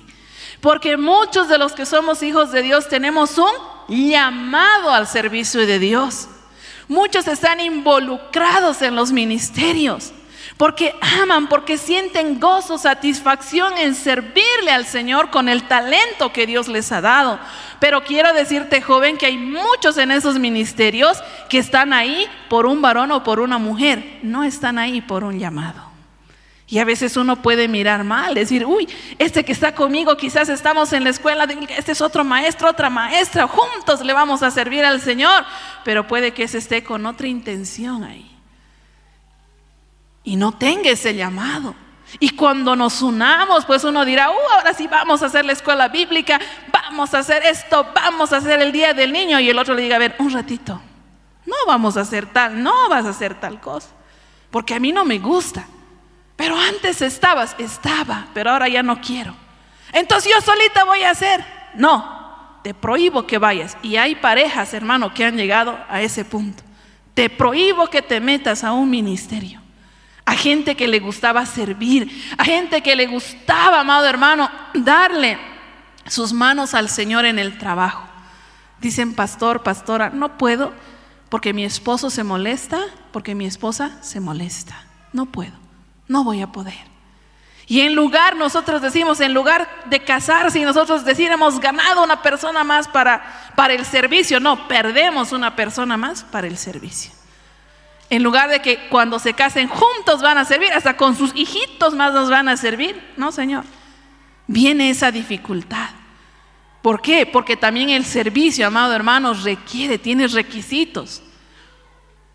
Porque 0.62 0.98
muchos 0.98 1.50
de 1.50 1.58
los 1.58 1.74
que 1.74 1.88
somos 1.88 2.22
hijos 2.22 2.52
de 2.52 2.62
Dios 2.62 2.88
tenemos 2.88 3.40
un 3.40 3.52
llamado 3.88 4.92
al 4.92 5.08
servicio 5.08 5.66
de 5.66 5.80
Dios. 5.80 6.28
Muchos 6.88 7.28
están 7.28 7.60
involucrados 7.60 8.84
en 8.84 8.96
los 8.96 9.12
ministerios 9.12 10.14
porque 10.58 10.96
aman, 11.22 11.48
porque 11.48 11.78
sienten 11.78 12.40
gozo, 12.40 12.78
satisfacción 12.78 13.78
en 13.78 13.96
servirle 13.96 14.72
al 14.72 14.86
Señor 14.86 15.30
con 15.30 15.50
el 15.50 15.64
talento 15.64 16.32
que 16.32 16.46
Dios 16.46 16.68
les 16.68 16.92
ha 16.92 17.02
dado. 17.02 17.40
Pero 17.80 18.04
quiero 18.04 18.34
decirte, 18.34 18.82
joven, 18.82 19.18
que 19.18 19.26
hay 19.26 19.38
muchos 19.38 19.98
en 19.98 20.12
esos 20.12 20.40
ministerios 20.40 21.22
que 21.50 21.58
están 21.58 21.92
ahí 21.92 22.28
por 22.50 22.66
un 22.66 22.82
varón 22.82 23.12
o 23.12 23.24
por 23.24 23.40
una 23.40 23.58
mujer, 23.58 24.20
no 24.22 24.44
están 24.44 24.78
ahí 24.78 25.02
por 25.02 25.24
un 25.24 25.40
llamado. 25.40 25.92
Y 26.68 26.80
a 26.80 26.86
veces 26.86 27.18
uno 27.18 27.42
puede 27.42 27.68
mirar 27.68 28.04
mal, 28.04 28.34
decir, 28.34 28.66
uy, 28.66 28.88
este 29.20 29.44
que 29.44 29.52
está 29.52 29.76
conmigo, 29.76 30.16
quizás 30.18 30.50
estamos 30.50 30.94
en 30.94 31.04
la 31.04 31.10
escuela, 31.10 31.46
este 31.78 31.92
es 31.92 32.02
otro 32.02 32.24
maestro, 32.24 32.70
otra 32.70 32.90
maestra, 32.90 33.48
juntos 33.48 34.02
le 34.02 34.14
vamos 34.14 34.42
a 34.44 34.50
servir 34.50 34.86
al 34.86 35.02
Señor, 35.02 35.46
pero 35.84 36.08
puede 36.08 36.32
que 36.32 36.44
ese 36.44 36.58
esté 36.58 36.84
con 36.84 37.06
otra 37.06 37.28
intención 37.28 38.04
ahí. 38.04 38.33
Y 40.24 40.36
no 40.36 40.52
tenga 40.54 40.90
ese 40.90 41.16
llamado. 41.16 41.76
Y 42.20 42.30
cuando 42.32 42.76
nos 42.76 43.02
unamos, 43.02 43.66
pues 43.66 43.84
uno 43.84 44.06
dirá, 44.06 44.30
uh, 44.30 44.54
ahora 44.56 44.74
sí 44.74 44.88
vamos 44.88 45.24
a 45.24 45.28
hacer 45.28 45.46
la 45.46 45.54
escuela 45.54 45.88
bíblica, 45.88 46.40
vamos 46.72 47.14
a 47.14 47.20
hacer 47.20 47.44
esto, 47.46 47.88
vamos 47.94 48.32
a 48.34 48.38
hacer 48.38 48.62
el 48.62 48.72
día 48.72 48.94
del 48.94 49.12
niño. 49.12 49.40
Y 49.40 49.50
el 49.50 49.58
otro 49.58 49.74
le 49.74 49.82
diga, 49.82 49.96
a 49.96 50.00
ver, 50.00 50.16
un 50.20 50.32
ratito, 50.32 50.80
no 51.46 51.56
vamos 51.66 51.98
a 51.98 52.02
hacer 52.02 52.28
tal, 52.28 52.62
no 52.62 52.90
vas 52.90 53.06
a 53.06 53.10
hacer 53.10 53.40
tal 53.40 53.60
cosa, 53.60 53.90
porque 54.52 54.76
a 54.76 54.80
mí 54.80 54.92
no 54.92 55.06
me 55.06 55.20
gusta. 55.20 55.66
Pero 56.36 56.58
antes 56.58 57.02
estabas, 57.02 57.56
estaba, 57.58 58.28
pero 58.34 58.52
ahora 58.52 58.68
ya 58.68 58.84
no 58.84 59.00
quiero. 59.02 59.36
Entonces 59.92 60.32
yo 60.34 60.42
solita 60.42 60.84
voy 60.84 61.04
a 61.04 61.12
hacer. 61.12 61.46
No, 61.76 62.60
te 62.64 62.74
prohíbo 62.74 63.28
que 63.28 63.38
vayas. 63.38 63.78
Y 63.82 63.98
hay 63.98 64.16
parejas, 64.16 64.74
hermano, 64.74 65.14
que 65.14 65.26
han 65.26 65.38
llegado 65.38 65.78
a 65.90 66.02
ese 66.02 66.26
punto. 66.26 66.64
Te 67.14 67.30
prohíbo 67.30 67.88
que 67.88 68.02
te 68.02 68.20
metas 68.20 68.64
a 68.64 68.72
un 68.72 68.90
ministerio. 68.90 69.63
A 70.26 70.36
gente 70.36 70.76
que 70.76 70.88
le 70.88 71.00
gustaba 71.00 71.46
servir, 71.46 72.10
a 72.38 72.46
gente 72.46 72.82
que 72.82 72.96
le 72.96 73.08
gustaba, 73.08 73.82
amado 73.82 74.06
hermano, 74.06 74.50
darle 74.74 75.38
sus 76.08 76.34
manos 76.34 76.74
al 76.74 76.90
Señor 76.90 77.26
en 77.26 77.40
el 77.40 77.58
trabajo. 77.58 78.08
Dicen, 78.80 79.14
pastor, 79.16 79.64
pastora, 79.64 80.10
no 80.10 80.38
puedo 80.38 80.74
porque 81.30 81.54
mi 81.54 81.66
esposo 81.66 82.10
se 82.10 82.24
molesta, 82.24 82.80
porque 83.12 83.36
mi 83.36 83.46
esposa 83.46 83.98
se 84.02 84.20
molesta. 84.20 84.86
No 85.14 85.26
puedo 85.26 85.64
no 86.08 86.24
voy 86.24 86.42
a 86.42 86.48
poder. 86.48 86.94
Y 87.66 87.82
en 87.82 87.96
lugar, 87.96 88.36
nosotros 88.36 88.82
decimos, 88.82 89.20
en 89.22 89.34
lugar 89.34 89.68
de 89.86 90.04
casarse 90.04 90.60
y 90.60 90.64
nosotros 90.64 91.06
decir 91.06 91.32
hemos 91.32 91.60
ganado 91.60 92.04
una 92.04 92.22
persona 92.22 92.64
más 92.64 92.88
para, 92.88 93.52
para 93.56 93.74
el 93.74 93.86
servicio, 93.86 94.40
no, 94.40 94.68
perdemos 94.68 95.32
una 95.32 95.56
persona 95.56 95.96
más 95.96 96.24
para 96.24 96.48
el 96.48 96.58
servicio. 96.58 97.12
En 98.14 98.22
lugar 98.22 98.48
de 98.48 98.62
que 98.62 98.78
cuando 98.90 99.18
se 99.18 99.34
casen 99.34 99.68
juntos 99.68 100.22
van 100.22 100.38
a 100.38 100.46
servir, 100.46 100.72
hasta 100.72 100.96
con 100.96 101.18
sus 101.18 101.32
hijitos 101.34 101.96
más 101.96 102.14
nos 102.14 102.30
van 102.30 102.48
a 102.48 102.56
servir, 102.56 103.02
no, 103.18 103.32
Señor. 103.32 103.64
Viene 104.46 104.92
esa 104.92 105.10
dificultad. 105.10 105.90
¿Por 106.84 107.02
qué? 107.02 107.26
Porque 107.26 107.58
también 107.58 107.90
el 107.90 108.06
servicio, 108.06 108.68
amado 108.68 108.94
hermano, 108.94 109.34
requiere, 109.34 109.98
tiene 109.98 110.28
requisitos. 110.28 111.24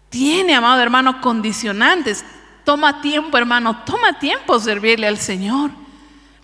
Tiene, 0.08 0.56
amado 0.56 0.82
hermano, 0.82 1.20
condicionantes. 1.20 2.24
Toma 2.64 3.00
tiempo, 3.00 3.38
hermano, 3.38 3.84
toma 3.84 4.18
tiempo 4.18 4.58
servirle 4.58 5.06
al 5.06 5.18
Señor. 5.18 5.70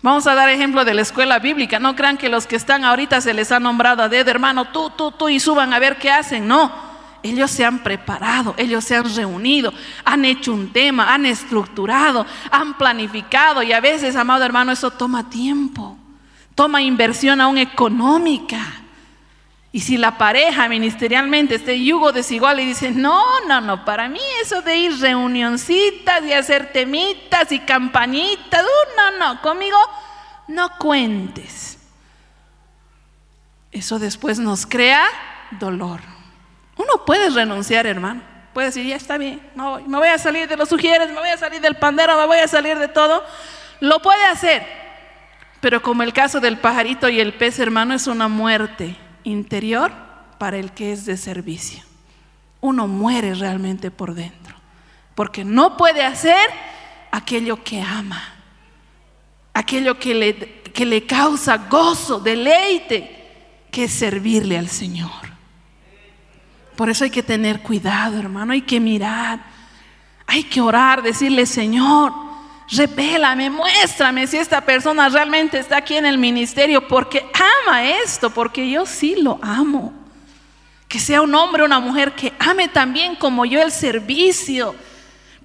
Vamos 0.01 0.27
a 0.27 0.35
dar 0.35 0.47
ejemplo 0.47 0.85
de 0.85 0.93
la 0.93 1.01
escuela 1.01 1.39
bíblica. 1.39 1.77
No 1.77 1.93
crean 1.97 2.15
que 2.15 2.29
los 2.29 2.47
que 2.47 2.55
están 2.55 2.85
ahorita 2.85 3.19
se 3.19 3.33
les 3.33 3.51
ha 3.51 3.59
nombrado 3.59 4.01
a 4.01 4.07
dedo, 4.07 4.31
hermano, 4.31 4.69
tú, 4.69 4.91
tú, 4.91 5.11
tú, 5.11 5.27
y 5.27 5.41
suban 5.41 5.73
a 5.73 5.79
ver 5.79 5.97
qué 5.97 6.09
hacen. 6.09 6.47
No, 6.47 6.84
ellos 7.25 7.49
se 7.49 7.65
han 7.65 7.79
preparado, 7.79 8.53
ellos 8.57 8.83
se 8.83 8.95
han 8.95 9.15
reunido, 9.15 9.73
han 10.03 10.25
hecho 10.25 10.53
un 10.53 10.71
tema, 10.71 11.13
han 11.13 11.25
estructurado, 11.25 12.25
han 12.51 12.77
planificado. 12.77 13.63
Y 13.63 13.73
a 13.73 13.81
veces, 13.81 14.15
amado 14.15 14.43
hermano, 14.43 14.71
eso 14.71 14.91
toma 14.91 15.29
tiempo, 15.29 15.97
toma 16.53 16.81
inversión 16.81 17.41
aún 17.41 17.57
económica. 17.57 18.59
Y 19.71 19.81
si 19.81 19.97
la 19.97 20.17
pareja 20.17 20.69
ministerialmente 20.69 21.55
este 21.55 21.83
yugo 21.83 22.11
desigual 22.11 22.59
y 22.59 22.65
dice, 22.65 22.91
no, 22.91 23.23
no, 23.47 23.59
no, 23.59 23.83
para 23.83 24.07
mí 24.07 24.21
eso 24.41 24.61
de 24.61 24.77
ir 24.77 24.99
reunioncitas 24.99 26.23
y 26.23 26.31
hacer 26.31 26.71
temitas 26.71 27.51
y 27.51 27.59
campañitas, 27.59 28.63
uh, 28.63 28.95
no, 28.95 29.33
no, 29.33 29.41
conmigo 29.41 29.77
no 30.47 30.69
cuentes. 30.77 31.79
Eso 33.71 33.99
después 33.99 34.39
nos 34.39 34.65
crea 34.65 35.05
dolor. 35.59 36.14
Uno 36.77 37.05
puede 37.05 37.29
renunciar, 37.29 37.85
hermano. 37.87 38.21
Puede 38.53 38.67
decir, 38.67 38.85
ya 38.85 38.95
está 38.95 39.17
bien, 39.17 39.41
no, 39.53 39.81
me 39.81 39.97
voy 39.97 40.07
a 40.07 40.17
salir 40.17 40.47
de 40.47 40.55
los 40.55 40.69
sugieres, 40.69 41.09
me 41.09 41.19
voy 41.19 41.27
a 41.27 41.37
salir 41.37 41.59
del 41.59 41.75
pandero, 41.75 42.17
me 42.17 42.25
voy 42.25 42.37
a 42.37 42.47
salir 42.47 42.79
de 42.79 42.87
todo. 42.87 43.21
Lo 43.81 44.01
puede 44.01 44.23
hacer. 44.25 44.65
Pero 45.59 45.81
como 45.81 46.03
el 46.03 46.13
caso 46.13 46.39
del 46.39 46.57
pajarito 46.57 47.09
y 47.09 47.19
el 47.19 47.33
pez, 47.33 47.59
hermano, 47.59 47.93
es 47.93 48.07
una 48.07 48.29
muerte 48.29 48.95
interior 49.25 49.91
para 50.37 50.57
el 50.57 50.71
que 50.71 50.93
es 50.93 51.05
de 51.05 51.17
servicio. 51.17 51.83
Uno 52.61 52.87
muere 52.87 53.33
realmente 53.35 53.91
por 53.91 54.13
dentro, 54.13 54.55
porque 55.15 55.43
no 55.43 55.75
puede 55.75 56.05
hacer 56.05 56.49
aquello 57.11 57.61
que 57.61 57.81
ama, 57.81 58.23
aquello 59.53 59.99
que 59.99 60.15
le, 60.15 60.61
que 60.61 60.85
le 60.85 61.05
causa 61.05 61.57
gozo, 61.57 62.21
deleite, 62.21 63.67
que 63.69 63.83
es 63.83 63.91
servirle 63.91 64.57
al 64.57 64.69
Señor. 64.69 65.34
Por 66.75 66.89
eso 66.89 67.03
hay 67.03 67.09
que 67.09 67.23
tener 67.23 67.61
cuidado, 67.61 68.19
hermano, 68.19 68.53
hay 68.53 68.61
que 68.61 68.79
mirar, 68.79 69.39
hay 70.27 70.43
que 70.43 70.61
orar, 70.61 71.01
decirle, 71.01 71.45
Señor, 71.45 72.25
Revélame, 72.69 73.49
muéstrame 73.49 74.25
si 74.25 74.37
esta 74.37 74.61
persona 74.61 75.07
realmente 75.09 75.59
está 75.59 75.77
aquí 75.77 75.95
en 75.95 76.05
el 76.05 76.17
ministerio 76.17 76.87
porque 76.87 77.23
ama 77.65 77.83
esto, 78.03 78.31
porque 78.31 78.69
yo 78.69 78.85
sí 78.85 79.15
lo 79.21 79.37
amo. 79.41 79.93
Que 80.87 80.99
sea 80.99 81.21
un 81.21 81.35
hombre 81.35 81.61
o 81.61 81.65
una 81.65 81.79
mujer 81.79 82.13
que 82.13 82.33
ame 82.39 82.67
también 82.67 83.15
como 83.15 83.45
yo 83.45 83.61
el 83.61 83.71
servicio. 83.71 84.75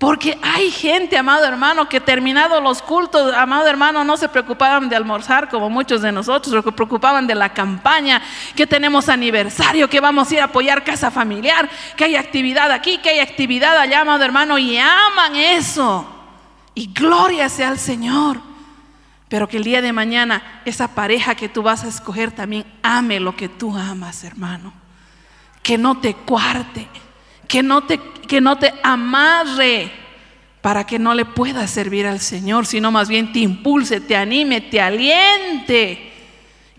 Porque 0.00 0.38
hay 0.40 0.70
gente, 0.70 1.18
amado 1.18 1.44
hermano, 1.44 1.86
que 1.86 2.00
terminados 2.00 2.62
los 2.62 2.80
cultos, 2.80 3.34
amado 3.34 3.66
hermano, 3.66 4.02
no 4.02 4.16
se 4.16 4.30
preocupaban 4.30 4.88
de 4.88 4.96
almorzar 4.96 5.50
como 5.50 5.68
muchos 5.68 6.00
de 6.00 6.10
nosotros, 6.10 6.64
se 6.64 6.72
preocupaban 6.72 7.26
de 7.26 7.34
la 7.34 7.52
campaña, 7.52 8.22
que 8.56 8.66
tenemos 8.66 9.10
aniversario, 9.10 9.90
que 9.90 10.00
vamos 10.00 10.30
a 10.30 10.34
ir 10.34 10.40
a 10.40 10.44
apoyar 10.44 10.84
casa 10.84 11.10
familiar, 11.10 11.68
que 11.98 12.04
hay 12.04 12.16
actividad 12.16 12.72
aquí, 12.72 12.96
que 12.96 13.10
hay 13.10 13.20
actividad 13.20 13.76
allá, 13.76 14.00
amado 14.00 14.24
hermano, 14.24 14.56
y 14.56 14.78
aman 14.78 15.36
eso. 15.36 16.08
Y 16.74 16.94
gloria 16.94 17.50
sea 17.50 17.68
al 17.68 17.78
Señor. 17.78 18.40
Pero 19.28 19.48
que 19.48 19.58
el 19.58 19.64
día 19.64 19.82
de 19.82 19.92
mañana 19.92 20.62
esa 20.64 20.94
pareja 20.94 21.34
que 21.34 21.50
tú 21.50 21.62
vas 21.62 21.84
a 21.84 21.88
escoger 21.88 22.32
también 22.32 22.64
ame 22.82 23.20
lo 23.20 23.36
que 23.36 23.50
tú 23.50 23.76
amas, 23.76 24.24
hermano. 24.24 24.72
Que 25.62 25.76
no 25.76 26.00
te 26.00 26.14
cuarte 26.14 26.88
que 27.50 27.64
no 27.64 27.82
te, 27.82 27.98
que 27.98 28.40
no 28.40 28.56
te 28.58 28.72
amarre 28.80 29.90
para 30.60 30.86
que 30.86 31.00
no 31.00 31.14
le 31.14 31.24
puedas 31.24 31.68
servir 31.68 32.06
al 32.06 32.20
Señor, 32.20 32.64
sino 32.64 32.92
más 32.92 33.08
bien 33.08 33.32
te 33.32 33.40
impulse, 33.40 34.00
te 34.00 34.16
anime, 34.16 34.60
te 34.60 34.80
aliente. 34.80 36.12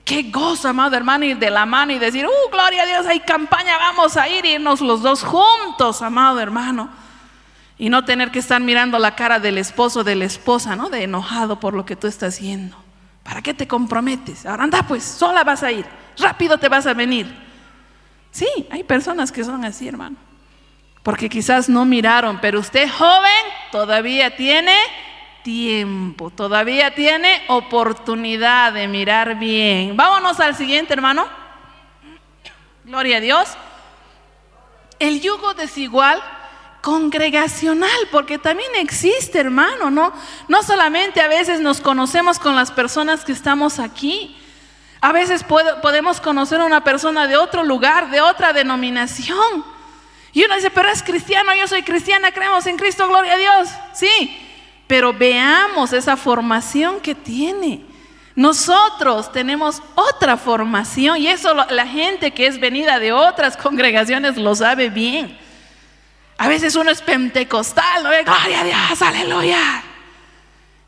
Qué 0.05 0.23
gozo, 0.31 0.69
amado 0.69 0.95
hermano, 0.95 1.25
ir 1.25 1.37
de 1.37 1.49
la 1.49 1.65
mano 1.65 1.91
y 1.91 1.99
decir, 1.99 2.25
¡uh, 2.25 2.49
gloria 2.49 2.83
a 2.83 2.85
Dios, 2.85 3.05
hay 3.05 3.19
campaña, 3.19 3.77
vamos 3.77 4.15
a 4.15 4.29
ir, 4.29 4.45
irnos 4.45 4.79
los 4.79 5.01
dos 5.01 5.25
juntos, 5.25 6.01
amado 6.01 6.39
hermano. 6.39 6.89
Y 7.77 7.89
no 7.89 8.05
tener 8.05 8.31
que 8.31 8.39
estar 8.39 8.61
mirando 8.61 8.97
la 8.97 9.13
cara 9.13 9.41
del 9.41 9.57
esposo, 9.57 10.05
de 10.05 10.15
la 10.15 10.23
esposa, 10.23 10.77
¿no? 10.77 10.89
De 10.89 11.03
enojado 11.03 11.59
por 11.59 11.73
lo 11.73 11.85
que 11.85 11.97
tú 11.97 12.07
estás 12.07 12.35
haciendo. 12.35 12.77
¿Para 13.23 13.41
qué 13.41 13.53
te 13.53 13.67
comprometes? 13.67 14.45
Ahora 14.45 14.63
anda, 14.63 14.83
pues, 14.83 15.03
sola 15.03 15.43
vas 15.43 15.63
a 15.63 15.71
ir, 15.73 15.85
rápido 16.17 16.57
te 16.57 16.69
vas 16.69 16.87
a 16.87 16.93
venir. 16.93 17.29
Sí, 18.31 18.47
hay 18.71 18.85
personas 18.85 19.33
que 19.33 19.43
son 19.43 19.65
así, 19.65 19.89
hermano 19.89 20.30
porque 21.03 21.29
quizás 21.29 21.67
no 21.67 21.85
miraron, 21.85 22.39
pero 22.39 22.59
usted 22.59 22.89
joven 22.89 23.45
todavía 23.71 24.35
tiene 24.35 24.75
tiempo, 25.43 26.29
todavía 26.29 26.93
tiene 26.93 27.43
oportunidad 27.47 28.73
de 28.73 28.87
mirar 28.87 29.39
bien. 29.39 29.97
Vámonos 29.97 30.39
al 30.39 30.55
siguiente, 30.55 30.93
hermano. 30.93 31.27
Gloria 32.83 33.17
a 33.17 33.21
Dios. 33.21 33.49
El 34.99 35.21
yugo 35.21 35.53
desigual 35.55 36.21
congregacional, 36.81 37.89
porque 38.11 38.37
también 38.37 38.69
existe, 38.75 39.39
hermano, 39.39 39.89
¿no? 39.89 40.13
No 40.47 40.63
solamente 40.63 41.21
a 41.21 41.27
veces 41.27 41.59
nos 41.59 41.79
conocemos 41.79 42.39
con 42.39 42.55
las 42.55 42.71
personas 42.71 43.23
que 43.23 43.31
estamos 43.31 43.79
aquí, 43.79 44.37
a 44.99 45.11
veces 45.11 45.43
podemos 45.43 46.21
conocer 46.21 46.61
a 46.61 46.65
una 46.65 46.83
persona 46.83 47.27
de 47.27 47.37
otro 47.37 47.63
lugar, 47.63 48.11
de 48.11 48.21
otra 48.21 48.53
denominación. 48.53 49.70
Y 50.33 50.43
uno 50.43 50.55
dice, 50.55 50.71
pero 50.71 50.89
es 50.89 51.03
cristiano, 51.03 51.51
yo 51.55 51.67
soy 51.67 51.83
cristiana, 51.83 52.31
creemos 52.31 52.65
en 52.67 52.77
Cristo, 52.77 53.07
gloria 53.07 53.33
a 53.33 53.37
Dios. 53.37 53.69
Sí, 53.93 54.37
pero 54.87 55.13
veamos 55.13 55.93
esa 55.93 56.15
formación 56.17 56.99
que 56.99 57.15
tiene. 57.15 57.85
Nosotros 58.35 59.31
tenemos 59.31 59.81
otra 59.95 60.37
formación 60.37 61.17
y 61.17 61.27
eso 61.27 61.53
la 61.53 61.85
gente 61.85 62.31
que 62.31 62.47
es 62.47 62.59
venida 62.59 62.97
de 62.97 63.11
otras 63.11 63.57
congregaciones 63.57 64.37
lo 64.37 64.55
sabe 64.55 64.89
bien. 64.89 65.37
A 66.37 66.47
veces 66.47 66.75
uno 66.75 66.91
es 66.91 67.01
pentecostal, 67.01 68.03
¿no? 68.03 68.09
gloria 68.09 68.61
a 68.61 68.63
Dios, 68.63 69.01
aleluya. 69.01 69.83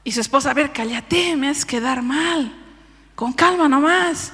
Y 0.04 0.12
su 0.12 0.22
esposa, 0.22 0.52
a 0.52 0.54
ver, 0.54 0.72
cállate, 0.72 1.36
me 1.36 1.50
haces 1.50 1.66
quedar 1.66 2.02
mal. 2.02 2.52
Con 3.16 3.34
calma 3.34 3.70
nomás. 3.70 4.34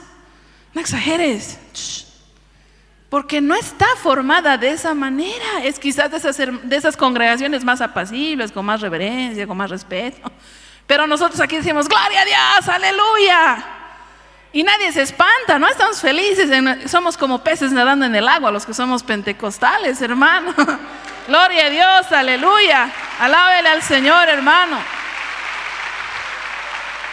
No 0.74 0.82
exageres. 0.82 1.60
Porque 3.10 3.42
no 3.42 3.56
está 3.56 3.88
formada 4.02 4.58
de 4.58 4.70
esa 4.70 4.94
manera. 4.94 5.64
Es 5.64 5.80
quizás 5.80 6.12
de 6.12 6.18
esas, 6.18 6.38
de 6.38 6.98
congregaciones 6.98 7.64
más 7.64 7.82
apacibles, 7.82 8.52
con 8.52 8.66
más 8.66 8.82
reverencia, 8.82 9.48
con 9.48 9.58
más 9.58 9.70
respeto. 9.70 10.32
Pero 10.86 11.08
nosotros 11.08 11.40
aquí 11.40 11.58
decimos, 11.58 11.88
gloria 11.88 12.22
a 12.22 12.26
Dios, 12.26 12.68
aleluya. 12.68 13.66
Y 14.52 14.64
nadie 14.64 14.92
se 14.92 15.04
espanta, 15.04 15.60
¿no? 15.60 15.68
Estamos 15.68 16.02
felices, 16.02 16.50
somos 16.90 17.18
como 17.18 17.44
peces 17.44 17.72
nadando 17.72 18.06
en 18.06 18.16
el 18.16 18.28
agua, 18.28 18.50
los 18.50 18.66
que 18.66 18.74
somos 18.74 19.04
pentecostales, 19.04 20.02
hermano. 20.02 20.56
gloria 21.28 21.68
a 21.68 21.70
Dios, 21.70 22.12
aleluya. 22.12 22.92
Alábele 23.20 23.70
al 23.70 23.84
Señor, 23.84 24.28
hermano. 24.30 24.80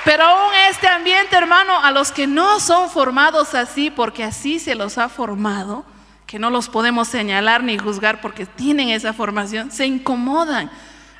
Pero 0.06 0.22
aún 0.22 0.54
este 0.70 0.86
ambiente, 0.86 1.34
hermano, 1.34 1.80
a 1.82 1.90
los 1.90 2.12
que 2.12 2.28
no 2.28 2.60
son 2.60 2.88
formados 2.88 3.56
así, 3.56 3.90
porque 3.90 4.22
así 4.22 4.60
se 4.60 4.76
los 4.76 4.98
ha 4.98 5.08
formado, 5.08 5.84
que 6.28 6.38
no 6.38 6.48
los 6.48 6.68
podemos 6.68 7.08
señalar 7.08 7.64
ni 7.64 7.76
juzgar 7.76 8.20
porque 8.20 8.46
tienen 8.46 8.90
esa 8.90 9.12
formación, 9.12 9.72
se 9.72 9.84
incomodan. 9.84 10.70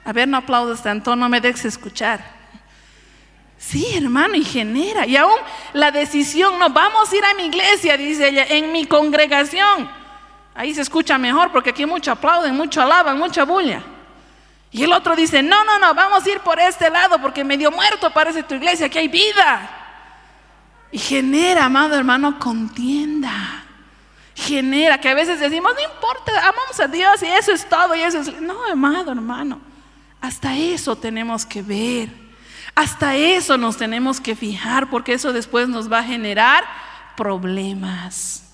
A 0.05 0.13
ver, 0.13 0.29
no 0.29 0.37
aplaudas 0.37 0.85
tanto, 0.85 1.17
no 1.17 1.29
me 1.29 1.41
dejes 1.41 1.65
escuchar. 1.65 2.25
Sí, 3.59 3.85
hermano, 3.97 4.37
y 4.37 4.45
genera. 4.45 5.05
Y 5.05 5.17
aún 5.17 5.35
la 5.73 5.91
decisión, 5.91 6.57
no, 6.57 6.71
vamos 6.71 7.13
a 7.13 7.17
ir 7.17 7.25
a 7.25 7.35
mi 7.35 7.47
iglesia, 7.47 7.97
dice 7.97 8.29
ella, 8.29 8.45
en 8.49 8.71
mi 8.71 8.87
congregación. 8.87 9.91
Ahí 10.55 10.73
se 10.73 10.83
escucha 10.83 11.19
mejor 11.19 11.51
porque 11.51 11.71
aquí 11.71 11.85
mucho 11.85 12.13
aplauden, 12.13 12.55
mucho 12.55 12.81
alaban, 12.81 13.19
mucha 13.19 13.45
bulla. 13.45 13.83
Y 14.77 14.85
el 14.85 14.93
otro 14.93 15.17
dice, 15.17 15.43
no, 15.43 15.65
no, 15.65 15.79
no, 15.79 15.95
vamos 15.95 16.27
a 16.27 16.31
ir 16.31 16.41
por 16.41 16.61
este 16.61 16.91
lado 16.91 17.19
porque 17.19 17.43
medio 17.43 17.71
muerto 17.71 18.13
parece 18.13 18.43
tu 18.43 18.57
iglesia, 18.57 18.91
que 18.91 18.99
hay 18.99 19.09
vida. 19.09 19.71
Y 20.93 20.99
genera, 20.99 21.65
amado 21.65 21.97
hermano, 21.97 22.39
contienda. 22.39 23.65
Genera, 24.35 25.01
que 25.01 25.09
a 25.09 25.15
veces 25.15 25.41
decimos, 25.41 25.73
no 25.75 25.81
importa, 25.81 26.47
amamos 26.47 26.79
a 26.79 26.89
Dios 26.89 27.23
y 27.23 27.27
eso 27.27 27.53
es 27.53 27.67
todo 27.67 27.95
y 27.95 28.03
eso 28.03 28.21
es... 28.21 28.39
No, 28.39 28.67
amado 28.71 29.13
hermano, 29.13 29.63
hasta 30.21 30.55
eso 30.55 30.95
tenemos 30.95 31.47
que 31.47 31.63
ver. 31.63 32.11
Hasta 32.75 33.17
eso 33.17 33.57
nos 33.57 33.79
tenemos 33.79 34.21
que 34.21 34.37
fijar 34.37 34.91
porque 34.91 35.15
eso 35.15 35.33
después 35.33 35.71
nos 35.71 35.91
va 35.91 36.01
a 36.01 36.05
generar 36.05 36.65
problemas. 37.17 38.46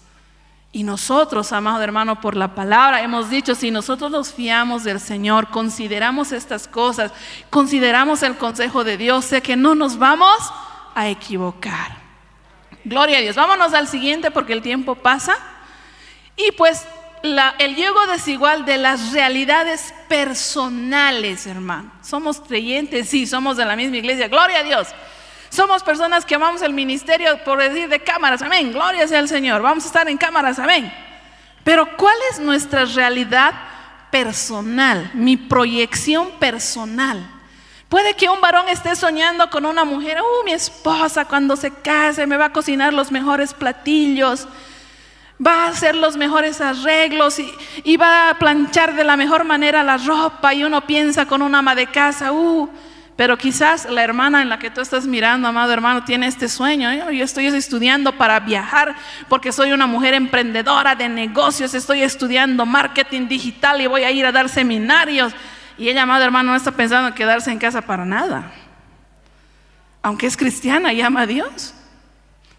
Y 0.75 0.85
nosotros, 0.85 1.53
amado 1.53 1.83
hermano, 1.83 2.21
por 2.23 2.35
la 2.35 2.55
palabra 2.55 3.03
hemos 3.03 3.29
dicho, 3.29 3.55
si 3.55 3.71
nosotros 3.71 4.11
nos 4.11 4.33
fiamos 4.33 4.85
del 4.85 5.01
Señor, 5.01 5.51
consideramos 5.51 6.33
estas 6.33 6.67
cosas, 6.67 7.13
consideramos 7.51 8.23
el 8.23 8.39
consejo 8.39 8.83
de 8.83 8.97
Dios, 8.97 9.27
sé 9.27 9.43
que 9.43 9.55
no 9.55 9.75
nos 9.75 9.99
vamos 9.99 10.39
a 10.95 11.09
equivocar. 11.09 11.99
Gloria 12.85 13.19
a 13.19 13.21
Dios. 13.21 13.37
Vámonos 13.37 13.75
al 13.75 13.87
siguiente 13.87 14.31
porque 14.31 14.55
el 14.55 14.63
tiempo 14.63 14.95
pasa. 14.95 15.37
Y 16.37 16.53
pues 16.53 16.87
el 17.23 17.77
yugo 17.77 18.07
desigual 18.07 18.65
de 18.65 18.79
las 18.79 19.13
realidades 19.13 19.95
personales, 20.09 21.47
hermano. 21.47 21.93
Somos 22.03 22.41
creyentes, 22.41 23.09
sí, 23.09 23.27
somos 23.27 23.57
de 23.57 23.65
la 23.65 23.77
misma 23.77 23.99
iglesia. 23.99 24.29
Gloria 24.29 24.61
a 24.61 24.63
Dios. 24.65 24.89
Somos 25.53 25.83
personas 25.83 26.25
que 26.25 26.35
amamos 26.35 26.63
el 26.63 26.73
ministerio 26.73 27.45
por 27.45 27.59
decir 27.59 27.87
de 27.87 28.01
cámaras, 28.01 28.41
amén, 28.41 28.73
gloria 28.73 29.07
sea 29.07 29.19
al 29.19 29.29
Señor, 29.29 29.61
vamos 29.61 29.85
a 29.85 29.89
estar 29.89 30.09
en 30.09 30.17
cámaras, 30.17 30.59
amén. 30.59 30.91
Pero 31.63 31.95
¿cuál 31.99 32.15
es 32.31 32.41
nuestra 32.41 32.87
realidad 32.87 33.53
personal, 34.11 35.11
mi 35.13 35.37
proyección 35.37 36.31
personal? 36.41 37.23
Puede 37.91 38.15
que 38.15 38.31
un 38.31 38.41
varón 38.41 38.67
esté 38.71 38.97
soñando 38.97 39.51
con 39.51 39.67
una 39.67 39.85
mujer, 39.85 40.23
uh, 40.23 40.45
mi 40.47 40.53
esposa 40.53 41.27
cuando 41.27 41.55
se 41.55 41.71
case 41.71 42.27
me 42.27 42.39
va 42.39 42.47
a 42.47 42.53
cocinar 42.55 42.95
los 42.95 43.13
mejores 43.13 43.53
platillos, 43.53 44.49
va 45.47 45.67
a 45.67 45.69
hacer 45.69 45.95
los 45.95 46.17
mejores 46.17 46.63
arreglos 46.63 47.39
y, 47.39 47.55
y, 47.85 47.99
va 47.99 48.31
a 48.31 48.39
planchar 48.39 48.95
de 48.95 49.05
la 49.05 49.19
mejor 49.19 49.45
manera 49.45 49.83
la 49.83 49.99
ropa 49.99 50.55
y 50.55 50.65
uno 50.65 50.87
piensa 50.87 51.27
con 51.27 51.43
una 51.43 51.59
ama 51.59 51.75
de 51.75 51.89
casa, 51.89 52.33
uh, 52.33 52.71
pero 53.23 53.39
quizás 53.39 53.89
la 53.89 54.03
hermana 54.03 54.43
en 54.43 54.49
la 54.49 54.59
que 54.59 54.69
tú 54.69 54.81
estás 54.81 55.07
mirando, 55.07 55.47
amado 55.47 55.73
hermano, 55.73 56.03
tiene 56.03 56.27
este 56.27 56.49
sueño. 56.49 57.13
Yo 57.13 57.23
estoy 57.23 57.47
estudiando 57.47 58.19
para 58.19 58.41
viajar 58.41 58.97
porque 59.29 59.53
soy 59.53 59.71
una 59.71 59.87
mujer 59.87 60.15
emprendedora 60.15 60.97
de 60.97 61.09
negocios, 61.09 61.73
estoy 61.73 62.03
estudiando 62.03 62.67
marketing 62.67 63.29
digital 63.29 63.81
y 63.81 63.87
voy 63.87 64.03
a 64.03 64.11
ir 64.11 64.27
a 64.27 64.33
dar 64.33 64.49
seminarios. 64.49 65.33
Y 65.79 65.89
ella, 65.89 66.03
amado 66.03 66.25
hermano, 66.25 66.51
no 66.51 66.57
está 66.57 66.73
pensando 66.73 67.07
en 67.07 67.15
quedarse 67.15 67.53
en 67.53 67.61
casa 67.61 67.81
para 67.81 68.05
nada. 68.05 68.51
Aunque 70.03 70.27
es 70.27 70.37
cristiana 70.37 70.93
y 70.93 71.01
ama 71.01 71.21
a 71.21 71.27
Dios. 71.29 71.75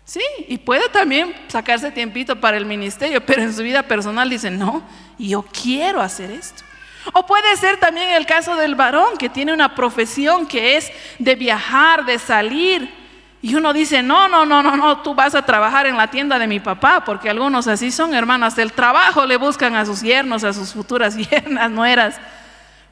Sí, 0.06 0.22
y 0.48 0.60
puede 0.60 0.88
también 0.88 1.36
sacarse 1.50 1.92
tiempito 1.92 2.40
para 2.40 2.56
el 2.56 2.66
ministerio, 2.66 3.26
pero 3.26 3.42
en 3.42 3.54
su 3.54 3.64
vida 3.64 3.84
personal 3.84 4.30
dice, 4.30 4.50
no, 4.50 4.82
yo 5.20 5.44
quiero 5.44 6.00
hacer 6.00 6.32
esto. 6.32 6.64
O 7.12 7.26
puede 7.26 7.58
ser 7.58 7.78
también 7.78 8.12
el 8.12 8.26
caso 8.26 8.56
del 8.56 8.76
varón 8.76 9.18
que 9.18 9.28
tiene 9.30 9.54
una 9.54 9.76
profesión 9.76 10.46
que 10.46 10.78
es 10.78 10.92
de 11.20 11.36
viajar, 11.36 12.06
de 12.06 12.18
salir. 12.18 12.94
Y 13.42 13.56
uno 13.56 13.74
dice, 13.74 14.02
no, 14.02 14.30
no, 14.30 14.46
no, 14.46 14.64
no, 14.64 14.78
no, 14.78 15.02
tú 15.02 15.14
vas 15.14 15.36
a 15.36 15.42
trabajar 15.42 15.86
en 15.86 15.98
la 15.98 16.08
tienda 16.08 16.40
de 16.40 16.48
mi 16.48 16.62
papá, 16.62 17.04
porque 17.04 17.30
algunos 17.30 17.68
así 17.68 17.92
son, 17.92 18.14
hermanos, 18.14 18.56
del 18.56 18.72
trabajo 18.72 19.26
le 19.26 19.36
buscan 19.36 19.76
a 19.76 19.86
sus 19.86 20.02
yernos, 20.02 20.46
a 20.46 20.54
sus 20.54 20.72
futuras 20.72 21.18
yernas, 21.30 21.70
nueras, 21.70 22.16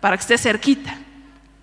para 0.01 0.17
que 0.17 0.21
esté 0.21 0.37
cerquita. 0.37 0.97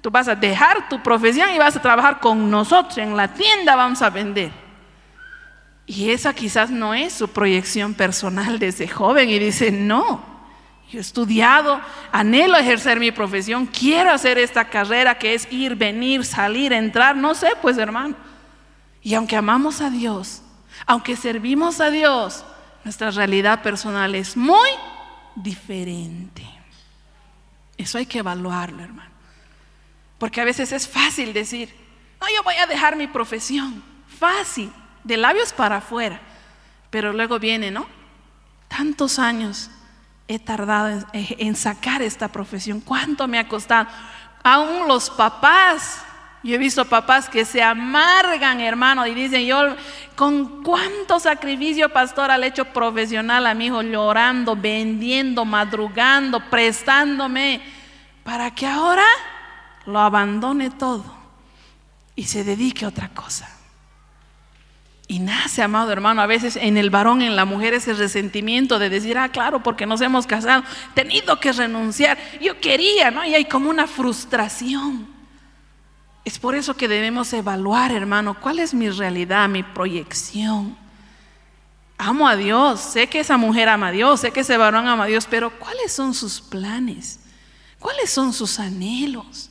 Tú 0.01 0.11
vas 0.11 0.27
a 0.29 0.35
dejar 0.35 0.89
tu 0.89 1.03
profesión 1.03 1.51
y 1.51 1.59
vas 1.59 1.77
a 1.77 1.83
trabajar 1.83 2.19
con 2.19 2.51
nosotros, 2.51 2.97
en 2.97 3.15
la 3.15 3.29
tienda 3.29 3.77
vamos 3.77 4.01
a 4.01 4.09
vender. 4.09 4.53
Y 5.85 6.11
esa 6.11 6.33
quizás 6.33 6.71
no 6.71 6.95
es 6.95 7.13
su 7.13 7.29
proyección 7.29 7.93
personal 7.93 8.59
de 8.59 8.69
ese 8.69 8.89
joven 8.89 9.29
y 9.29 9.39
dice, 9.39 9.71
no, 9.71 10.38
Yo 10.91 10.99
he 10.99 11.03
estudiado, 11.03 11.81
anhelo 12.13 12.57
ejercer 12.57 12.99
mi 12.99 13.13
profesión, 13.13 13.67
quiero 13.67 14.11
hacer 14.11 14.39
esta 14.39 14.65
carrera 14.71 15.19
que 15.19 15.35
es 15.35 15.47
ir, 15.53 15.77
venir, 15.77 16.25
salir, 16.25 16.73
entrar, 16.73 17.15
no 17.15 17.35
sé, 17.35 17.53
pues 17.61 17.77
hermano. 17.77 18.17
Y 19.03 19.13
aunque 19.15 19.37
amamos 19.37 19.83
a 19.83 19.91
Dios, 19.91 20.43
aunque 20.87 21.15
servimos 21.15 21.81
a 21.81 21.91
Dios, 21.91 22.43
nuestra 22.85 23.11
realidad 23.11 23.63
personal 23.63 24.15
es 24.15 24.35
muy 24.35 24.71
diferente. 25.35 26.47
Eso 27.77 27.99
hay 27.99 28.07
que 28.07 28.21
evaluarlo, 28.21 28.83
hermano. 28.83 29.11
Porque 30.19 30.41
a 30.41 30.45
veces 30.45 30.73
es 30.73 30.89
fácil 30.89 31.35
decir, 31.35 31.73
no, 32.19 32.27
yo 32.35 32.43
voy 32.43 32.55
a 32.55 32.67
dejar 32.67 32.97
mi 32.97 33.07
profesión. 33.07 33.85
Fácil, 34.19 34.73
de 35.05 35.19
labios 35.19 35.53
para 35.53 35.77
afuera. 35.77 36.21
Pero 36.91 37.13
luego 37.13 37.39
viene, 37.39 37.71
¿no? 37.71 37.87
Tantos 38.69 39.19
años 39.19 39.71
he 40.29 40.39
tardado 40.39 41.05
en, 41.13 41.57
sacar 41.57 42.03
esta 42.03 42.29
profesión. 42.29 42.81
¿Cuánto 42.81 43.27
me 43.27 43.39
ha 43.39 43.49
costado? 43.49 43.89
Aún 44.45 44.87
los 44.87 45.11
papás 45.11 46.05
yo 46.43 46.55
he 46.55 46.59
visto 46.59 46.85
papás 46.85 47.29
que 47.29 47.45
se 47.45 47.63
amargan, 47.63 48.61
hermano, 48.61 49.07
y 49.07 49.15
dicen, 49.15 49.45
yo 49.45 49.75
con 50.15 50.63
cuánto 50.63 51.19
sacrificio 51.19 51.89
pastor 51.93 52.31
al 52.31 52.45
hecho 52.45 52.65
profesional 52.67 53.47
a 53.47 53.55
mi 53.55 53.67
hijo, 53.67 53.83
llorando, 53.83 54.55
vendiendo, 54.55 55.45
madrugando, 55.45 56.39
prestándome, 56.49 57.61
para 58.23 58.53
que 58.55 58.67
ahora 58.67 59.05
lo 59.87 59.99
abandone 59.99 60.71
todo 60.71 61.05
y 62.15 62.25
se 62.25 62.45
dedique 62.45 62.85
a 62.85 62.89
otra 62.89 63.09
cosa. 63.09 63.58
Y 65.11 65.21
nace, 65.21 65.63
amado 65.63 65.91
hermano, 65.91 66.21
a 66.21 66.27
veces 66.27 66.57
en 66.57 66.77
el 66.77 66.91
varón, 66.91 67.23
en 67.23 67.35
la 67.35 67.47
mujer, 67.47 67.73
ese 67.73 67.95
resentimiento 67.95 68.79
de 68.79 68.91
decir, 68.91 69.17
ah, 69.17 69.31
claro, 69.31 69.63
porque 69.63 69.87
nos 69.87 70.03
hemos 70.03 70.27
casado, 70.27 70.63
tenido 70.93 71.41
que 71.41 71.51
renunciar. 71.51 72.19
Yo 72.43 72.61
quería, 72.61 73.11
¿no? 73.11 73.25
Y 73.25 73.35
hay 73.35 73.47
como 73.47 73.71
una 73.71 73.87
frustración. 73.87 75.09
Es 76.27 76.39
por 76.39 76.55
eso 76.55 76.77
que 76.77 76.89
debemos 76.89 77.33
evaluar, 77.33 77.91
hermano, 77.91 78.39
cuál 78.39 78.59
es 78.59 78.75
mi 78.75 78.91
realidad, 78.91 79.49
mi 79.49 79.63
proyección. 79.63 80.77
Amo 81.97 82.29
a 82.29 82.37
Dios, 82.37 82.79
sé 82.79 83.07
que 83.07 83.21
esa 83.21 83.39
mujer 83.39 83.71
ama 83.71 83.89
a 83.89 83.93
Dios, 83.93 84.21
sé 84.21 84.31
que 84.31 84.41
ese 84.41 84.59
varón 84.59 84.87
ama 84.87 85.05
a 85.05 85.07
Dios, 85.07 85.27
pero 85.29 85.59
¿cuáles 85.59 85.91
son 85.91 86.13
sus 86.13 86.39
planes? 86.39 87.21
¿Cuáles 87.79 88.11
son 88.11 88.35
sus 88.35 88.59
anhelos? 88.59 89.51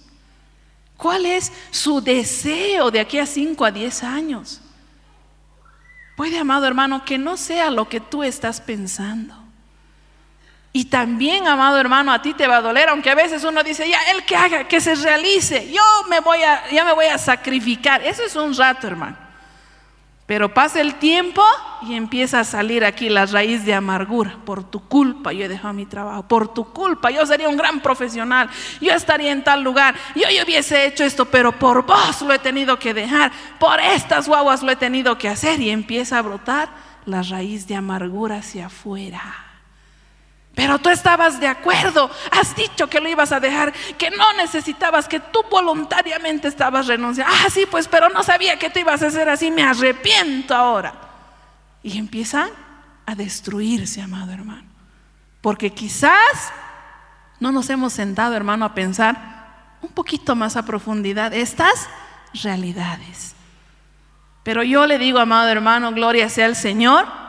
¿Cuál 0.97 1.25
es 1.25 1.51
su 1.71 1.99
deseo 1.99 2.91
de 2.91 2.99
aquí 2.99 3.17
a 3.17 3.25
5 3.25 3.65
a 3.65 3.71
10 3.71 4.03
años? 4.03 4.61
Puede, 6.17 6.39
amado 6.39 6.65
hermano, 6.65 7.05
que 7.05 7.19
no 7.19 7.37
sea 7.37 7.69
lo 7.69 7.87
que 7.87 7.99
tú 7.99 8.23
estás 8.23 8.59
pensando. 8.59 9.35
Y 10.73 10.85
también, 10.85 11.47
amado 11.47 11.79
hermano, 11.79 12.11
a 12.11 12.23
ti 12.23 12.33
te 12.33 12.47
va 12.47 12.57
a 12.57 12.61
doler, 12.61 12.89
aunque 12.89 13.11
a 13.11 13.15
veces 13.15 13.43
uno 13.43 13.61
dice, 13.61 13.87
ya, 13.87 13.99
él 14.09 14.25
que 14.25 14.35
haga, 14.35 14.67
que 14.67 14.81
se 14.81 14.95
realice, 14.95 15.71
yo 15.71 15.83
me 16.09 16.19
voy 16.19 16.41
a, 16.41 16.67
ya 16.71 16.83
me 16.83 16.93
voy 16.93 17.05
a 17.05 17.19
sacrificar. 17.19 18.01
Eso 18.01 18.23
es 18.23 18.35
un 18.35 18.57
rato, 18.57 18.87
hermano. 18.87 19.15
Pero 20.27 20.53
pasa 20.53 20.81
el 20.81 20.95
tiempo 20.95 21.41
y 21.83 21.95
empieza 21.95 22.41
a 22.41 22.43
salir 22.43 22.83
aquí 22.83 23.07
la 23.07 23.25
raíz 23.25 23.65
de 23.65 23.73
amargura. 23.73 24.37
Por 24.43 24.61
tu 24.61 24.81
culpa 24.81 25.31
yo 25.31 25.45
he 25.45 25.47
dejado 25.47 25.73
mi 25.73 25.85
trabajo. 25.85 26.27
Por 26.27 26.53
tu 26.53 26.65
culpa 26.65 27.09
yo 27.09 27.25
sería 27.25 27.47
un 27.47 27.55
gran 27.55 27.79
profesional. 27.79 28.49
Yo 28.81 28.91
estaría 28.91 29.31
en 29.31 29.41
tal 29.41 29.63
lugar. 29.63 29.95
Yo, 30.15 30.23
yo 30.29 30.43
hubiese 30.43 30.85
hecho 30.85 31.05
esto, 31.05 31.23
pero 31.23 31.57
por 31.57 31.85
vos 31.85 32.21
lo 32.23 32.33
he 32.33 32.39
tenido 32.39 32.77
que 32.77 32.93
dejar. 32.93 33.31
Por 33.57 33.79
estas 33.79 34.27
guaguas 34.27 34.63
lo 34.63 34.71
he 34.73 34.75
tenido 34.75 35.17
que 35.17 35.29
hacer. 35.29 35.61
Y 35.61 35.69
empieza 35.69 36.17
a 36.17 36.21
brotar 36.23 36.67
la 37.05 37.23
raíz 37.23 37.65
de 37.65 37.75
amargura 37.75 38.39
hacia 38.39 38.65
afuera. 38.65 39.46
Pero 40.57 40.79
tú 40.79 40.89
estabas 40.89 41.39
de 41.39 41.47
acuerdo, 41.47 42.09
has 42.31 42.55
dicho 42.55 42.87
que 42.87 42.99
lo 42.99 43.07
ibas 43.07 43.31
a 43.31 43.39
dejar, 43.39 43.71
que 43.95 44.09
no 44.09 44.33
necesitabas, 44.37 45.07
que 45.07 45.19
tú 45.19 45.43
voluntariamente 45.51 46.47
estabas 46.47 46.87
renunciando. 46.87 47.31
Ah, 47.31 47.47
sí, 47.51 47.67
pues, 47.69 47.87
pero 47.87 48.09
no 48.09 48.23
sabía 48.23 48.57
que 48.57 48.71
te 48.71 48.79
ibas 48.79 49.03
a 49.03 49.07
hacer 49.07 49.29
así, 49.29 49.51
me 49.51 49.61
arrepiento 49.61 50.55
ahora. 50.55 50.95
Y 51.83 51.99
empiezan 51.99 52.49
a 53.05 53.13
destruirse, 53.13 54.01
amado 54.01 54.31
hermano. 54.31 54.67
Porque 55.41 55.69
quizás 55.69 56.51
no 57.39 57.51
nos 57.51 57.69
hemos 57.69 57.93
sentado, 57.93 58.33
hermano, 58.33 58.65
a 58.65 58.73
pensar 58.73 59.75
un 59.83 59.89
poquito 59.89 60.35
más 60.35 60.57
a 60.57 60.65
profundidad 60.65 61.35
estas 61.35 61.87
realidades. 62.33 63.35
Pero 64.41 64.63
yo 64.63 64.87
le 64.87 64.97
digo, 64.97 65.19
amado 65.19 65.49
hermano, 65.49 65.91
gloria 65.91 66.29
sea 66.29 66.47
al 66.47 66.55
Señor 66.55 67.26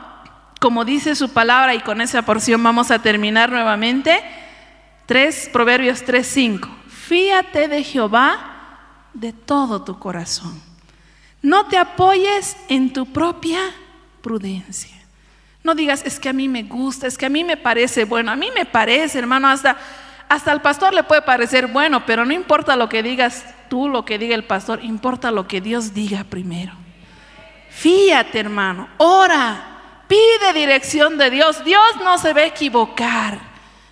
como 0.59 0.85
dice 0.85 1.15
su 1.15 1.29
palabra, 1.29 1.73
y 1.73 1.79
con 1.79 2.01
esa 2.01 2.21
porción 2.21 2.61
vamos 2.61 2.91
a 2.91 2.99
terminar 2.99 3.49
nuevamente, 3.49 4.21
3, 5.05 5.49
Proverbios 5.51 6.03
3:5. 6.03 6.69
Fíate 6.87 7.67
de 7.67 7.83
Jehová 7.83 8.49
de 9.13 9.33
todo 9.33 9.81
tu 9.81 9.97
corazón. 9.97 10.61
No 11.41 11.65
te 11.65 11.77
apoyes 11.77 12.57
en 12.67 12.93
tu 12.93 13.05
propia 13.07 13.59
prudencia. 14.21 14.95
No 15.63 15.75
digas, 15.75 16.03
es 16.05 16.19
que 16.19 16.29
a 16.29 16.33
mí 16.33 16.47
me 16.47 16.63
gusta, 16.63 17.07
es 17.07 17.17
que 17.17 17.25
a 17.25 17.29
mí 17.29 17.43
me 17.43 17.57
parece 17.57 18.05
bueno. 18.05 18.31
A 18.31 18.35
mí 18.35 18.49
me 18.53 18.65
parece, 18.65 19.19
hermano, 19.19 19.47
hasta, 19.47 19.77
hasta 20.27 20.51
al 20.51 20.61
pastor 20.61 20.93
le 20.93 21.03
puede 21.03 21.21
parecer 21.21 21.67
bueno, 21.67 22.05
pero 22.05 22.25
no 22.25 22.33
importa 22.33 22.75
lo 22.75 22.89
que 22.89 23.03
digas 23.03 23.45
tú, 23.69 23.87
lo 23.87 24.05
que 24.05 24.17
diga 24.17 24.35
el 24.35 24.43
pastor, 24.43 24.83
importa 24.83 25.31
lo 25.31 25.47
que 25.47 25.61
Dios 25.61 25.93
diga 25.93 26.23
primero. 26.23 26.73
Fíate, 27.69 28.39
hermano, 28.39 28.89
ora, 28.97 29.68
Pide 30.09 30.53
dirección 30.53 31.19
de 31.19 31.29
Dios. 31.29 31.63
Dios 31.63 31.81
no 32.03 32.17
se 32.17 32.33
va 32.33 32.41
a 32.41 32.47
equivocar. 32.47 33.39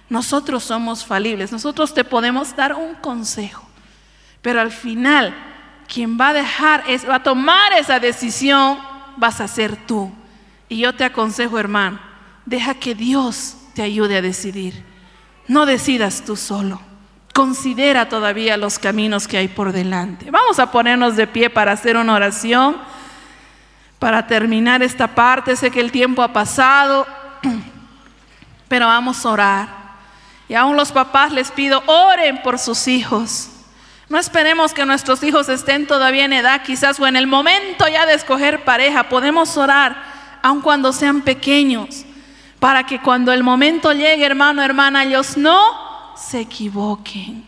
Nosotros 0.09 0.63
somos 0.63 1.05
falibles. 1.05 1.51
Nosotros 1.51 1.93
te 1.93 2.03
podemos 2.03 2.55
dar 2.55 2.74
un 2.74 2.95
consejo. 2.95 3.63
Pero 4.41 4.59
al 4.59 4.72
final, 4.72 5.36
quien 5.88 6.20
va 6.20 6.30
a 6.30 6.34
dejar, 6.34 6.84
es, 6.88 7.07
va 7.07 7.15
a 7.15 7.24
tomar 7.24 7.72
esa 7.74 7.99
decisión, 7.99 8.80
vas 9.15 9.39
a 9.41 9.47
ser 9.47 9.76
tú. 9.86 10.11
Y 10.70 10.80
yo 10.80 10.95
te 10.95 11.03
aconsejo, 11.03 11.59
hermano, 11.59 11.99
deja 12.45 12.74
que 12.74 12.95
Dios 12.95 13.55
te 13.76 13.84
ayude 13.84 14.18
a 14.18 14.22
decidir. 14.24 14.84
No 15.47 15.68
decidas 15.68 16.24
tú 16.26 16.36
solo. 16.36 16.82
Considera 17.32 18.09
todavía 18.09 18.57
los 18.57 18.80
caminos 18.80 19.28
que 19.28 19.38
hay 19.38 19.49
por 19.49 19.72
delante. 19.72 20.32
Vamos 20.32 20.57
a 20.57 20.72
ponernos 20.72 21.15
de 21.15 21.28
pie 21.28 21.51
para 21.51 21.74
hacer 21.74 21.95
una 21.95 22.15
oración. 22.15 22.78
Para 23.99 24.27
terminar 24.27 24.83
esta 24.83 25.07
parte, 25.07 25.55
sé 25.55 25.71
que 25.71 25.79
el 25.79 25.91
tiempo 25.91 26.21
ha 26.21 26.31
pasado, 26.31 27.07
pero 28.67 28.85
vamos 28.85 29.25
a 29.25 29.29
orar. 29.29 29.67
Y 30.49 30.53
aún 30.53 30.77
los 30.77 30.91
papás 30.91 31.31
les 31.31 31.51
pido, 31.51 31.83
oren 31.87 32.41
por 32.41 32.59
sus 32.59 32.87
hijos. 32.87 33.49
No 34.09 34.17
esperemos 34.17 34.73
que 34.73 34.85
nuestros 34.85 35.21
hijos 35.23 35.49
estén 35.49 35.85
todavía 35.85 36.25
en 36.25 36.33
edad, 36.33 36.61
quizás 36.63 36.99
o 36.99 37.07
en 37.07 37.17
el 37.17 37.27
momento 37.27 37.87
ya 37.87 38.05
de 38.05 38.13
escoger 38.13 38.63
pareja. 38.63 39.09
Podemos 39.09 39.57
orar, 39.57 39.97
aun 40.41 40.61
cuando 40.61 40.93
sean 40.93 41.21
pequeños, 41.21 42.05
para 42.59 42.85
que 42.85 43.01
cuando 43.01 43.33
el 43.33 43.43
momento 43.43 43.91
llegue, 43.91 44.25
hermano, 44.25 44.63
hermana, 44.63 45.03
ellos 45.03 45.35
no 45.35 46.15
se 46.15 46.41
equivoquen. 46.41 47.45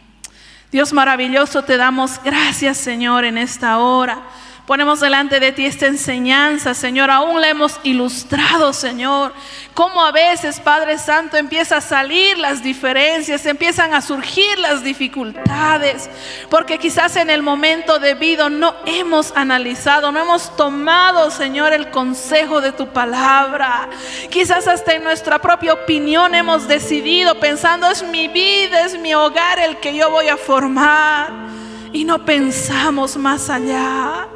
Dios 0.72 0.92
maravilloso, 0.92 1.64
te 1.64 1.78
damos 1.78 2.22
gracias, 2.24 2.78
Señor, 2.78 3.24
en 3.24 3.38
esta 3.38 3.78
hora. 3.78 4.22
Ponemos 4.70 5.00
delante 5.00 5.40
de 5.40 5.52
ti 5.52 5.66
esta 5.66 5.88
enseñanza, 5.88 6.76
Señor. 6.76 7.10
Aún 7.10 7.42
la 7.42 7.50
hemos 7.50 7.80
ilustrado, 7.82 8.72
Señor. 8.72 9.34
Cómo 9.74 10.06
a 10.06 10.12
veces, 10.12 10.60
Padre 10.60 11.00
Santo, 11.00 11.38
empieza 11.38 11.78
a 11.78 11.82
salir 11.82 12.38
las 12.38 12.62
diferencias, 12.62 13.48
empiezan 13.48 13.96
a 13.96 14.02
surgir 14.04 14.60
las 14.60 14.84
dificultades. 14.84 16.08
Porque 16.52 16.78
quizás 16.78 17.16
en 17.16 17.32
el 17.32 17.42
momento 17.42 17.98
debido 17.98 18.52
no 18.52 18.76
hemos 18.86 19.36
analizado, 19.36 20.12
no 20.12 20.20
hemos 20.20 20.56
tomado, 20.56 21.32
Señor, 21.32 21.74
el 21.74 21.90
consejo 21.90 22.62
de 22.62 22.72
tu 22.72 22.90
palabra. 22.90 23.90
Quizás 24.30 24.68
hasta 24.68 24.94
en 24.94 25.04
nuestra 25.04 25.40
propia 25.40 25.74
opinión 25.74 26.36
hemos 26.36 26.68
decidido 26.68 27.40
pensando, 27.40 27.90
es 27.90 28.04
mi 28.04 28.28
vida, 28.28 28.82
es 28.82 29.00
mi 29.00 29.16
hogar 29.16 29.58
el 29.58 29.78
que 29.78 29.96
yo 29.96 30.12
voy 30.12 30.28
a 30.28 30.38
formar. 30.38 31.32
Y 31.92 32.04
no 32.04 32.24
pensamos 32.24 33.18
más 33.18 33.50
allá. 33.50 34.28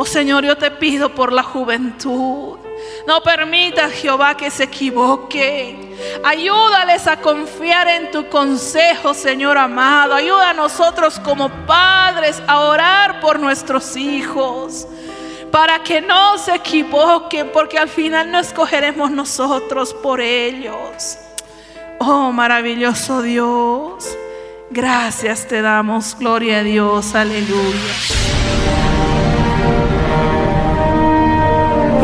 Oh 0.00 0.06
Señor, 0.06 0.44
yo 0.44 0.56
te 0.56 0.70
pido 0.70 1.12
por 1.12 1.32
la 1.32 1.42
juventud. 1.42 2.56
No 3.06 3.20
permita 3.20 3.90
Jehová 3.90 4.36
que 4.36 4.48
se 4.50 4.64
equivoque. 4.64 5.96
Ayúdales 6.24 7.06
a 7.08 7.16
confiar 7.16 7.88
en 7.88 8.10
tu 8.12 8.28
consejo, 8.28 9.12
Señor 9.12 9.58
amado. 9.58 10.14
Ayuda 10.14 10.50
a 10.50 10.54
nosotros 10.54 11.18
como 11.18 11.48
padres 11.66 12.40
a 12.46 12.60
orar 12.60 13.20
por 13.20 13.40
nuestros 13.40 13.96
hijos. 13.96 14.86
Para 15.50 15.82
que 15.82 16.00
no 16.00 16.38
se 16.38 16.54
equivoquen, 16.54 17.50
porque 17.52 17.78
al 17.78 17.88
final 17.88 18.30
no 18.30 18.38
escogeremos 18.38 19.10
nosotros 19.10 19.94
por 19.94 20.20
ellos. 20.20 21.18
Oh 21.98 22.30
maravilloso 22.30 23.22
Dios. 23.22 24.16
Gracias 24.70 25.48
te 25.48 25.60
damos. 25.60 26.16
Gloria 26.16 26.58
a 26.58 26.62
Dios. 26.62 27.14
Aleluya. 27.14 28.67